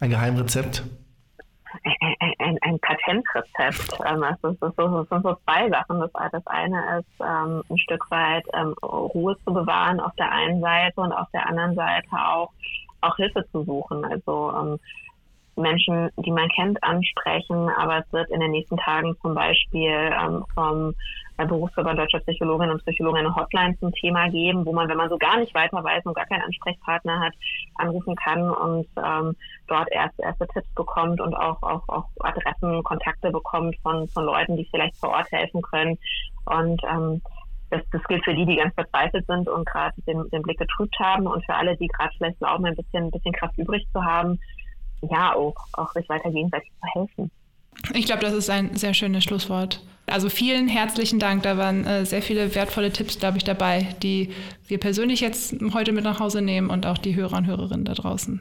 Ein 0.00 0.10
Geheimrezept? 0.10 0.82
Ein, 1.84 2.34
ein, 2.38 2.58
ein 2.62 2.78
Patentrezept. 2.80 4.00
Ähm, 4.06 4.22
das, 4.22 4.38
das, 4.42 4.56
das, 4.60 5.08
sind 5.08 5.22
so 5.22 5.36
zwei 5.44 5.68
Sachen. 5.68 6.00
Das, 6.00 6.46
eine 6.46 6.98
ist, 6.98 7.20
ähm, 7.20 7.62
ein 7.68 7.78
Stück 7.78 8.10
weit 8.10 8.44
ähm, 8.54 8.74
Ruhe 8.82 9.36
zu 9.44 9.52
bewahren 9.52 10.00
auf 10.00 10.14
der 10.16 10.30
einen 10.32 10.60
Seite 10.60 11.00
und 11.00 11.12
auf 11.12 11.28
der 11.32 11.46
anderen 11.46 11.74
Seite 11.74 12.08
auch, 12.12 12.52
auch 13.02 13.16
Hilfe 13.16 13.44
zu 13.52 13.64
suchen. 13.64 14.04
Also 14.04 14.52
ähm, 14.56 14.80
Menschen, 15.56 16.10
die 16.16 16.30
man 16.30 16.48
kennt, 16.48 16.82
ansprechen, 16.82 17.68
aber 17.70 17.98
es 17.98 18.12
wird 18.12 18.30
in 18.30 18.40
den 18.40 18.50
nächsten 18.50 18.76
Tagen 18.76 19.16
zum 19.22 19.34
Beispiel 19.34 19.90
ähm, 19.90 20.44
vom 20.54 20.94
äh, 21.36 21.46
Berufsverband 21.46 21.98
Deutscher 21.98 22.20
Psychologinnen 22.20 22.72
und 22.72 22.84
Psychologen 22.84 23.18
eine 23.18 23.34
Hotline 23.34 23.76
zum 23.78 23.92
Thema 23.92 24.28
geben, 24.28 24.64
wo 24.64 24.72
man, 24.72 24.88
wenn 24.88 24.96
man 24.96 25.08
so 25.08 25.18
gar 25.18 25.38
nicht 25.38 25.54
weiter 25.54 25.82
weiß 25.82 26.04
und 26.04 26.14
gar 26.14 26.26
keinen 26.26 26.42
Ansprechpartner 26.42 27.20
hat, 27.20 27.32
anrufen 27.76 28.14
kann 28.16 28.50
und 28.50 28.86
ähm, 28.96 29.36
dort 29.66 29.90
erste, 29.90 30.22
erste 30.22 30.46
Tipps 30.48 30.72
bekommt 30.74 31.20
und 31.20 31.34
auch, 31.34 31.62
auch, 31.62 31.88
auch 31.88 32.06
Adressen, 32.20 32.82
Kontakte 32.84 33.30
bekommt 33.30 33.76
von, 33.82 34.08
von 34.08 34.24
Leuten, 34.24 34.56
die 34.56 34.68
vielleicht 34.70 34.96
vor 34.96 35.10
Ort 35.10 35.30
helfen 35.32 35.62
können. 35.62 35.98
Und 36.46 36.80
ähm, 36.84 37.20
das, 37.70 37.82
das 37.90 38.02
gilt 38.04 38.24
für 38.24 38.34
die, 38.34 38.46
die 38.46 38.56
ganz 38.56 38.74
verzweifelt 38.74 39.26
sind 39.26 39.48
und 39.48 39.66
gerade 39.66 39.94
den, 40.02 40.28
den 40.30 40.42
Blick 40.42 40.58
getrübt 40.58 40.96
haben 41.00 41.26
und 41.26 41.44
für 41.44 41.54
alle, 41.54 41.76
die 41.76 41.88
gerade 41.88 42.14
vielleicht 42.16 42.38
glauben, 42.38 42.66
ein 42.66 42.76
bisschen, 42.76 43.04
ein 43.04 43.10
bisschen 43.10 43.32
Kraft 43.32 43.58
übrig 43.58 43.86
zu 43.92 44.04
haben, 44.04 44.38
ja, 45.10 45.34
auch, 45.34 45.54
auch 45.72 45.92
sich 45.92 46.08
weiter 46.08 46.30
gegenseitig 46.30 46.70
zu 46.80 47.00
helfen. 47.00 47.30
Ich 47.92 48.06
glaube, 48.06 48.22
das 48.22 48.34
ist 48.34 48.50
ein 48.50 48.76
sehr 48.76 48.94
schönes 48.94 49.24
Schlusswort. 49.24 49.82
Also 50.06 50.28
vielen 50.28 50.68
herzlichen 50.68 51.18
Dank. 51.18 51.42
Da 51.42 51.56
waren 51.56 51.86
äh, 51.86 52.04
sehr 52.04 52.22
viele 52.22 52.54
wertvolle 52.54 52.92
Tipps, 52.92 53.18
glaube 53.18 53.38
ich, 53.38 53.44
dabei, 53.44 53.94
die 54.02 54.32
wir 54.66 54.78
persönlich 54.78 55.20
jetzt 55.20 55.56
heute 55.72 55.92
mit 55.92 56.04
nach 56.04 56.20
Hause 56.20 56.42
nehmen 56.42 56.70
und 56.70 56.86
auch 56.86 56.98
die 56.98 57.14
Hörer 57.14 57.38
und 57.38 57.46
Hörerinnen 57.46 57.84
da 57.84 57.94
draußen. 57.94 58.40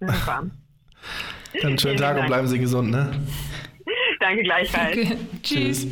Super. 0.00 0.44
Dann 1.62 1.78
schönen 1.78 1.98
Tag 1.98 2.18
und 2.18 2.26
bleiben 2.26 2.46
Sie 2.46 2.58
gesund, 2.58 2.90
ne? 2.90 3.12
Danke 4.20 4.42
gleichfalls. 4.42 4.96
Danke. 4.96 5.16
Tschüss. 5.42 5.86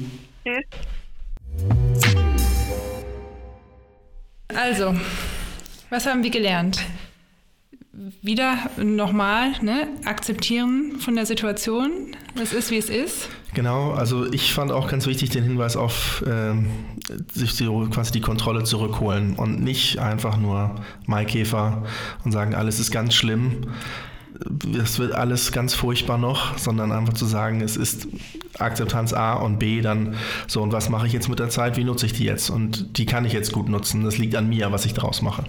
Tschüss. 0.44 0.64
Also, 4.54 4.94
was 5.90 6.06
haben 6.06 6.22
wir 6.22 6.30
gelernt? 6.30 6.80
Wieder 8.22 8.56
nochmal 8.76 9.52
ne, 9.62 9.88
akzeptieren 10.04 10.96
von 11.00 11.16
der 11.16 11.26
Situation. 11.26 12.16
Es 12.40 12.52
ist, 12.52 12.70
wie 12.70 12.78
es 12.78 12.88
ist. 12.88 13.28
Genau, 13.52 13.90
also 13.90 14.32
ich 14.32 14.54
fand 14.54 14.70
auch 14.70 14.88
ganz 14.88 15.06
wichtig 15.06 15.30
den 15.30 15.42
Hinweis 15.42 15.76
auf 15.76 16.24
ähm, 16.26 16.70
sich 17.32 17.56
die, 17.56 17.66
quasi 17.90 18.12
die 18.12 18.20
Kontrolle 18.20 18.62
zurückholen 18.62 19.34
und 19.34 19.60
nicht 19.62 19.98
einfach 19.98 20.36
nur 20.36 20.76
Maikäfer 21.06 21.84
und 22.24 22.32
sagen, 22.32 22.54
alles 22.54 22.78
ist 22.78 22.90
ganz 22.90 23.14
schlimm. 23.14 23.66
Es 24.80 24.98
wird 24.98 25.12
alles 25.12 25.52
ganz 25.52 25.74
furchtbar 25.74 26.16
noch, 26.16 26.56
sondern 26.56 26.92
einfach 26.92 27.12
zu 27.12 27.26
sagen, 27.26 27.60
es 27.60 27.76
ist 27.76 28.08
Akzeptanz 28.58 29.12
A 29.12 29.34
und 29.34 29.58
B, 29.58 29.82
dann 29.82 30.14
so, 30.46 30.62
und 30.62 30.72
was 30.72 30.88
mache 30.88 31.06
ich 31.06 31.12
jetzt 31.12 31.28
mit 31.28 31.40
der 31.40 31.50
Zeit, 31.50 31.76
wie 31.76 31.84
nutze 31.84 32.06
ich 32.06 32.12
die 32.12 32.24
jetzt? 32.24 32.48
Und 32.48 32.96
die 32.96 33.04
kann 33.04 33.24
ich 33.24 33.32
jetzt 33.32 33.52
gut 33.52 33.68
nutzen. 33.68 34.04
Das 34.04 34.16
liegt 34.16 34.36
an 34.36 34.48
mir, 34.48 34.72
was 34.72 34.86
ich 34.86 34.94
daraus 34.94 35.20
mache. 35.20 35.44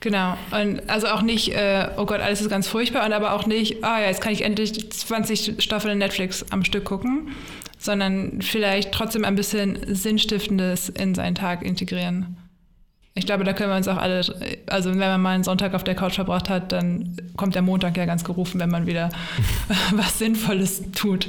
Genau. 0.00 0.36
Und 0.52 0.88
also 0.88 1.08
auch 1.08 1.22
nicht, 1.22 1.54
äh, 1.54 1.88
oh 1.96 2.06
Gott, 2.06 2.20
alles 2.20 2.40
ist 2.40 2.48
ganz 2.48 2.68
furchtbar, 2.68 3.04
und 3.04 3.12
aber 3.12 3.32
auch 3.32 3.46
nicht, 3.46 3.82
ah 3.82 4.00
ja, 4.00 4.06
jetzt 4.06 4.20
kann 4.20 4.32
ich 4.32 4.42
endlich 4.42 4.90
20 4.90 5.62
Staffeln 5.62 5.98
Netflix 5.98 6.44
am 6.50 6.64
Stück 6.64 6.84
gucken, 6.84 7.32
sondern 7.78 8.40
vielleicht 8.42 8.92
trotzdem 8.92 9.24
ein 9.24 9.34
bisschen 9.34 9.78
Sinnstiftendes 9.94 10.88
in 10.88 11.14
seinen 11.14 11.34
Tag 11.34 11.62
integrieren. 11.62 12.36
Ich 13.14 13.26
glaube, 13.26 13.42
da 13.42 13.52
können 13.52 13.70
wir 13.70 13.76
uns 13.76 13.88
auch 13.88 13.96
alle, 13.96 14.20
also 14.68 14.90
wenn 14.90 14.98
man 14.98 15.20
mal 15.20 15.34
einen 15.34 15.42
Sonntag 15.42 15.74
auf 15.74 15.82
der 15.82 15.96
Couch 15.96 16.14
verbracht 16.14 16.48
hat, 16.48 16.70
dann 16.70 17.16
kommt 17.36 17.56
der 17.56 17.62
Montag 17.62 17.96
ja 17.96 18.04
ganz 18.04 18.22
gerufen, 18.22 18.60
wenn 18.60 18.70
man 18.70 18.86
wieder 18.86 19.10
was 19.92 20.20
Sinnvolles 20.20 20.84
tut, 20.92 21.26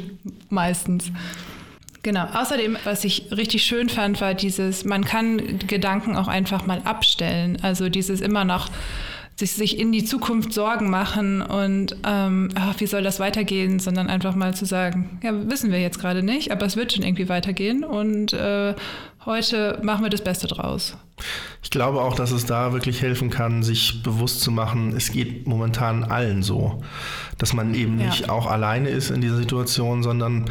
meistens. 0.49 1.11
Genau. 2.01 2.25
Außerdem, 2.33 2.77
was 2.85 3.03
ich 3.03 3.29
richtig 3.31 3.63
schön 3.63 3.89
fand, 3.89 4.21
war 4.21 4.33
dieses, 4.33 4.85
man 4.85 5.03
kann 5.03 5.59
Gedanken 5.67 6.15
auch 6.15 6.27
einfach 6.29 6.65
mal 6.65 6.81
abstellen. 6.85 7.57
Also 7.61 7.89
dieses 7.89 8.21
immer 8.21 8.45
noch 8.45 8.69
sich, 9.39 9.53
sich 9.53 9.79
in 9.79 9.91
die 9.93 10.03
Zukunft 10.03 10.53
Sorgen 10.53 10.89
machen 10.89 11.41
und 11.41 11.95
ähm, 12.05 12.49
ach, 12.55 12.75
wie 12.79 12.85
soll 12.85 13.03
das 13.03 13.19
weitergehen, 13.21 13.79
sondern 13.79 14.09
einfach 14.09 14.35
mal 14.35 14.53
zu 14.53 14.65
sagen, 14.65 15.19
ja, 15.23 15.31
wissen 15.49 15.71
wir 15.71 15.79
jetzt 15.79 15.99
gerade 15.99 16.23
nicht, 16.23 16.51
aber 16.51 16.65
es 16.65 16.75
wird 16.75 16.91
schon 16.91 17.03
irgendwie 17.03 17.29
weitergehen 17.29 17.85
und 17.85 18.33
äh, 18.33 18.75
heute 19.25 19.79
machen 19.81 20.03
wir 20.03 20.09
das 20.09 20.23
Beste 20.23 20.47
draus. 20.47 20.97
Ich 21.63 21.69
glaube 21.69 22.01
auch, 22.01 22.15
dass 22.15 22.31
es 22.31 22.45
da 22.45 22.73
wirklich 22.73 23.01
helfen 23.01 23.29
kann, 23.29 23.63
sich 23.63 24.03
bewusst 24.03 24.41
zu 24.41 24.51
machen, 24.51 24.93
es 24.95 25.11
geht 25.11 25.47
momentan 25.47 26.03
allen 26.03 26.43
so, 26.43 26.81
dass 27.37 27.53
man 27.53 27.73
eben 27.73 27.97
ja. 27.99 28.07
nicht 28.07 28.29
auch 28.29 28.45
alleine 28.45 28.89
ist 28.89 29.09
in 29.09 29.21
dieser 29.21 29.37
Situation, 29.37 30.03
sondern 30.03 30.49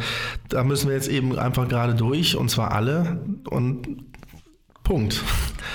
da 0.49 0.63
müssen 0.63 0.87
wir 0.87 0.95
jetzt 0.95 1.09
eben 1.09 1.37
einfach 1.37 1.67
gerade 1.67 1.93
durch 1.93 2.35
und 2.35 2.49
zwar 2.49 2.71
alle 2.71 3.21
und 3.49 4.03
Punkt. 4.83 5.21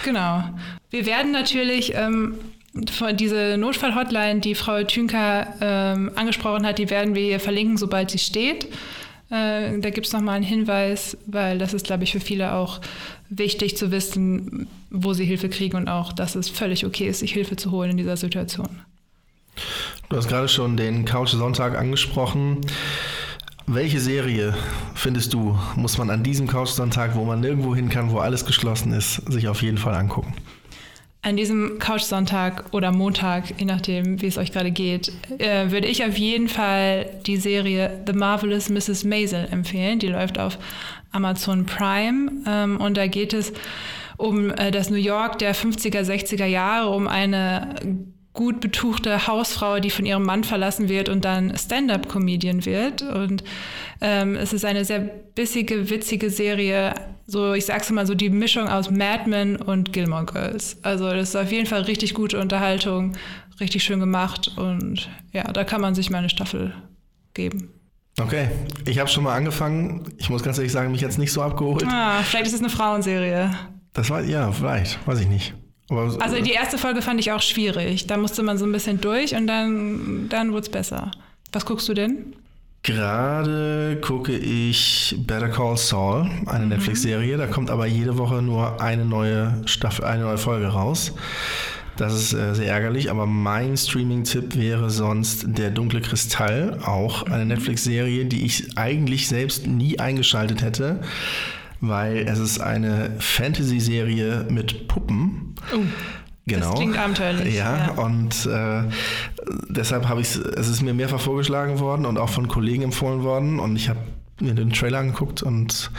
Genau. 0.05 0.43
Wir 0.91 1.07
werden 1.07 1.31
natürlich 1.31 1.95
ähm, 1.95 2.35
diese 2.75 3.57
Notfall-Hotline, 3.57 4.41
die 4.41 4.55
Frau 4.55 4.83
Thünker 4.83 5.55
ähm, 5.61 6.11
angesprochen 6.17 6.67
hat, 6.67 6.79
die 6.79 6.91
werden 6.91 7.15
wir 7.15 7.23
hier 7.23 7.41
verlinken, 7.41 7.77
sobald 7.77 8.11
sie 8.11 8.19
steht. 8.19 8.67
Äh, 9.31 9.79
da 9.79 9.91
gibt 9.91 10.07
es 10.07 10.13
nochmal 10.13 10.37
einen 10.37 10.45
Hinweis, 10.45 11.17
weil 11.27 11.59
das 11.59 11.73
ist, 11.73 11.87
glaube 11.87 12.05
ich, 12.05 12.13
für 12.13 12.21
viele 12.21 12.53
auch 12.53 12.81
wichtig 13.31 13.77
zu 13.77 13.91
wissen, 13.91 14.67
wo 14.91 15.13
sie 15.13 15.25
Hilfe 15.25 15.49
kriegen 15.49 15.77
und 15.77 15.89
auch, 15.89 16.13
dass 16.13 16.35
es 16.35 16.49
völlig 16.49 16.85
okay 16.85 17.09
ist, 17.09 17.21
sich 17.21 17.33
Hilfe 17.33 17.57
zu 17.57 17.71
holen 17.71 17.93
in 17.93 17.97
dieser 17.97 18.17
Situation. 18.17 18.81
Du 20.09 20.17
hast 20.17 20.29
gerade 20.29 20.49
schon 20.49 20.77
den 20.77 21.05
Couch 21.05 21.31
Sonntag 21.31 21.79
angesprochen. 21.79 22.61
Welche 23.67 23.99
Serie 23.99 24.55
findest 24.95 25.33
du, 25.33 25.59
muss 25.77 25.97
man 25.97 26.11
an 26.11 26.23
diesem 26.23 26.47
Couch 26.47 26.69
Sonntag, 26.69 27.15
wo 27.15 27.25
man 27.25 27.41
nirgendwo 27.41 27.75
hin 27.75 27.89
kann, 27.89 28.11
wo 28.11 28.19
alles 28.19 28.45
geschlossen 28.45 28.93
ist, 28.93 29.15
sich 29.31 29.49
auf 29.49 29.63
jeden 29.63 29.79
Fall 29.79 29.95
angucken? 29.95 30.35
An 31.25 31.39
diesem 31.39 31.79
Couch-Sonntag 31.79 32.67
oder 32.73 32.93
Montag, 32.93 33.59
je 33.59 33.65
nachdem, 33.65 34.21
wie 34.21 34.27
es 34.27 34.37
euch 34.37 34.53
gerade 34.53 34.71
geht, 34.71 35.11
äh, 35.39 35.71
würde 35.71 35.87
ich 35.87 36.05
auf 36.05 36.19
jeden 36.19 36.49
Fall 36.49 37.07
die 37.25 37.39
Serie 37.39 38.03
The 38.07 38.13
Marvelous 38.13 38.69
Mrs. 38.69 39.05
Maisel 39.05 39.49
empfehlen. 39.51 39.99
Die 39.99 40.09
läuft 40.09 40.39
auf 40.39 40.59
Amazon 41.13 41.65
Prime 41.65 42.31
ähm, 42.47 42.79
und 42.79 42.99
da 42.99 43.07
geht 43.07 43.33
es 43.33 43.55
um 44.19 44.51
äh, 44.51 44.71
das 44.71 44.91
New 44.91 44.97
York 44.97 45.39
der 45.39 45.55
50er, 45.55 46.03
60er 46.03 46.45
Jahre, 46.45 46.91
um 46.91 47.09
eine 47.09 47.75
gut 48.35 48.61
betuchte 48.61 49.27
Hausfrau, 49.27 49.79
die 49.79 49.89
von 49.89 50.05
ihrem 50.05 50.25
Mann 50.25 50.45
verlassen 50.45 50.91
wird 50.91 51.09
und 51.09 51.25
dann 51.25 51.57
Stand-up-Comedian 51.57 52.67
wird. 52.67 53.01
Und 53.01 53.45
ähm, 54.03 54.37
es 54.37 54.53
ist 54.53 54.67
eine 54.67 54.85
sehr 54.85 54.99
bissige, 54.99 55.89
witzige 55.89 56.29
Serie. 56.29 56.95
So, 57.27 57.55
ich 57.55 57.65
sag's 57.65 57.91
mal 57.91 58.07
so, 58.07 58.15
die 58.15 58.31
Mischung 58.31 58.69
aus 58.69 58.91
Mad 58.91 59.29
Men 59.29 59.57
und 59.57 59.93
Gilmore 59.93 60.27
Girls. 60.27 60.77
Also 60.83 61.11
das 61.11 61.31
ist 61.31 61.37
auf 61.37 61.51
jeden 61.51 61.67
Fall 61.67 61.83
richtig 61.83 62.15
gute 62.15 62.39
Unterhaltung, 62.39 63.17
richtig 63.61 63.83
schön 63.83 64.01
gemacht 64.01 64.53
und 64.57 65.09
ja, 65.33 65.45
da 65.53 65.65
kann 65.65 65.81
man 65.81 65.95
sich 65.95 66.11
mal 66.11 66.19
eine 66.19 66.29
Staffel 66.29 66.75
geben. 67.33 67.71
Okay, 68.21 68.49
ich 68.87 68.99
habe 68.99 69.09
schon 69.09 69.25
mal 69.25 69.35
angefangen. 69.35 70.05
Ich 70.19 70.31
muss 70.31 70.43
ganz 70.43 70.59
ehrlich 70.59 70.73
sagen, 70.73 70.93
mich 70.93 71.01
jetzt 71.01 71.19
nicht 71.19 71.33
so 71.33 71.43
abgeholt. 71.43 71.85
Ah, 71.89 72.23
vielleicht 72.23 72.47
ist 72.47 72.55
es 72.55 72.61
eine 72.61 72.69
Frauenserie. 72.69 73.51
Das 73.93 74.11
war 74.11 74.23
ja, 74.23 74.53
vielleicht, 74.53 75.05
weiß 75.07 75.21
ich 75.21 75.29
nicht. 75.29 75.55
Aber, 75.89 76.17
also 76.21 76.41
die 76.41 76.53
erste 76.53 76.79
Folge 76.79 77.03
fand 77.03 77.21
ich 77.21 77.33
auch 77.33 77.43
schwierig. 77.43 78.07
Da 78.07 78.17
musste 78.17 78.43
man 78.43 78.57
so 78.57 78.67
ein 78.67 78.73
bisschen 78.73 79.01
durch 79.01 79.35
und 79.35 79.47
dann, 79.47 80.29
dann 80.29 80.53
wurde 80.53 80.63
es 80.63 80.69
besser. 80.69 81.11
Was 81.53 81.67
guckst 81.67 81.89
du 81.89 81.95
denn? 81.95 82.35
Gerade 82.85 83.99
gucke 84.03 84.37
ich 84.37 85.17
Better 85.27 85.49
Call 85.49 85.79
Saul, 85.79 86.29
eine 86.45 86.65
mhm. 86.65 86.69
Netflix-Serie. 86.69 87.39
Da 87.39 87.47
kommt 87.47 87.71
aber 87.71 87.87
jede 87.87 88.19
Woche 88.19 88.43
nur 88.43 88.81
eine 88.81 89.07
neue 89.07 89.63
Staffel, 89.65 90.05
eine 90.05 90.25
neue 90.25 90.37
Folge 90.37 90.67
raus. 90.67 91.15
Das 91.97 92.13
ist 92.13 92.35
äh, 92.35 92.55
sehr 92.55 92.71
ärgerlich, 92.71 93.11
aber 93.11 93.25
mein 93.25 93.77
Streaming-Tipp 93.77 94.57
wäre 94.57 94.91
sonst 94.91 95.47
Der 95.47 95.71
dunkle 95.71 96.03
Kristall, 96.03 96.79
auch 96.85 97.23
eine 97.23 97.45
mhm. 97.45 97.53
Netflix-Serie, 97.53 98.27
die 98.27 98.45
ich 98.45 98.77
eigentlich 98.77 99.29
selbst 99.29 99.67
nie 99.67 99.99
eingeschaltet 99.99 100.63
hätte 100.63 101.01
weil 101.89 102.19
es 102.29 102.39
ist 102.39 102.61
eine 102.61 103.11
Fantasy-Serie 103.19 104.47
mit 104.49 104.89
Puppen. 104.89 105.55
Oh. 105.75 105.81
Genau. 106.47 106.71
Das 106.71 106.75
klingt 106.75 106.99
abenteuerlich. 106.99 107.55
Ja, 107.55 107.87
ja. 107.87 107.91
und 107.93 108.47
äh, 108.47 108.83
deshalb 109.69 110.09
habe 110.09 110.21
ich 110.21 110.37
es 110.37 110.69
ist 110.69 110.83
mir 110.83 110.93
mehrfach 110.93 111.21
vorgeschlagen 111.21 111.79
worden 111.79 112.05
und 112.05 112.19
auch 112.19 112.29
von 112.29 112.49
Kollegen 112.49 112.83
empfohlen 112.83 113.23
worden 113.23 113.59
und 113.61 113.77
ich 113.77 113.89
habe 113.89 114.01
mir 114.41 114.53
den 114.53 114.73
Trailer 114.73 114.99
angeguckt 114.99 115.43
und 115.43 115.91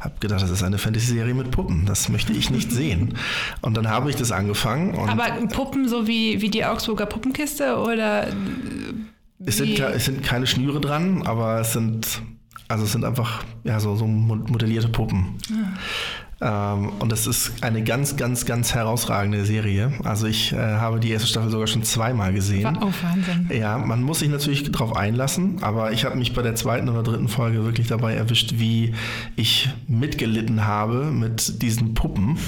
habe 0.00 0.14
gedacht, 0.20 0.42
das 0.42 0.50
ist 0.50 0.62
eine 0.62 0.78
Fantasy-Serie 0.78 1.32
mit 1.32 1.50
Puppen. 1.50 1.86
Das 1.86 2.08
möchte 2.08 2.32
ich 2.32 2.50
nicht 2.50 2.72
sehen. 2.72 3.14
Und 3.62 3.76
dann 3.76 3.88
habe 3.88 4.10
ich 4.10 4.16
das 4.16 4.32
angefangen. 4.32 5.08
Aber 5.08 5.24
Puppen 5.46 5.88
so 5.88 6.06
wie, 6.06 6.40
wie 6.40 6.50
die 6.50 6.64
Augsburger 6.64 7.06
Puppenkiste 7.06 7.76
oder? 7.76 8.26
Es 9.44 9.58
sind, 9.58 9.78
es 9.78 10.04
sind 10.04 10.24
keine 10.24 10.46
Schnüre 10.46 10.80
dran, 10.80 11.22
aber 11.24 11.60
es 11.60 11.72
sind 11.72 12.20
also 12.68 12.84
es 12.84 12.92
sind 12.92 13.04
einfach 13.04 13.44
ja, 13.64 13.80
so, 13.80 13.96
so 13.96 14.06
modellierte 14.06 14.88
Puppen. 14.88 15.38
Ja. 15.48 15.72
Ähm, 16.40 16.92
und 17.00 17.10
das 17.10 17.26
ist 17.26 17.62
eine 17.62 17.82
ganz, 17.82 18.16
ganz, 18.16 18.46
ganz 18.46 18.74
herausragende 18.74 19.44
Serie. 19.44 19.92
Also 20.04 20.26
ich 20.26 20.52
äh, 20.52 20.56
habe 20.56 21.00
die 21.00 21.10
erste 21.10 21.28
Staffel 21.28 21.50
sogar 21.50 21.66
schon 21.66 21.82
zweimal 21.82 22.32
gesehen. 22.32 22.78
Oh, 22.80 22.92
Wahnsinn. 23.02 23.50
Ja, 23.52 23.78
man 23.78 24.02
muss 24.02 24.20
sich 24.20 24.28
natürlich 24.28 24.70
darauf 24.70 24.96
einlassen, 24.96 25.62
aber 25.62 25.92
ich 25.92 26.04
habe 26.04 26.16
mich 26.16 26.34
bei 26.34 26.42
der 26.42 26.54
zweiten 26.54 26.88
oder 26.88 27.02
dritten 27.02 27.28
Folge 27.28 27.64
wirklich 27.64 27.88
dabei 27.88 28.14
erwischt, 28.14 28.54
wie 28.56 28.94
ich 29.36 29.68
mitgelitten 29.88 30.64
habe 30.64 31.06
mit 31.06 31.60
diesen 31.62 31.94
Puppen. 31.94 32.38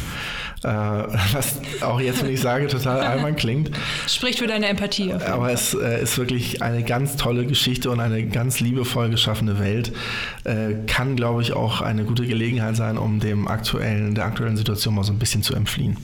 Äh, 0.62 0.68
was 1.32 1.60
auch 1.82 2.00
jetzt, 2.00 2.22
wenn 2.22 2.32
ich 2.32 2.40
sage, 2.40 2.66
total 2.66 3.00
albern 3.00 3.36
klingt. 3.36 3.70
Spricht 4.06 4.38
für 4.38 4.46
deine 4.46 4.66
Empathie. 4.66 5.12
Aber 5.12 5.52
es 5.52 5.74
äh, 5.74 6.02
ist 6.02 6.18
wirklich 6.18 6.62
eine 6.62 6.82
ganz 6.82 7.16
tolle 7.16 7.46
Geschichte 7.46 7.90
und 7.90 8.00
eine 8.00 8.26
ganz 8.26 8.60
liebevoll 8.60 9.10
geschaffene 9.10 9.58
Welt. 9.58 9.92
Äh, 10.44 10.74
kann, 10.86 11.16
glaube 11.16 11.42
ich, 11.42 11.52
auch 11.52 11.80
eine 11.80 12.04
gute 12.04 12.26
Gelegenheit 12.26 12.76
sein, 12.76 12.98
um 12.98 13.20
dem 13.20 13.48
aktuellen, 13.48 14.14
der 14.14 14.26
aktuellen 14.26 14.56
Situation 14.56 14.94
mal 14.94 15.04
so 15.04 15.12
ein 15.12 15.18
bisschen 15.18 15.42
zu 15.42 15.54
entfliehen. 15.54 15.96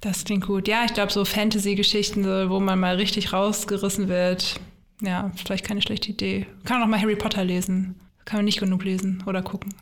Das 0.00 0.24
klingt 0.24 0.46
gut. 0.46 0.68
Ja, 0.68 0.84
ich 0.84 0.92
glaube, 0.92 1.10
so 1.10 1.24
Fantasy-Geschichten, 1.24 2.24
wo 2.50 2.60
man 2.60 2.78
mal 2.78 2.96
richtig 2.96 3.32
rausgerissen 3.32 4.08
wird, 4.08 4.60
ja, 5.00 5.32
vielleicht 5.34 5.64
keine 5.64 5.80
schlechte 5.80 6.10
Idee. 6.10 6.46
Kann 6.64 6.78
man 6.78 6.86
auch 6.86 6.90
mal 6.90 7.00
Harry 7.00 7.16
Potter 7.16 7.44
lesen. 7.44 7.94
Kann 8.24 8.38
man 8.38 8.44
nicht 8.44 8.60
genug 8.60 8.84
lesen 8.84 9.22
oder 9.26 9.42
gucken. 9.42 9.74